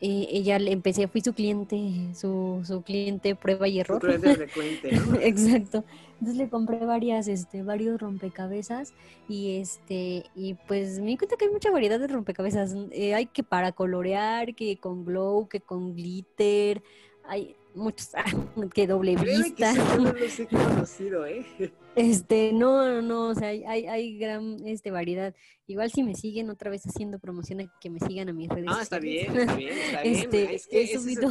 eh, 0.00 0.28
ella 0.30 0.58
le 0.60 0.70
empecé, 0.70 1.08
fui 1.08 1.20
su 1.20 1.32
cliente, 1.32 1.76
su, 2.14 2.62
su 2.64 2.82
cliente 2.82 3.34
prueba 3.34 3.66
y 3.66 3.80
error. 3.80 4.00
Exacto. 5.20 5.84
Entonces 6.20 6.36
le 6.36 6.48
compré 6.48 6.84
varias, 6.84 7.28
este, 7.28 7.62
varios 7.62 8.00
rompecabezas 8.00 8.92
y 9.28 9.58
este, 9.58 10.24
y 10.34 10.54
pues 10.66 10.98
me 10.98 11.06
di 11.06 11.16
cuenta 11.16 11.36
que 11.36 11.44
hay 11.44 11.52
mucha 11.52 11.70
variedad 11.70 12.00
de 12.00 12.08
rompecabezas. 12.08 12.74
Eh, 12.90 13.14
hay 13.14 13.26
que 13.26 13.44
para 13.44 13.72
colorear, 13.72 14.54
que 14.54 14.78
con 14.78 15.04
glow, 15.04 15.48
que 15.48 15.60
con 15.60 15.94
glitter, 15.94 16.82
hay 17.24 17.54
muchos, 17.74 18.10
que 18.74 18.86
doble 18.86 19.16
vista. 19.16 19.72
no 19.96 20.12
los 20.12 20.40
he 20.40 20.46
conocido, 20.46 21.26
¿eh? 21.26 21.46
Este, 21.96 22.52
no, 22.52 23.02
no, 23.02 23.30
o 23.30 23.34
sea, 23.34 23.48
hay, 23.48 23.64
hay 23.64 24.18
gran 24.18 24.64
este, 24.64 24.92
variedad. 24.92 25.34
Igual 25.66 25.90
si 25.90 26.04
me 26.04 26.14
siguen 26.14 26.48
otra 26.48 26.70
vez 26.70 26.86
haciendo 26.86 27.18
promoción, 27.18 27.68
que 27.80 27.90
me 27.90 27.98
sigan 27.98 28.28
a 28.28 28.32
mis 28.32 28.48
redes. 28.48 28.70
Ah, 28.72 28.82
está 28.82 29.00
bien, 29.00 29.36
está 29.36 29.56
bien, 29.56 29.72
está 29.76 30.02
bien. 30.02 30.14
Este, 30.22 30.54
es 30.54 30.68
que 30.68 30.82
he 30.82 30.96
subido, 30.96 31.28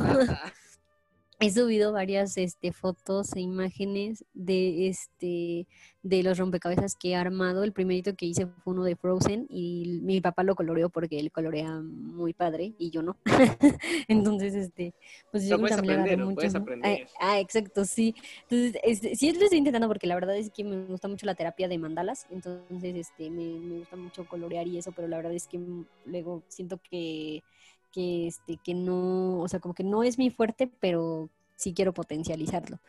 he 1.40 1.52
subido 1.52 1.92
varias 1.92 2.38
este, 2.38 2.72
fotos 2.72 3.36
e 3.36 3.42
imágenes 3.42 4.26
de 4.34 4.88
este 4.88 5.68
de 6.02 6.24
los 6.24 6.38
rompecabezas 6.38 6.96
que 6.96 7.10
he 7.10 7.16
armado. 7.16 7.64
El 7.64 7.74
primerito 7.74 8.16
que 8.16 8.26
hice 8.26 8.48
fue 8.48 8.74
uno 8.74 8.84
de 8.84 8.96
Frozen 8.96 9.46
y 9.50 10.00
mi 10.04 10.22
papá 10.22 10.44
lo 10.44 10.56
coloreó 10.56 10.90
porque 10.90 11.20
él 11.20 11.32
colorea 11.32 11.82
muy 11.82 12.34
padre 12.34 12.74
y 12.78 12.90
yo 12.92 13.04
no. 13.04 13.18
Entonces, 14.08 14.56
este, 14.56 14.94
pues 15.32 15.48
yo 15.48 15.58
también 15.58 16.00
aprender, 16.00 16.26
mucho. 16.26 16.48
Ah, 16.84 16.96
ah, 17.20 17.40
exacto, 17.40 17.84
sí. 17.84 18.16
Entonces, 18.44 18.82
este, 18.84 19.16
sí 19.16 19.34
lo 19.34 19.44
estoy 19.44 19.58
intentando 19.58 19.88
porque 19.88 20.08
la 20.08 20.16
verdad 20.16 20.38
es 20.38 20.50
que 20.50 20.64
me 20.64 20.86
gusta 20.86 21.10
mucho 21.10 21.26
la 21.26 21.36
terapia 21.36 21.68
de 21.68 21.78
mandalas. 21.78 22.26
Entonces, 22.32 22.96
este, 22.96 23.30
me, 23.30 23.60
me 23.60 23.80
gusta 23.80 23.98
mucho 23.98 24.26
colorear 24.26 24.66
y 24.66 24.78
eso, 24.78 24.94
pero 24.94 25.10
la 25.10 25.18
verdad 25.18 25.34
es 25.34 25.48
que 25.48 25.60
luego 26.06 26.42
siento 26.48 26.80
que 26.90 27.44
que 27.92 28.28
este 28.28 28.58
que 28.64 28.74
no, 28.74 29.40
o 29.40 29.48
sea, 29.48 29.60
como 29.60 29.74
que 29.74 29.84
no 29.84 30.04
es 30.04 30.18
mi 30.18 30.30
fuerte, 30.30 30.72
pero 30.80 31.30
sí 31.56 31.74
quiero 31.74 31.94
potencializarlo. 31.94 32.80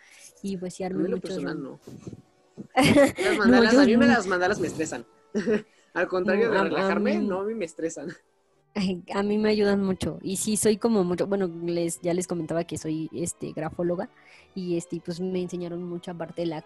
Y 0.43 0.57
pues 0.57 0.75
sí 0.75 0.85
armé 0.85 1.09
muchos 1.09 1.21
personal, 1.21 1.63
no. 1.63 1.81
Las 2.75 3.39
mandalas, 3.39 3.75
a 3.75 3.85
mí 3.85 3.97
me 3.97 4.07
las 4.07 4.27
mandalas 4.27 4.61
me 4.61 4.67
estresan. 4.67 5.07
Al 5.95 6.09
contrario 6.09 6.51
de 6.51 6.63
relajarme, 6.63 7.19
no, 7.19 7.41
a 7.41 7.45
mí 7.45 7.55
me 7.55 7.65
estresan. 7.65 8.11
a 9.15 9.23
mí 9.23 9.39
me 9.39 9.49
ayudan 9.49 9.83
mucho 9.83 10.19
y 10.23 10.37
sí 10.37 10.57
soy 10.57 10.77
como 10.77 11.03
mucho, 11.03 11.27
bueno, 11.27 11.51
les 11.65 12.01
ya 12.01 12.15
les 12.15 12.27
comentaba 12.27 12.65
que 12.65 12.79
soy 12.79 13.09
este 13.13 13.53
grafóloga 13.53 14.09
y 14.55 14.77
este 14.77 15.01
pues 15.05 15.21
me 15.21 15.41
enseñaron 15.41 15.83
mucha 15.83 16.15
parte 16.15 16.43
de 16.43 16.47
la 16.47 16.65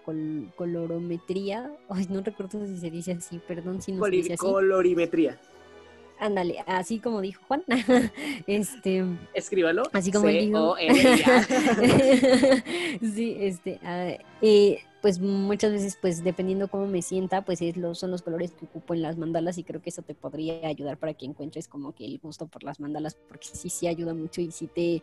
colorometría. 0.57 1.73
Ay, 1.89 2.07
no 2.11 2.21
recuerdo 2.21 2.67
si 2.67 2.79
se 2.79 2.91
dice 2.91 3.13
así, 3.13 3.41
perdón 3.47 3.81
si 3.81 3.93
no 3.93 4.05
se 4.05 4.11
dice 4.11 4.33
así. 4.35 4.45
Colorimetría. 4.45 5.41
Ándale, 6.23 6.63
así 6.69 7.01
como 7.01 7.21
dijo 7.21 7.43
Juan. 7.49 7.65
este, 8.47 9.05
escríbalo. 9.35 9.83
Así 9.93 10.13
como 10.13 10.29
dijo. 10.29 10.77
sí, 13.01 13.37
este, 13.41 13.81
uh, 13.83 14.23
eh, 14.41 14.79
pues 15.01 15.19
muchas 15.19 15.73
veces, 15.73 15.99
pues 16.01 16.23
dependiendo 16.23 16.69
cómo 16.69 16.87
me 16.87 17.03
sienta, 17.03 17.45
pues 17.45 17.61
es 17.61 17.75
son 17.95 18.13
los 18.13 18.23
colores 18.23 18.53
que 18.53 18.67
ocupo 18.67 18.95
en 18.95 19.03
las 19.03 19.19
mandalas 19.19 19.59
y 19.59 19.65
creo 19.65 19.83
que 19.83 19.91
eso 19.91 20.03
te 20.03 20.15
podría 20.15 20.69
ayudar 20.69 20.97
para 20.97 21.15
que 21.15 21.27
encuentres 21.27 21.67
como 21.67 21.93
que 21.93 22.05
el 22.05 22.21
gusto 22.21 22.47
por 22.47 22.63
las 22.63 22.79
mandalas, 22.79 23.17
porque 23.17 23.49
sí, 23.53 23.69
sí 23.69 23.89
ayuda 23.89 24.15
mucho 24.15 24.41
y 24.41 24.53
sí 24.53 24.69
te... 24.69 25.03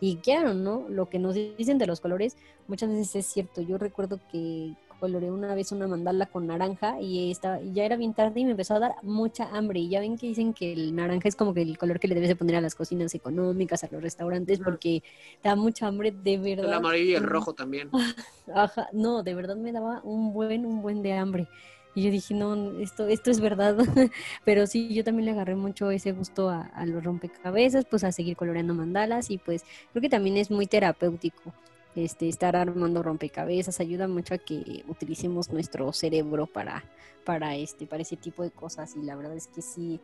Y 0.00 0.18
claro, 0.18 0.54
¿no? 0.54 0.86
Lo 0.88 1.08
que 1.08 1.18
nos 1.18 1.34
dicen 1.34 1.78
de 1.78 1.88
los 1.88 2.00
colores 2.00 2.36
muchas 2.68 2.90
veces 2.90 3.16
es 3.16 3.26
cierto. 3.26 3.60
Yo 3.60 3.76
recuerdo 3.76 4.20
que 4.30 4.76
coloreé 5.00 5.30
una 5.30 5.54
vez 5.54 5.72
una 5.72 5.88
mandala 5.88 6.26
con 6.26 6.46
naranja 6.46 7.00
y 7.00 7.30
estaba, 7.30 7.60
ya 7.72 7.84
era 7.84 7.96
bien 7.96 8.14
tarde 8.14 8.40
y 8.40 8.44
me 8.44 8.52
empezó 8.52 8.74
a 8.74 8.78
dar 8.78 8.94
mucha 9.02 9.48
hambre. 9.56 9.80
Y 9.80 9.88
ya 9.88 10.00
ven 10.00 10.16
que 10.16 10.28
dicen 10.28 10.52
que 10.52 10.72
el 10.72 10.94
naranja 10.94 11.26
es 11.28 11.34
como 11.34 11.54
que 11.54 11.62
el 11.62 11.78
color 11.78 11.98
que 11.98 12.06
le 12.06 12.14
debes 12.14 12.28
de 12.28 12.36
poner 12.36 12.56
a 12.56 12.60
las 12.60 12.74
cocinas 12.74 13.14
económicas, 13.14 13.82
a 13.82 13.88
los 13.90 14.02
restaurantes, 14.02 14.60
porque 14.60 15.02
da 15.42 15.56
mucha 15.56 15.86
hambre 15.86 16.12
de 16.12 16.38
verdad. 16.38 16.66
El 16.66 16.74
amarillo 16.74 17.10
y 17.10 17.14
el 17.14 17.24
rojo 17.24 17.54
también. 17.54 17.90
Ajá, 18.54 18.88
no, 18.92 19.22
de 19.22 19.34
verdad 19.34 19.56
me 19.56 19.72
daba 19.72 20.00
un 20.04 20.32
buen, 20.32 20.66
un 20.66 20.82
buen 20.82 21.02
de 21.02 21.14
hambre. 21.14 21.48
Y 21.94 22.04
yo 22.04 22.10
dije, 22.10 22.34
no, 22.34 22.78
esto, 22.78 23.08
esto 23.08 23.30
es 23.30 23.40
verdad. 23.40 23.76
Pero 24.44 24.66
sí, 24.66 24.94
yo 24.94 25.02
también 25.02 25.24
le 25.24 25.32
agarré 25.32 25.56
mucho 25.56 25.90
ese 25.90 26.12
gusto 26.12 26.48
a, 26.48 26.62
a, 26.62 26.86
los 26.86 27.02
rompecabezas, 27.02 27.84
pues 27.84 28.04
a 28.04 28.12
seguir 28.12 28.36
coloreando 28.36 28.74
mandalas 28.74 29.30
y 29.30 29.38
pues 29.38 29.64
creo 29.90 30.02
que 30.02 30.08
también 30.08 30.36
es 30.36 30.50
muy 30.50 30.66
terapéutico 30.66 31.52
este, 31.96 32.28
estar 32.28 32.56
armando 32.56 33.02
rompecabezas 33.02 33.80
ayuda 33.80 34.08
mucho 34.08 34.34
a 34.34 34.38
que 34.38 34.84
utilicemos 34.88 35.50
nuestro 35.50 35.92
cerebro 35.92 36.46
para, 36.46 36.84
para, 37.24 37.56
este, 37.56 37.86
para 37.86 38.02
ese 38.02 38.16
tipo 38.16 38.42
de 38.42 38.50
cosas. 38.50 38.94
Y 38.96 39.02
la 39.02 39.16
verdad 39.16 39.36
es 39.36 39.46
que 39.48 39.62
sí, 39.62 40.00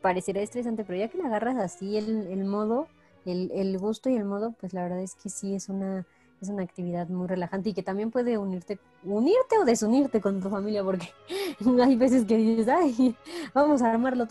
parecerá 0.00 0.40
estresante, 0.40 0.84
pero 0.84 0.98
ya 0.98 1.08
que 1.08 1.18
le 1.18 1.24
agarras 1.24 1.56
así 1.56 1.96
el, 1.96 2.26
el 2.28 2.44
modo, 2.44 2.88
el, 3.24 3.50
el, 3.54 3.78
gusto 3.78 4.10
y 4.10 4.16
el 4.16 4.24
modo, 4.24 4.54
pues 4.58 4.72
la 4.72 4.82
verdad 4.82 5.02
es 5.02 5.14
que 5.14 5.28
sí 5.28 5.54
es 5.54 5.68
una, 5.68 6.06
es 6.40 6.48
una 6.48 6.62
actividad 6.62 7.08
muy 7.08 7.26
relajante 7.28 7.70
y 7.70 7.74
que 7.74 7.82
también 7.82 8.10
puede 8.10 8.38
unirte, 8.38 8.78
unirte 9.04 9.58
o 9.60 9.64
desunirte 9.64 10.20
con 10.20 10.40
tu 10.40 10.48
familia, 10.48 10.82
porque 10.82 11.10
hay 11.82 11.96
veces 11.96 12.24
que 12.24 12.36
dices, 12.36 12.68
ay, 12.68 13.14
vamos 13.54 13.82
a 13.82 13.90
armarlo 13.90 14.26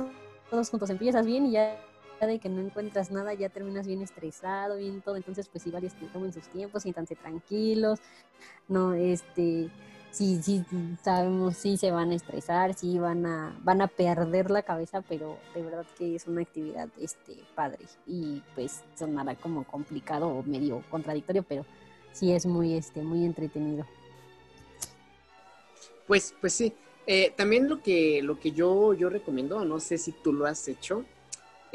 todos 0.49 0.70
juntos, 0.70 0.89
empiezas 0.89 1.26
bien 1.26 1.45
y 1.45 1.51
ya 1.51 1.78
de 2.26 2.39
que 2.39 2.49
no 2.49 2.61
encuentras 2.61 3.11
nada, 3.11 3.34
ya 3.34 3.49
terminas 3.49 3.86
bien 3.86 4.01
estresado, 4.01 4.78
bien 4.78 5.01
todo, 5.01 5.18
entonces 5.18 5.47
pues 5.49 5.68
igual 5.68 5.84
este, 5.84 6.05
tomen 6.07 6.34
sus 6.34 6.47
tiempos, 6.47 6.84
siéntanse 6.84 7.15
tranquilos, 7.15 7.99
no, 8.68 8.93
este, 8.93 9.70
sí, 10.09 10.41
sí, 10.41 10.63
sabemos, 11.03 11.57
sí 11.57 11.78
se 11.78 11.91
van 11.91 12.11
a 12.11 12.15
estresar, 12.15 12.74
sí 12.74 12.97
van 12.97 13.26
a, 13.26 13.59
van 13.63 13.82
a 13.82 13.88
perder 13.88 14.49
la 14.49 14.63
cabeza, 14.63 15.01
pero 15.01 15.38
de 15.53 15.61
verdad 15.61 15.86
que 15.97 16.15
es 16.15 16.26
una 16.28 16.41
actividad, 16.41 16.89
este, 16.99 17.36
padre, 17.53 17.86
y 18.07 18.41
pues 18.55 18.84
sonará 18.95 19.36
como 19.36 19.63
complicado 19.65 20.28
o 20.28 20.43
medio 20.43 20.84
contradictorio, 20.89 21.43
pero 21.43 21.65
sí 22.13 22.32
es 22.32 22.45
muy, 22.45 22.74
este, 22.74 23.01
muy 23.03 23.26
entretenido. 23.26 23.86
Pues, 26.07 26.34
pues 26.39 26.53
sí. 26.53 26.74
Eh, 27.05 27.32
también 27.38 27.70
lo 27.70 27.82
que, 27.82 28.22
lo 28.22 28.38
que 28.38 28.51
yo, 28.51 28.93
yo 28.93 29.09
recomiendo, 29.09 29.63
no 29.63 29.80
sé 29.80 29.97
si 29.97 30.11
tú 30.11 30.34
lo 30.34 30.45
has 30.45 30.68
hecho, 30.68 31.05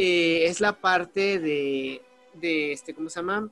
eh, 0.04 0.46
es 0.46 0.60
la 0.60 0.80
parte 0.80 1.38
de, 1.38 2.02
de, 2.34 2.72
este, 2.72 2.92
¿cómo 2.92 3.08
se 3.08 3.20
llama? 3.20 3.48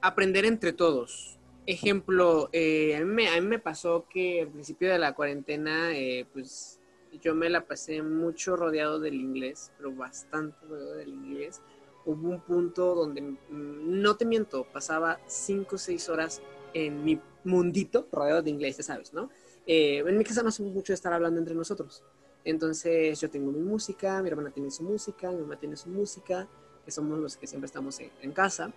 Aprender 0.00 0.44
entre 0.44 0.72
todos. 0.72 1.40
Ejemplo, 1.66 2.48
eh, 2.52 2.94
a, 2.94 3.04
mí 3.04 3.40
me, 3.40 3.58
pasó 3.58 4.06
que 4.08 4.42
al 4.42 4.48
principio 4.48 4.88
de 4.88 4.96
la 4.96 5.14
cuarentena, 5.14 5.90
eh, 5.90 6.24
pues 6.32 6.78
yo 7.20 7.34
me 7.34 7.50
la 7.50 7.66
pasé 7.66 8.00
mucho 8.00 8.54
rodeado 8.54 9.00
del 9.00 9.14
inglés, 9.14 9.72
pero 9.76 9.90
bastante 9.90 10.56
rodeado 10.68 10.94
del 10.94 11.08
inglés. 11.08 11.62
Hubo 12.04 12.28
un 12.28 12.40
punto 12.40 12.94
donde, 12.94 13.20
mm, 13.20 13.36
no 13.50 14.16
te 14.16 14.24
miento, 14.24 14.68
pasaba 14.72 15.18
cinco 15.26 15.74
o 15.74 15.78
seis 15.78 16.08
horas 16.08 16.40
en 16.74 17.02
mi 17.04 17.20
mundito 17.42 18.06
rodeado 18.12 18.42
de 18.42 18.50
inglés, 18.50 18.76
ya 18.76 18.84
sabes, 18.84 19.12
¿no? 19.12 19.30
en 19.66 20.16
mi 20.16 20.24
casa 20.24 20.42
no 20.42 20.50
somos 20.50 20.72
mucho 20.72 20.92
de 20.92 20.94
estar 20.94 21.12
hablando 21.12 21.38
entre 21.40 21.54
nosotros. 21.54 22.02
Entonces 22.44 23.20
yo 23.20 23.28
tengo 23.28 23.52
mi 23.52 23.60
música, 23.60 24.22
mi 24.22 24.28
hermana 24.28 24.50
tiene 24.50 24.70
su 24.70 24.82
música, 24.82 25.30
mi 25.30 25.40
mamá 25.40 25.58
tiene 25.58 25.76
su 25.76 25.88
música, 25.88 26.48
que 26.84 26.90
somos 26.90 27.18
los 27.18 27.36
que 27.36 27.46
siempre 27.46 27.66
estamos 27.66 28.00
en, 28.00 28.32
casa. 28.32 28.72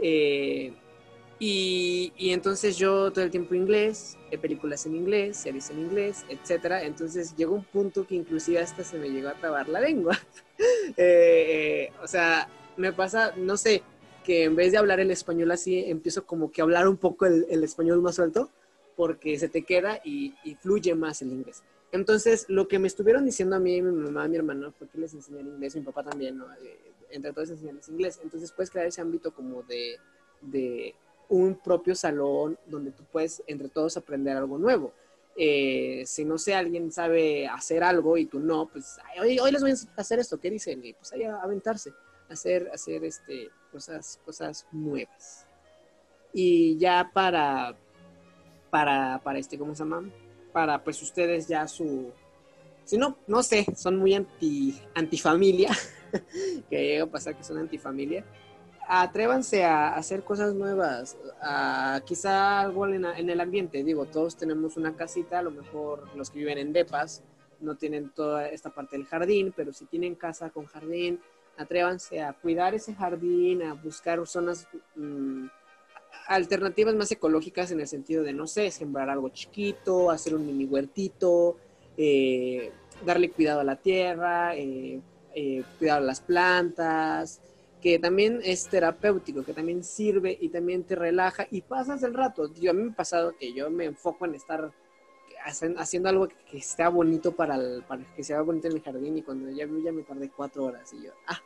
Eh, 0.00 0.72
y, 1.42 2.12
entonces 2.18 2.76
yo 2.76 3.10
todo 3.10 3.24
el 3.24 3.30
tiempo 3.30 3.54
inglés, 3.54 4.18
películas 4.42 4.84
en 4.84 4.94
inglés, 4.94 5.38
series 5.38 5.70
en 5.70 5.80
inglés, 5.80 6.24
etc. 6.28 6.82
Entonces 6.82 7.34
llegó 7.34 7.54
un 7.54 7.64
punto 7.64 8.06
que 8.06 8.14
inclusive 8.14 8.58
hasta 8.58 8.84
se 8.84 8.98
me 8.98 9.08
llegó 9.08 9.30
a 9.30 9.34
trabar 9.34 9.68
la 9.68 9.80
lengua. 9.80 10.18
Eh, 10.96 11.86
eh, 11.88 11.92
o 12.02 12.06
sea, 12.06 12.46
me 12.76 12.92
pasa, 12.92 13.32
no 13.36 13.56
sé, 13.56 13.82
que 14.24 14.44
en 14.44 14.56
vez 14.56 14.72
de 14.72 14.78
hablar 14.78 15.00
el 15.00 15.10
español 15.10 15.50
así, 15.52 15.84
empiezo 15.86 16.26
como 16.26 16.50
que 16.52 16.60
a 16.60 16.64
hablar 16.64 16.86
un 16.86 16.98
poco 16.98 17.24
el, 17.24 17.46
el 17.48 17.64
español 17.64 18.02
más 18.02 18.16
suelto, 18.16 18.50
porque 18.96 19.38
se 19.38 19.48
te 19.48 19.62
queda 19.62 20.00
y, 20.04 20.34
y 20.44 20.56
fluye 20.56 20.94
más 20.94 21.22
el 21.22 21.32
inglés. 21.32 21.62
Entonces, 21.92 22.46
lo 22.48 22.68
que 22.68 22.78
me 22.78 22.86
estuvieron 22.86 23.24
diciendo 23.24 23.56
a 23.56 23.58
mí, 23.58 23.82
mi 23.82 23.90
mamá, 23.90 24.28
mi 24.28 24.36
hermano, 24.36 24.72
fue 24.72 24.88
que 24.88 24.98
les 24.98 25.12
enseñara 25.12 25.48
inglés, 25.48 25.74
mi 25.74 25.82
papá 25.82 26.04
también, 26.04 26.38
¿no? 26.38 26.46
Eh, 26.54 26.78
entre 27.10 27.32
todos 27.32 27.50
enseñarles 27.50 27.88
inglés. 27.88 28.20
Entonces, 28.22 28.52
puedes 28.52 28.70
crear 28.70 28.86
ese 28.86 29.00
ámbito 29.00 29.32
como 29.34 29.62
de, 29.64 30.94
un 31.28 31.54
propio 31.56 31.94
salón 31.94 32.58
donde 32.66 32.90
tú 32.90 33.04
puedes 33.10 33.42
entre 33.46 33.68
todos 33.68 33.96
aprender 33.96 34.36
algo 34.36 34.58
nuevo. 34.58 34.92
Eh, 35.36 36.02
si 36.06 36.24
no 36.24 36.38
sé, 36.38 36.54
alguien 36.54 36.90
sabe 36.92 37.46
hacer 37.46 37.82
algo 37.84 38.16
y 38.18 38.26
tú 38.26 38.40
no, 38.40 38.66
pues 38.66 38.98
hoy, 39.20 39.38
les 39.50 39.62
voy 39.62 39.70
a 39.70 40.00
hacer 40.00 40.18
esto, 40.18 40.40
¿qué 40.40 40.50
dicen? 40.50 40.84
Y 40.84 40.92
pues 40.92 41.12
ahí 41.12 41.22
aventarse, 41.22 41.92
hacer, 42.28 42.68
hacer 42.72 43.04
este, 43.04 43.48
cosas, 43.70 44.18
cosas 44.24 44.66
nuevas. 44.72 45.46
Y 46.32 46.76
ya 46.78 47.10
para, 47.12 47.76
para, 48.70 49.20
para 49.22 49.38
este, 49.38 49.56
¿cómo 49.56 49.74
se 49.74 49.84
llama? 49.84 50.04
Para 50.52 50.82
pues 50.82 51.00
ustedes 51.02 51.48
ya 51.48 51.66
su, 51.68 52.12
si 52.84 52.98
no, 52.98 53.16
no 53.26 53.42
sé, 53.42 53.66
son 53.76 53.96
muy 53.96 54.14
anti, 54.14 54.80
antifamilia, 54.94 55.70
que 56.70 56.76
llega 56.76 57.04
a 57.04 57.32
que 57.34 57.44
son 57.44 57.58
antifamilia, 57.58 58.24
atrévanse 58.88 59.64
a 59.64 59.94
hacer 59.94 60.24
cosas 60.24 60.54
nuevas, 60.54 61.16
a, 61.40 62.00
quizá 62.04 62.60
algo 62.60 62.86
en, 62.86 63.04
el 63.04 63.40
ambiente, 63.40 63.84
digo, 63.84 64.06
todos 64.06 64.36
tenemos 64.36 64.76
una 64.76 64.96
casita, 64.96 65.38
a 65.38 65.42
lo 65.42 65.52
mejor 65.52 66.08
los 66.16 66.30
que 66.30 66.40
viven 66.40 66.58
en 66.58 66.72
depas 66.72 67.22
no 67.60 67.76
tienen 67.76 68.10
toda 68.10 68.48
esta 68.48 68.70
parte 68.70 68.96
del 68.96 69.06
jardín, 69.06 69.52
pero 69.54 69.72
si 69.72 69.84
tienen 69.84 70.14
casa 70.14 70.50
con 70.50 70.64
jardín, 70.64 71.20
atrévanse 71.58 72.22
a 72.22 72.32
cuidar 72.32 72.74
ese 72.74 72.94
jardín, 72.94 73.62
a 73.62 73.74
buscar 73.74 74.26
zonas... 74.26 74.66
Mmm, 74.96 75.46
alternativas 76.26 76.94
más 76.94 77.10
ecológicas 77.10 77.70
en 77.70 77.80
el 77.80 77.88
sentido 77.88 78.22
de, 78.22 78.32
no 78.32 78.46
sé, 78.46 78.70
sembrar 78.70 79.10
algo 79.10 79.28
chiquito, 79.30 80.10
hacer 80.10 80.34
un 80.34 80.46
mini 80.46 80.64
huertito, 80.64 81.56
eh, 81.96 82.72
darle 83.04 83.30
cuidado 83.30 83.60
a 83.60 83.64
la 83.64 83.76
tierra, 83.76 84.54
eh, 84.56 85.00
eh, 85.34 85.62
cuidar 85.78 85.98
a 85.98 86.04
las 86.04 86.20
plantas, 86.20 87.40
que 87.80 87.98
también 87.98 88.40
es 88.44 88.68
terapéutico, 88.68 89.42
que 89.42 89.54
también 89.54 89.82
sirve 89.82 90.36
y 90.40 90.48
también 90.48 90.84
te 90.84 90.94
relaja 90.94 91.46
y 91.50 91.62
pasas 91.62 92.02
el 92.02 92.14
rato. 92.14 92.52
Yo, 92.54 92.70
a 92.70 92.74
mí 92.74 92.82
me 92.82 92.92
ha 92.92 92.96
pasado 92.96 93.34
que 93.38 93.52
yo 93.52 93.70
me 93.70 93.86
enfoco 93.86 94.24
en 94.26 94.34
estar 94.34 94.72
haciendo 95.76 96.08
algo 96.08 96.28
que, 96.50 96.60
sea 96.60 96.90
bonito 96.90 97.32
para, 97.32 97.58
para 97.88 98.04
que 98.14 98.22
sea 98.22 98.42
bonito 98.42 98.68
en 98.68 98.74
el 98.74 98.82
jardín 98.82 99.16
y 99.16 99.22
cuando 99.22 99.50
ya, 99.50 99.66
ya 99.82 99.92
me 99.92 100.02
tardé 100.02 100.28
cuatro 100.28 100.64
horas 100.64 100.92
y 100.92 101.04
yo, 101.04 101.12
ah, 101.26 101.40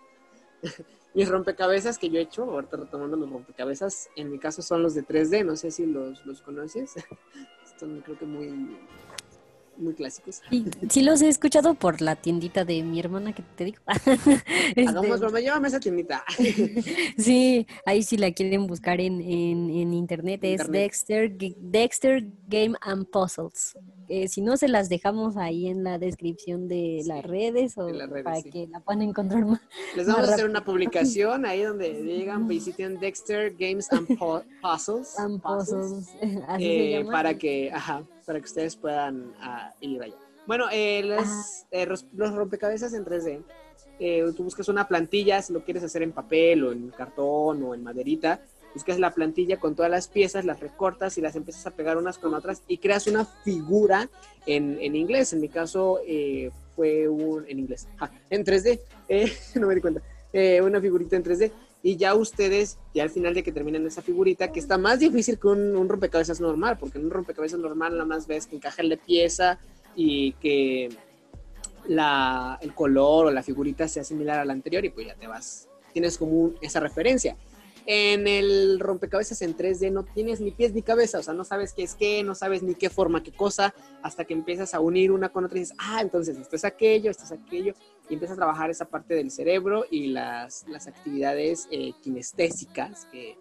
mis 1.15 1.29
rompecabezas 1.29 1.99
que 1.99 2.11
yo 2.11 2.19
he 2.19 2.23
hecho, 2.23 2.45
ahorita 2.45 2.77
retomando 2.77 3.17
los 3.17 3.31
rompecabezas, 3.31 4.09
en 4.17 4.31
mi 4.31 4.39
caso 4.39 4.63
son 4.63 4.83
los 4.83 4.95
de 4.95 5.05
3D, 5.05 5.45
no 5.45 5.57
sé 5.57 5.71
si 5.71 5.87
los, 5.87 6.25
los 6.27 6.41
conoces. 6.43 6.95
Están 7.65 8.01
creo 8.03 8.19
que 8.19 8.27
muy, 8.27 8.77
muy 9.77 9.95
clásicos. 9.95 10.41
Sí, 10.51 10.65
sí, 10.89 11.03
los 11.03 11.23
he 11.23 11.29
escuchado 11.29 11.75
por 11.75 12.01
la 12.01 12.17
tiendita 12.17 12.65
de 12.65 12.83
mi 12.83 13.01
hermana 13.01 13.33
que 13.33 13.43
te 13.43 13.65
digo. 13.65 13.79
este... 14.77 14.89
Hagamos 14.89 15.21
broma, 15.21 15.41
llévame 15.41 15.69
esa 15.69 15.81
tiendita. 15.81 16.25
sí, 17.19 17.67
ahí 17.87 18.03
si 18.03 18.17
la 18.17 18.33
quieren 18.33 18.67
buscar 18.67 19.01
en, 19.01 19.21
en, 19.21 19.71
en 19.71 19.95
internet, 19.95 20.41
es 20.45 20.71
Dexter, 20.71 21.33
Dexter 21.37 22.27
Game 22.49 22.75
and 22.81 23.07
Puzzles. 23.11 23.77
Eh, 24.09 24.29
si 24.29 24.43
no, 24.43 24.57
se 24.57 24.69
las 24.69 24.89
dejamos 24.89 25.37
ahí 25.37 25.67
en 25.67 25.83
la 25.83 25.99
descripción 25.99 26.69
de 26.69 27.03
las 27.07 27.25
redes 27.25 27.79
o 27.79 27.89
para 28.23 28.43
que 28.43 28.69
la 28.71 28.81
puedan 28.81 29.03
encontrar 29.03 29.47
más. 29.47 29.61
Les 29.97 30.07
vamos 30.07 30.29
a 30.29 30.35
hacer 30.35 30.49
una 30.49 30.65
publicación 30.65 31.47
ahí 31.47 31.63
donde 31.63 32.03
digan, 32.03 32.47
visiten 32.49 32.99
Dexter 32.99 33.55
Games 33.59 33.91
and 33.93 34.07
Puzzles. 34.19 35.19
And 35.19 35.41
puzzles. 35.41 36.09
Así 36.49 36.67
eh, 36.67 36.79
se 36.79 36.91
llama. 36.91 37.13
Para 37.13 37.39
que, 37.39 37.71
ajá, 37.73 38.05
para 38.25 38.39
que 38.41 38.47
ustedes 38.47 38.77
puedan 38.77 39.27
uh, 39.27 39.75
ir 39.81 40.03
allá. 40.03 40.15
Bueno, 40.47 40.67
eh, 40.73 41.03
les, 41.03 41.67
eh, 41.71 41.87
los 41.87 42.35
rompecabezas 42.35 42.93
en 42.93 43.05
3D 43.05 43.43
eh, 43.99 44.25
tú 44.37 44.45
buscas 44.45 44.69
una 44.69 44.89
plantilla, 44.89 45.41
si 45.43 45.53
lo 45.53 45.65
quieres 45.65 45.85
hacer 45.85 46.03
en 46.03 46.13
papel 46.13 46.65
o 46.65 46.73
en 46.73 46.91
cartón 46.91 47.63
o 47.63 47.75
en 47.75 47.83
maderita, 47.83 48.41
buscas 48.75 48.99
la 48.99 49.13
plantilla 49.13 49.59
con 49.59 49.77
todas 49.77 49.91
las 49.91 50.09
piezas, 50.09 50.45
las 50.45 50.61
recortas 50.61 51.17
y 51.17 51.21
las 51.21 51.37
empiezas 51.37 51.67
a 51.67 51.71
pegar 51.71 51.97
unas 51.97 52.19
con 52.19 52.35
otras 52.35 52.63
y 52.67 52.79
creas 52.79 53.07
una 53.07 53.25
figura 53.25 54.09
en, 54.47 54.79
en 54.81 54.97
inglés. 54.97 55.33
En 55.33 55.41
mi 55.41 55.49
caso 55.49 56.01
eh, 56.07 56.51
fue 56.75 57.09
un, 57.09 57.45
en 57.49 57.61
inglés, 57.61 57.87
en 58.31 58.45
3D, 58.45 58.81
eh, 59.09 59.33
no 59.55 59.69
me 59.69 59.77
di 59.77 59.81
cuenta, 59.81 60.03
eh, 60.35 60.61
una 60.61 60.81
figurita 60.81 61.15
en 61.15 61.23
3D. 61.23 61.53
Y 61.85 61.97
ya 61.97 62.15
ustedes, 62.15 62.79
ya 62.93 63.05
al 63.05 63.11
final 63.11 63.35
de 63.35 63.45
que 63.45 63.53
terminan 63.53 63.87
esa 63.87 64.03
figurita, 64.03 64.51
que 64.51 64.59
está 64.59 64.79
más 64.79 64.99
difícil 64.99 65.39
que 65.39 65.47
un, 65.47 65.89
rompecabezas 65.89 66.41
normal, 66.41 66.77
porque 66.79 66.99
en 66.99 67.05
un 67.05 67.11
rompecabezas 67.13 67.61
normal 67.61 67.93
nada 67.93 68.05
más 68.05 68.27
ves 68.27 68.47
que 68.47 68.57
encaja 68.57 68.83
la 68.83 68.97
pieza 68.97 69.61
y 69.95 70.33
que 70.33 70.89
la, 71.87 72.59
el 72.63 72.75
color 72.75 73.27
o 73.27 73.31
la 73.31 73.45
figurita 73.45 73.87
sea 73.87 74.03
similar 74.03 74.41
a 74.41 74.45
la 74.45 74.55
anterior 74.55 74.85
y 74.85 74.91
pues 74.91 75.07
ya 75.07 75.15
te 75.15 75.29
vas, 75.29 75.69
tienes 75.93 76.19
como 76.19 76.53
esa 76.61 76.81
referencia. 76.81 77.37
En 77.87 78.27
el 78.27 78.81
rompecabezas 78.81 79.43
en 79.43 79.55
3D 79.55 79.93
no 79.93 80.05
tienes 80.05 80.41
ni 80.41 80.51
pies 80.51 80.73
ni 80.73 80.81
cabeza, 80.81 81.19
o 81.19 81.23
sea, 81.23 81.35
no 81.35 81.45
sabes 81.45 81.75
qué 81.75 81.83
es 81.83 81.95
qué, 81.95 82.25
no 82.25 82.35
sabes 82.35 82.63
ni 82.63 82.75
qué 82.75 82.89
forma, 82.89 83.23
qué 83.23 83.31
cosa, 83.31 83.75
hasta 84.03 84.25
que 84.25 84.33
empiezas 84.33 84.73
a 84.73 84.81
unir 84.81 85.13
una 85.13 85.29
con 85.29 85.45
otra 85.45 85.59
y 85.59 85.61
dices, 85.61 85.77
ah, 85.79 86.01
entonces 86.01 86.39
esto 86.39 86.57
es 86.57 86.65
aquello, 86.65 87.11
esto 87.11 87.25
es 87.25 87.33
aquello, 87.33 87.75
y 88.09 88.15
empiezas 88.15 88.37
a 88.37 88.41
trabajar 88.41 88.71
esa 88.71 88.87
parte 88.87 89.15
del 89.15 89.31
cerebro 89.31 89.85
y 89.91 90.09
las, 90.09 90.67
las 90.69 90.87
actividades 90.87 91.69
eh, 91.71 91.93
kinestésicas 92.03 93.07
que, 93.07 93.39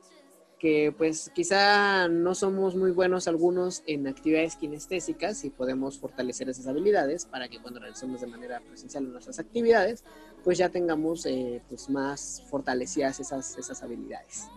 que 0.64 0.94
pues 0.98 1.30
quizá 1.36 2.08
no 2.08 2.34
somos 2.34 2.74
muy 2.74 2.92
buenos 2.92 3.28
algunos 3.28 3.84
en 3.86 4.08
actividades 4.08 4.56
kinestésicas 4.56 5.44
y 5.44 5.50
podemos 5.50 6.00
fortalecer 6.00 6.48
esas 6.48 6.68
habilidades 6.68 7.26
para 7.26 7.50
que 7.50 7.62
cuando 7.62 7.82
realicemos 7.82 8.22
de 8.22 8.28
manera 8.28 8.62
presencial 8.62 9.12
nuestras 9.12 9.40
actividades, 9.40 10.06
pues 10.42 10.58
ya 10.58 10.70
tengamos 10.70 11.26
eh, 11.26 11.62
pues 11.68 11.90
más 11.90 12.44
fortalecidas 12.50 13.20
esas, 13.20 13.58
esas 13.58 13.84
habilidades. 13.84 14.48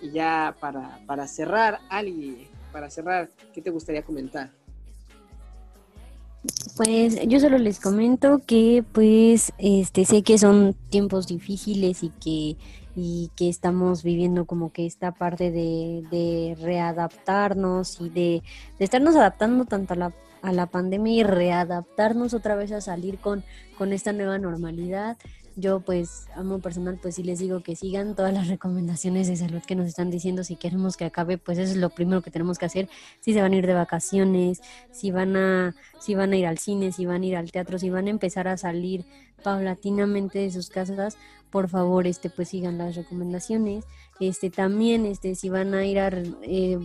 Y 0.00 0.10
ya 0.10 0.56
para, 0.60 1.04
para 1.06 1.28
cerrar, 1.28 1.78
Ali, 1.88 2.48
para 2.72 2.90
cerrar, 2.90 3.30
¿qué 3.52 3.62
te 3.62 3.70
gustaría 3.70 4.02
comentar? 4.02 4.57
Pues 6.76 7.18
yo 7.26 7.40
solo 7.40 7.58
les 7.58 7.80
comento 7.80 8.40
que 8.46 8.84
pues 8.92 9.52
este 9.58 10.04
sé 10.04 10.22
que 10.22 10.38
son 10.38 10.74
tiempos 10.90 11.26
difíciles 11.26 12.02
y 12.02 12.10
que 12.10 12.56
y 13.00 13.30
que 13.36 13.48
estamos 13.48 14.02
viviendo 14.02 14.44
como 14.44 14.72
que 14.72 14.84
esta 14.84 15.12
parte 15.12 15.52
de, 15.52 16.56
readaptarnos 16.60 18.00
y 18.00 18.08
de, 18.08 18.42
estarnos 18.80 19.14
adaptando 19.14 19.66
tanto 19.66 19.94
a 19.94 19.96
la, 19.96 20.12
a 20.42 20.52
la 20.52 20.66
pandemia 20.66 21.12
y 21.12 21.22
readaptarnos 21.22 22.34
otra 22.34 22.56
vez 22.56 22.72
a 22.72 22.80
salir 22.80 23.18
con, 23.18 23.44
con 23.76 23.92
esta 23.92 24.12
nueva 24.12 24.38
normalidad 24.38 25.16
yo 25.58 25.80
pues 25.80 26.28
amo 26.34 26.60
personal 26.60 26.98
pues 27.00 27.16
sí 27.16 27.22
les 27.22 27.38
digo 27.38 27.62
que 27.62 27.76
sigan 27.76 28.14
todas 28.14 28.32
las 28.32 28.48
recomendaciones 28.48 29.28
de 29.28 29.36
salud 29.36 29.60
que 29.66 29.74
nos 29.74 29.86
están 29.86 30.10
diciendo. 30.10 30.44
Si 30.44 30.56
queremos 30.56 30.96
que 30.96 31.04
acabe 31.04 31.38
pues 31.38 31.58
eso 31.58 31.72
es 31.72 31.78
lo 31.78 31.90
primero 31.90 32.22
que 32.22 32.30
tenemos 32.30 32.58
que 32.58 32.66
hacer. 32.66 32.88
Si 33.20 33.32
se 33.32 33.42
van 33.42 33.52
a 33.52 33.56
ir 33.56 33.66
de 33.66 33.74
vacaciones 33.74 34.60
si 34.92 35.10
van 35.10 35.36
a 35.36 35.74
si 35.98 36.14
van 36.14 36.32
a 36.32 36.36
ir 36.36 36.46
al 36.46 36.58
cine 36.58 36.92
si 36.92 37.06
van 37.06 37.22
a 37.22 37.26
ir 37.26 37.36
al 37.36 37.50
teatro 37.50 37.78
si 37.78 37.90
van 37.90 38.06
a 38.06 38.10
empezar 38.10 38.48
a 38.48 38.56
salir 38.56 39.04
paulatinamente 39.42 40.38
de 40.38 40.50
sus 40.50 40.68
casas 40.68 41.16
por 41.50 41.68
favor 41.68 42.06
este 42.06 42.30
pues 42.30 42.48
sigan 42.48 42.78
las 42.78 42.96
recomendaciones. 42.96 43.84
Este 44.20 44.50
también 44.50 45.06
este 45.06 45.34
si 45.34 45.48
van 45.48 45.74
a 45.74 45.86
ir 45.86 45.98
a 45.98 46.10
eh, 46.42 46.78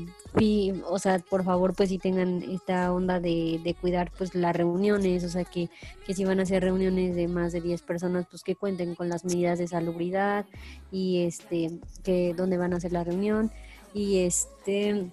o 0.88 1.00
sea 1.00 1.20
por 1.20 1.44
favor 1.44 1.74
pues 1.76 1.90
si 1.90 1.98
tengan 1.98 2.42
esta 2.44 2.94
onda 2.94 3.20
de, 3.20 3.60
de, 3.64 3.74
cuidar 3.74 4.12
pues 4.18 4.36
las 4.36 4.56
reuniones 4.56 5.24
o 5.24 5.30
sea 5.30 5.44
que, 5.44 5.70
que 6.06 6.14
si 6.14 6.26
van 6.26 6.40
a 6.40 6.44
hacer 6.44 6.64
reuniones 6.64 7.16
de 7.16 7.28
más 7.28 7.52
de 7.52 7.62
10 7.62 7.82
personas 7.82 8.26
pues 8.30 8.44
que 8.44 8.56
cuenten 8.56 8.96
con 8.96 9.10
las 9.10 9.26
medidas 9.26 9.60
de 9.60 9.68
salubridad 9.68 10.46
y 10.92 11.24
este 11.24 11.80
que 12.04 12.34
dónde 12.36 12.58
van 12.58 12.74
a 12.74 12.78
hacer 12.78 12.94
la 12.94 13.04
reunión. 13.04 13.52
Y 13.94 14.20
este 14.20 15.12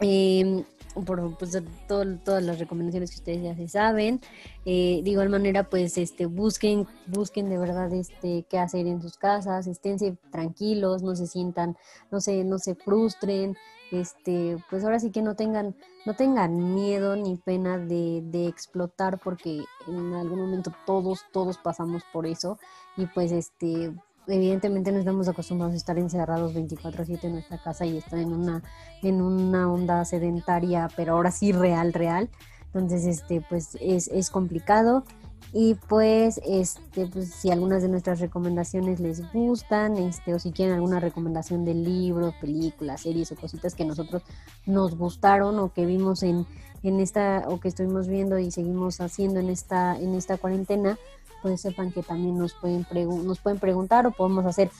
eh, 0.00 0.64
por 0.94 1.36
pues, 1.38 1.56
todas 1.86 2.42
las 2.42 2.58
recomendaciones 2.58 3.10
que 3.10 3.16
ustedes 3.16 3.42
ya 3.42 3.54
se 3.54 3.68
saben. 3.68 4.20
Eh, 4.64 5.00
de 5.02 5.10
igual 5.10 5.28
manera, 5.28 5.68
pues 5.68 5.98
este, 5.98 6.26
busquen, 6.26 6.86
busquen 7.06 7.48
de 7.48 7.58
verdad 7.58 7.92
este, 7.92 8.44
qué 8.48 8.58
hacer 8.58 8.86
en 8.86 9.00
sus 9.02 9.16
casas, 9.16 9.66
esténse 9.66 10.16
tranquilos, 10.30 11.02
no 11.02 11.16
se 11.16 11.26
sientan, 11.26 11.76
no 12.10 12.20
se, 12.20 12.44
no 12.44 12.58
se 12.58 12.74
frustren, 12.74 13.56
este, 13.90 14.56
pues 14.68 14.84
ahora 14.84 15.00
sí 15.00 15.10
que 15.10 15.22
no 15.22 15.34
tengan, 15.34 15.74
no 16.06 16.14
tengan 16.14 16.74
miedo 16.74 17.16
ni 17.16 17.36
pena 17.36 17.78
de, 17.78 18.22
de 18.24 18.46
explotar, 18.46 19.18
porque 19.18 19.62
en 19.88 20.14
algún 20.14 20.40
momento 20.40 20.72
todos, 20.86 21.24
todos 21.32 21.58
pasamos 21.58 22.02
por 22.12 22.26
eso, 22.26 22.58
y 22.96 23.06
pues 23.06 23.32
este 23.32 23.92
evidentemente 24.30 24.92
no 24.92 24.98
estamos 24.98 25.28
acostumbrados 25.28 25.74
a 25.74 25.76
estar 25.76 25.98
encerrados 25.98 26.54
24/7 26.54 27.24
en 27.24 27.32
nuestra 27.34 27.62
casa 27.62 27.84
y 27.84 27.98
estar 27.98 28.18
en 28.18 28.32
una, 28.32 28.62
en 29.02 29.20
una 29.20 29.70
onda 29.70 30.04
sedentaria, 30.04 30.88
pero 30.96 31.14
ahora 31.14 31.30
sí 31.30 31.52
real, 31.52 31.92
real. 31.92 32.30
Entonces, 32.72 33.04
este, 33.04 33.40
pues 33.48 33.76
es, 33.80 34.08
es 34.08 34.30
complicado. 34.30 35.04
Y 35.52 35.74
pues, 35.88 36.40
este, 36.46 37.06
pues, 37.06 37.30
si 37.34 37.50
algunas 37.50 37.82
de 37.82 37.88
nuestras 37.88 38.20
recomendaciones 38.20 39.00
les 39.00 39.32
gustan, 39.32 39.96
este, 39.96 40.32
o 40.32 40.38
si 40.38 40.52
quieren 40.52 40.76
alguna 40.76 41.00
recomendación 41.00 41.64
de 41.64 41.74
libros, 41.74 42.34
películas, 42.40 43.00
series 43.00 43.32
o 43.32 43.36
cositas 43.36 43.74
que 43.74 43.84
nosotros 43.84 44.22
nos 44.66 44.96
gustaron 44.96 45.58
o 45.58 45.72
que 45.72 45.86
vimos 45.86 46.22
en, 46.22 46.46
en 46.84 47.00
esta, 47.00 47.44
o 47.48 47.58
que 47.58 47.66
estuvimos 47.66 48.06
viendo 48.06 48.38
y 48.38 48.52
seguimos 48.52 49.00
haciendo 49.00 49.40
en 49.40 49.50
esta, 49.50 49.98
en 49.98 50.14
esta 50.14 50.36
cuarentena, 50.36 50.98
pues 51.42 51.60
sepan 51.60 51.92
que 51.92 52.02
también 52.02 52.38
nos 52.38 52.54
pueden, 52.54 52.86
nos 53.24 53.40
pueden 53.40 53.58
preguntar 53.58 54.06
o 54.06 54.10
podemos 54.10 54.44
hacer 54.46 54.70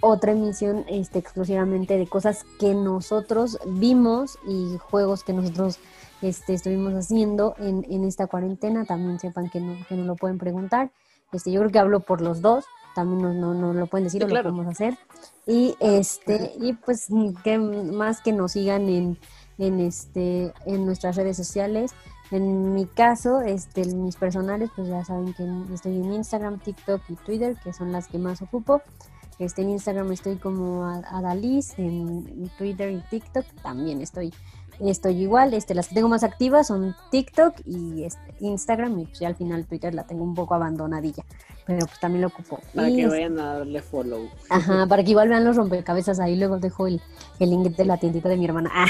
otra 0.00 0.32
emisión 0.32 0.84
este, 0.88 1.18
exclusivamente 1.18 1.96
de 1.96 2.06
cosas 2.06 2.44
que 2.58 2.74
nosotros 2.74 3.58
vimos 3.66 4.38
y 4.46 4.76
juegos 4.78 5.24
que 5.24 5.32
nosotros 5.32 5.78
este, 6.22 6.54
estuvimos 6.54 6.94
haciendo 6.94 7.54
en, 7.58 7.84
en 7.88 8.04
esta 8.04 8.26
cuarentena. 8.26 8.84
También 8.84 9.18
sepan 9.18 9.48
que, 9.50 9.60
no, 9.60 9.76
que 9.88 9.96
nos 9.96 10.06
lo 10.06 10.16
pueden 10.16 10.38
preguntar. 10.38 10.90
Este, 11.32 11.50
yo 11.50 11.60
creo 11.60 11.72
que 11.72 11.78
hablo 11.78 12.00
por 12.00 12.20
los 12.20 12.40
dos. 12.40 12.64
También 12.94 13.22
nos, 13.22 13.56
no, 13.56 13.74
lo 13.74 13.86
pueden 13.86 14.04
decir 14.04 14.24
o 14.24 14.28
lo 14.28 14.42
podemos 14.42 14.66
hacer. 14.66 14.96
Y 15.46 15.76
este 15.80 16.52
y 16.58 16.72
pues 16.72 17.08
que 17.44 17.58
más 17.58 18.20
que 18.22 18.32
nos 18.32 18.52
sigan 18.52 18.88
en, 18.88 19.18
en, 19.58 19.80
este, 19.80 20.52
en 20.64 20.86
nuestras 20.86 21.16
redes 21.16 21.36
sociales. 21.36 21.92
En 22.30 22.74
mi 22.74 22.86
caso, 22.86 23.40
este, 23.40 23.84
mis 23.94 24.16
personales, 24.16 24.70
pues 24.74 24.88
ya 24.88 25.04
saben 25.04 25.32
que 25.34 25.44
estoy 25.72 25.96
en 25.96 26.12
Instagram, 26.12 26.58
TikTok 26.58 27.02
y 27.08 27.14
Twitter, 27.16 27.56
que 27.62 27.72
son 27.72 27.92
las 27.92 28.08
que 28.08 28.18
más 28.18 28.42
ocupo. 28.42 28.82
Este, 29.38 29.62
en 29.62 29.70
Instagram 29.70 30.10
estoy 30.12 30.36
como 30.36 30.84
Adaliz, 30.84 31.78
en 31.78 32.50
Twitter 32.56 32.90
y 32.90 33.00
TikTok 33.10 33.44
también 33.62 34.00
estoy 34.00 34.32
estoy 34.80 35.22
igual. 35.22 35.54
Este, 35.54 35.74
las 35.74 35.88
que 35.88 35.94
tengo 35.94 36.08
más 36.08 36.22
activas 36.22 36.68
son 36.68 36.94
TikTok 37.10 37.54
y 37.64 38.04
este, 38.04 38.34
Instagram, 38.40 38.98
y 39.00 39.06
pues 39.06 39.18
ya 39.20 39.28
al 39.28 39.36
final 39.36 39.66
Twitter 39.66 39.94
la 39.94 40.04
tengo 40.04 40.24
un 40.24 40.34
poco 40.34 40.54
abandonadilla, 40.54 41.24
pero 41.66 41.86
pues 41.86 41.98
también 42.00 42.22
lo 42.22 42.28
ocupo. 42.28 42.60
Para 42.74 42.88
que 42.88 43.06
vayan 43.06 43.38
a 43.38 43.58
darle 43.58 43.82
follow. 43.82 44.28
Ajá, 44.50 44.86
para 44.86 45.02
que 45.04 45.10
igual 45.10 45.28
vean 45.28 45.44
los 45.44 45.56
rompecabezas 45.56 46.20
ahí, 46.20 46.36
luego 46.36 46.58
dejo 46.58 46.86
el, 46.86 47.00
el 47.40 47.50
link 47.50 47.76
de 47.76 47.84
la 47.84 47.96
tiendita 47.96 48.28
de 48.28 48.36
mi 48.36 48.44
hermana. 48.44 48.70
Ah. 48.72 48.86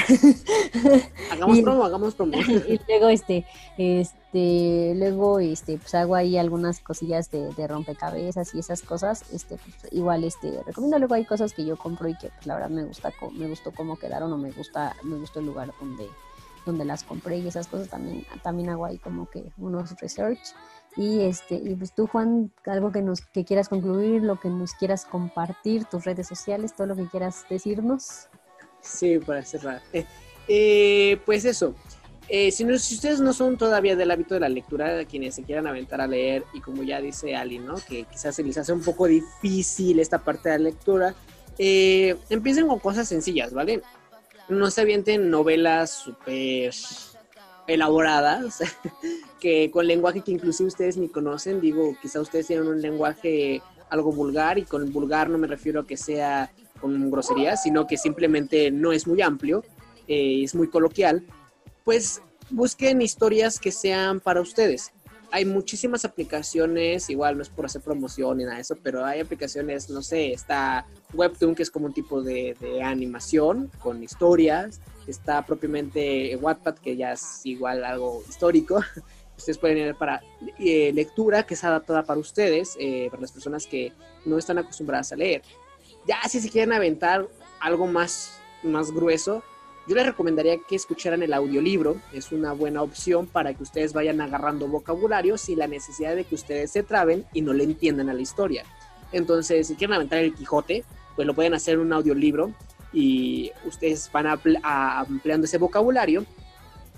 Hagamos 1.31 1.59
promo, 1.59 1.83
hagamos 1.83 2.15
promo. 2.15 2.33
Y 2.67 2.79
luego 2.87 3.09
este, 3.09 3.45
este, 3.77 4.17
luego 4.33 5.39
este, 5.39 5.77
pues 5.77 5.95
hago 5.95 6.15
ahí 6.15 6.37
algunas 6.37 6.79
cosillas 6.79 7.31
de, 7.31 7.53
de 7.53 7.67
rompecabezas 7.67 8.53
y 8.53 8.59
esas 8.59 8.81
cosas, 8.81 9.23
este, 9.31 9.57
pues, 9.57 9.93
igual 9.93 10.23
este, 10.23 10.61
recomiendo 10.65 10.99
luego 10.99 11.15
hay 11.15 11.25
cosas 11.25 11.53
que 11.53 11.65
yo 11.65 11.77
compro 11.77 12.07
y 12.09 12.17
que 12.17 12.29
pues 12.29 12.45
la 12.45 12.55
verdad 12.55 12.69
me 12.69 12.83
gusta, 12.83 13.11
me 13.33 13.47
gustó 13.47 13.71
cómo 13.71 13.97
quedaron 13.97 14.31
o 14.33 14.37
me 14.37 14.51
gusta, 14.51 14.95
me 15.03 15.17
gustó 15.17 15.39
el 15.39 15.45
lugar 15.45 15.73
donde, 15.79 16.07
donde 16.65 16.85
las 16.85 17.03
compré 17.03 17.37
y 17.37 17.47
esas 17.47 17.67
cosas 17.67 17.89
también, 17.89 18.25
también 18.43 18.69
hago 18.69 18.85
ahí 18.85 18.97
como 18.97 19.29
que 19.29 19.51
unos 19.57 19.99
research. 20.01 20.53
Y 20.95 21.21
este, 21.21 21.55
y 21.55 21.75
pues 21.75 21.93
tú, 21.93 22.07
Juan, 22.07 22.51
algo 22.65 22.91
que 22.91 23.03
nos 23.03 23.21
que 23.21 23.45
quieras 23.45 23.69
concluir, 23.69 24.23
lo 24.23 24.39
que 24.39 24.49
nos 24.49 24.73
quieras 24.73 25.05
compartir, 25.05 25.85
tus 25.85 26.05
redes 26.05 26.27
sociales, 26.27 26.75
todo 26.75 26.87
lo 26.87 26.95
que 26.95 27.05
quieras 27.05 27.45
decirnos. 27.49 28.27
Sí, 28.81 29.19
para 29.19 29.45
cerrar. 29.45 29.81
Eh, 29.93 30.05
eh, 30.47 31.21
pues 31.25 31.45
eso. 31.45 31.75
Eh, 32.29 32.51
si, 32.51 32.65
si, 32.79 32.95
ustedes 32.95 33.19
no 33.19 33.31
son 33.33 33.57
todavía 33.57 33.95
del 33.95 34.11
hábito 34.11 34.33
de 34.33 34.41
la 34.41 34.49
lectura, 34.49 35.05
quienes 35.05 35.35
se 35.35 35.43
quieran 35.43 35.67
aventar 35.67 36.01
a 36.01 36.07
leer, 36.07 36.43
y 36.53 36.61
como 36.61 36.83
ya 36.83 36.99
dice 36.99 37.35
Ali, 37.35 37.59
¿no? 37.59 37.75
Que 37.75 38.03
quizás 38.03 38.35
se 38.35 38.43
les 38.43 38.57
hace 38.57 38.73
un 38.73 38.81
poco 38.81 39.07
difícil 39.07 39.99
esta 39.99 40.19
parte 40.19 40.49
de 40.49 40.57
la 40.57 40.63
lectura, 40.65 41.15
empiecen 41.57 42.67
con 42.67 42.79
cosas 42.79 43.07
sencillas, 43.07 43.53
¿vale? 43.53 43.81
no 44.49 44.71
se 44.71 44.81
avienten 44.81 45.29
novelas 45.29 45.91
súper 45.91 46.73
elaboradas, 47.67 48.59
que 49.41 49.69
con 49.71 49.87
lenguaje 49.87 50.21
que 50.21 50.31
inclusive 50.31 50.67
ustedes 50.67 50.97
ni 50.97 51.09
conocen, 51.09 51.59
digo, 51.59 51.95
quizá 52.01 52.21
ustedes 52.21 52.47
tienen 52.47 52.67
un 52.67 52.81
lenguaje 52.81 53.61
algo 53.89 54.11
vulgar 54.11 54.57
y 54.57 54.63
con 54.63 54.91
vulgar 54.91 55.29
no 55.29 55.37
me 55.37 55.47
refiero 55.47 55.81
a 55.81 55.87
que 55.87 55.97
sea 55.97 56.51
con 56.79 57.09
grosería, 57.09 57.57
sino 57.57 57.87
que 57.87 57.97
simplemente 57.97 58.71
no 58.71 58.91
es 58.91 59.07
muy 59.07 59.21
amplio, 59.21 59.63
eh, 60.07 60.43
es 60.43 60.55
muy 60.55 60.69
coloquial, 60.69 61.23
pues 61.87 62.21
busquen 62.49 63.01
historias 63.01 63.61
que 63.61 63.71
sean 63.71 64.19
para 64.19 64.41
ustedes. 64.41 64.91
hay 65.31 65.45
muchísimas 65.45 66.03
aplicaciones, 66.03 67.09
igual 67.09 67.37
no 67.37 67.43
es 67.43 67.49
por 67.49 67.65
hacer 67.65 67.81
promoción 67.81 68.37
ni 68.37 68.43
nada 68.43 68.55
de 68.55 68.61
eso, 68.63 68.75
pero 68.83 69.05
hay 69.05 69.21
aplicaciones, 69.21 69.89
no 69.89 70.01
sé, 70.01 70.33
está 70.33 70.85
Webtoon, 71.13 71.55
que 71.55 71.63
es 71.63 71.71
como 71.71 71.85
un 71.85 71.93
tipo 71.93 72.21
de, 72.21 72.57
animación 72.83 73.71
con 73.79 74.03
historias, 74.03 74.81
está 75.07 75.45
propiamente 75.45 76.35
Wattpad, 76.35 76.75
que 76.75 76.97
ya 76.97 77.13
es 77.13 77.45
igual 77.45 77.85
algo 77.85 78.21
histórico. 78.27 78.81
Ustedes 79.37 79.57
pueden 79.57 79.77
ir 79.77 79.95
para 79.95 80.21
eh, 80.59 80.91
lectura, 80.93 81.43
que 81.43 81.53
es 81.53 81.63
adaptada 81.63 82.03
para 82.03 82.19
ustedes, 82.19 82.75
eh, 82.81 83.07
para 83.09 83.21
las 83.21 83.31
personas 83.31 83.65
que 83.65 83.93
no 84.25 84.37
están 84.37 84.57
acostumbradas 84.57 85.13
a 85.13 85.15
leer. 85.15 85.41
Ya 86.05 86.19
si 86.27 86.41
se 86.41 86.49
quieren 86.49 86.73
aventar 86.73 87.29
algo 87.61 87.87
más, 87.87 88.39
más 88.63 88.91
grueso, 88.91 89.41
yo 89.87 89.95
les 89.95 90.05
recomendaría 90.05 90.57
que 90.67 90.75
escucharan 90.75 91.23
el 91.23 91.33
audiolibro, 91.33 91.95
es 92.11 92.31
una 92.31 92.51
buena 92.51 92.81
opción 92.81 93.25
para 93.25 93.53
que 93.53 93.63
ustedes 93.63 93.93
vayan 93.93 94.19
agarrando 94.19 94.67
vocabulario 94.67 95.37
sin 95.37 95.59
la 95.59 95.67
necesidad 95.67 96.15
de 96.15 96.25
que 96.25 96.35
ustedes 96.35 96.71
se 96.71 96.83
traben 96.83 97.25
y 97.33 97.41
no 97.41 97.53
le 97.53 97.63
entiendan 97.63 98.09
a 98.09 98.13
la 98.13 98.21
historia. 98.21 98.65
Entonces, 99.13 99.67
si 99.67 99.75
quieren 99.75 99.95
aventar 99.95 100.19
el 100.19 100.33
Quijote, 100.33 100.83
pues 101.15 101.25
lo 101.25 101.33
pueden 101.33 101.53
hacer 101.53 101.75
en 101.75 101.79
un 101.81 101.93
audiolibro 101.93 102.51
y 102.91 103.51
ustedes 103.65 104.09
van 104.11 104.27
ampliando 104.27 105.45
ese 105.45 105.57
vocabulario 105.57 106.25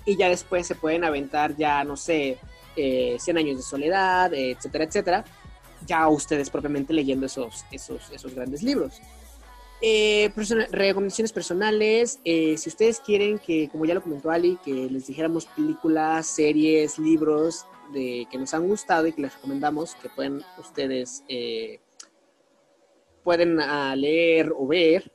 y 0.04 0.16
ya 0.16 0.28
después 0.28 0.66
se 0.66 0.74
pueden 0.74 1.04
aventar 1.04 1.56
ya, 1.56 1.84
no 1.84 1.96
sé, 1.96 2.38
eh, 2.76 3.16
100 3.20 3.38
años 3.38 3.56
de 3.56 3.62
soledad, 3.62 4.34
etcétera, 4.34 4.84
etcétera, 4.84 5.24
ya 5.86 6.08
ustedes 6.08 6.50
propiamente 6.50 6.92
leyendo 6.92 7.26
esos, 7.26 7.64
esos, 7.70 8.10
esos 8.10 8.34
grandes 8.34 8.62
libros. 8.62 9.00
Eh, 9.82 10.30
recomendaciones 10.72 11.32
personales, 11.32 12.20
eh, 12.24 12.56
si 12.58 12.68
ustedes 12.68 13.00
quieren 13.00 13.38
que, 13.38 13.70
como 13.70 13.86
ya 13.86 13.94
lo 13.94 14.02
comentó 14.02 14.30
Ali, 14.30 14.58
que 14.62 14.72
les 14.72 15.06
dijéramos 15.06 15.46
películas, 15.46 16.26
series, 16.26 16.98
libros 16.98 17.64
de, 17.94 18.26
que 18.30 18.36
nos 18.36 18.52
han 18.52 18.68
gustado 18.68 19.06
y 19.06 19.12
que 19.12 19.22
les 19.22 19.34
recomendamos, 19.34 19.94
que 19.94 20.10
pueden 20.10 20.42
ustedes 20.58 21.24
eh, 21.28 21.80
pueden 23.24 23.58
ah, 23.60 23.96
leer 23.96 24.52
o 24.54 24.66
ver, 24.66 25.10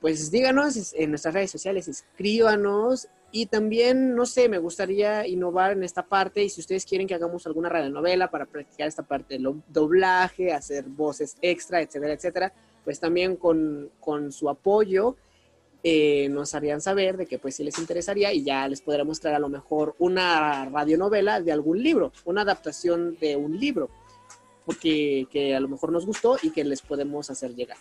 pues 0.00 0.30
díganos 0.30 0.94
en 0.94 1.10
nuestras 1.10 1.34
redes 1.34 1.50
sociales, 1.50 1.88
escríbanos. 1.88 3.08
Y 3.30 3.44
también, 3.44 4.14
no 4.14 4.24
sé, 4.24 4.48
me 4.48 4.56
gustaría 4.56 5.26
innovar 5.26 5.72
en 5.72 5.84
esta 5.84 6.02
parte 6.02 6.42
y 6.42 6.48
si 6.48 6.62
ustedes 6.62 6.86
quieren 6.86 7.06
que 7.06 7.14
hagamos 7.14 7.46
alguna 7.46 7.68
radionovela 7.68 8.30
para 8.30 8.46
practicar 8.46 8.88
esta 8.88 9.02
parte 9.02 9.34
del 9.34 9.62
doblaje, 9.68 10.50
hacer 10.50 10.84
voces 10.84 11.36
extra, 11.42 11.82
etcétera, 11.82 12.14
etcétera, 12.14 12.52
pues 12.88 13.00
también 13.00 13.36
con, 13.36 13.90
su 14.30 14.48
apoyo 14.48 15.14
eh, 15.82 16.30
nos 16.30 16.54
harían 16.54 16.80
saber 16.80 17.18
de 17.18 17.26
que 17.26 17.38
pues 17.38 17.60
les 17.60 17.78
interesaría 17.78 18.32
y 18.32 18.42
ya 18.42 18.66
les 18.66 18.80
podré 18.80 19.04
mostrar 19.04 19.34
a 19.34 19.38
lo 19.38 19.50
mejor 19.50 19.94
una 19.98 20.64
radionovela 20.70 21.42
de 21.42 21.52
algún 21.52 21.82
libro, 21.82 22.12
una 22.24 22.40
adaptación 22.40 23.18
de 23.20 23.36
un 23.36 23.60
libro, 23.60 23.90
porque 24.64 25.26
que 25.30 25.54
a 25.54 25.60
lo 25.60 25.68
mejor 25.68 25.92
nos 25.92 26.06
gustó 26.06 26.38
y 26.42 26.48
que 26.48 26.64
les 26.64 26.80
podemos 26.80 27.28
hacer 27.28 27.54
llegar. 27.54 27.76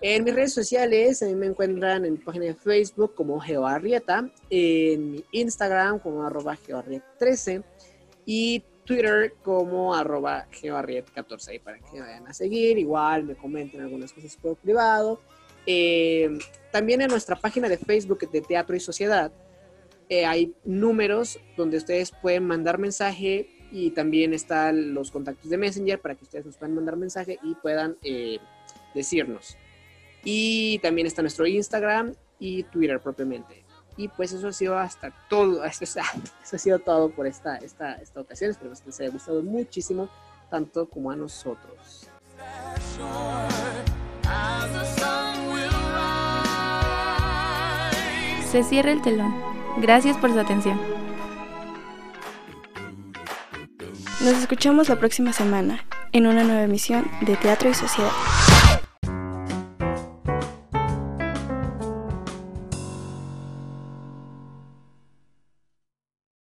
En 0.00 0.24
mis 0.24 0.34
redes 0.34 0.54
sociales, 0.54 1.22
a 1.22 1.26
me 1.26 1.46
encuentran 1.46 2.04
en 2.04 2.14
mi 2.14 2.18
página 2.18 2.46
de 2.46 2.54
Facebook 2.54 3.14
como 3.14 3.38
GeoArrieta, 3.38 4.28
en 4.50 5.12
mi 5.12 5.24
Instagram 5.30 6.00
como 6.00 6.24
arroba 6.24 6.56
GeoArriet13 6.56 7.62
y 8.26 8.64
Twitter 8.88 9.34
como 9.44 9.94
arroba 9.94 10.46
geoarriet14 10.50 11.48
ahí 11.48 11.58
para 11.58 11.78
que 11.78 12.00
vayan 12.00 12.26
a 12.26 12.32
seguir, 12.32 12.78
igual 12.78 13.24
me 13.24 13.36
comenten 13.36 13.82
algunas 13.82 14.12
cosas 14.12 14.34
por 14.36 14.56
privado. 14.56 15.20
Eh, 15.66 16.38
también 16.72 17.02
en 17.02 17.08
nuestra 17.08 17.36
página 17.36 17.68
de 17.68 17.76
Facebook 17.76 18.30
de 18.30 18.40
Teatro 18.40 18.74
y 18.74 18.80
Sociedad 18.80 19.30
eh, 20.08 20.24
hay 20.24 20.54
números 20.64 21.38
donde 21.56 21.76
ustedes 21.76 22.12
pueden 22.22 22.46
mandar 22.46 22.78
mensaje 22.78 23.50
y 23.70 23.90
también 23.90 24.32
están 24.32 24.94
los 24.94 25.10
contactos 25.10 25.50
de 25.50 25.58
Messenger 25.58 26.00
para 26.00 26.14
que 26.14 26.24
ustedes 26.24 26.46
nos 26.46 26.56
puedan 26.56 26.74
mandar 26.74 26.96
mensaje 26.96 27.38
y 27.42 27.54
puedan 27.56 27.98
eh, 28.02 28.38
decirnos. 28.94 29.58
Y 30.24 30.78
también 30.78 31.06
está 31.06 31.20
nuestro 31.20 31.46
Instagram 31.46 32.14
y 32.38 32.62
Twitter 32.64 33.00
propiamente. 33.00 33.67
Y 33.98 34.06
pues 34.06 34.32
eso 34.32 34.48
ha 34.48 34.52
sido 34.52 34.78
hasta 34.78 35.10
todo, 35.28 35.64
eso, 35.64 36.00
ha 36.00 36.58
sido 36.58 36.78
todo 36.78 37.10
por 37.10 37.26
esta, 37.26 37.56
esta, 37.56 37.94
esta 37.94 38.20
ocasión. 38.20 38.52
Espero 38.52 38.72
que 38.72 38.86
les 38.86 39.00
haya 39.00 39.10
gustado 39.10 39.42
muchísimo, 39.42 40.08
tanto 40.50 40.88
como 40.88 41.10
a 41.10 41.16
nosotros. 41.16 42.08
Se 48.50 48.62
cierra 48.62 48.92
el 48.92 49.02
telón. 49.02 49.34
Gracias 49.78 50.16
por 50.16 50.32
su 50.32 50.38
atención. 50.38 50.80
Nos 54.20 54.38
escuchamos 54.38 54.88
la 54.88 54.96
próxima 54.96 55.32
semana 55.32 55.84
en 56.12 56.26
una 56.26 56.44
nueva 56.44 56.62
emisión 56.62 57.10
de 57.22 57.36
Teatro 57.36 57.68
y 57.68 57.74
Sociedad. 57.74 58.10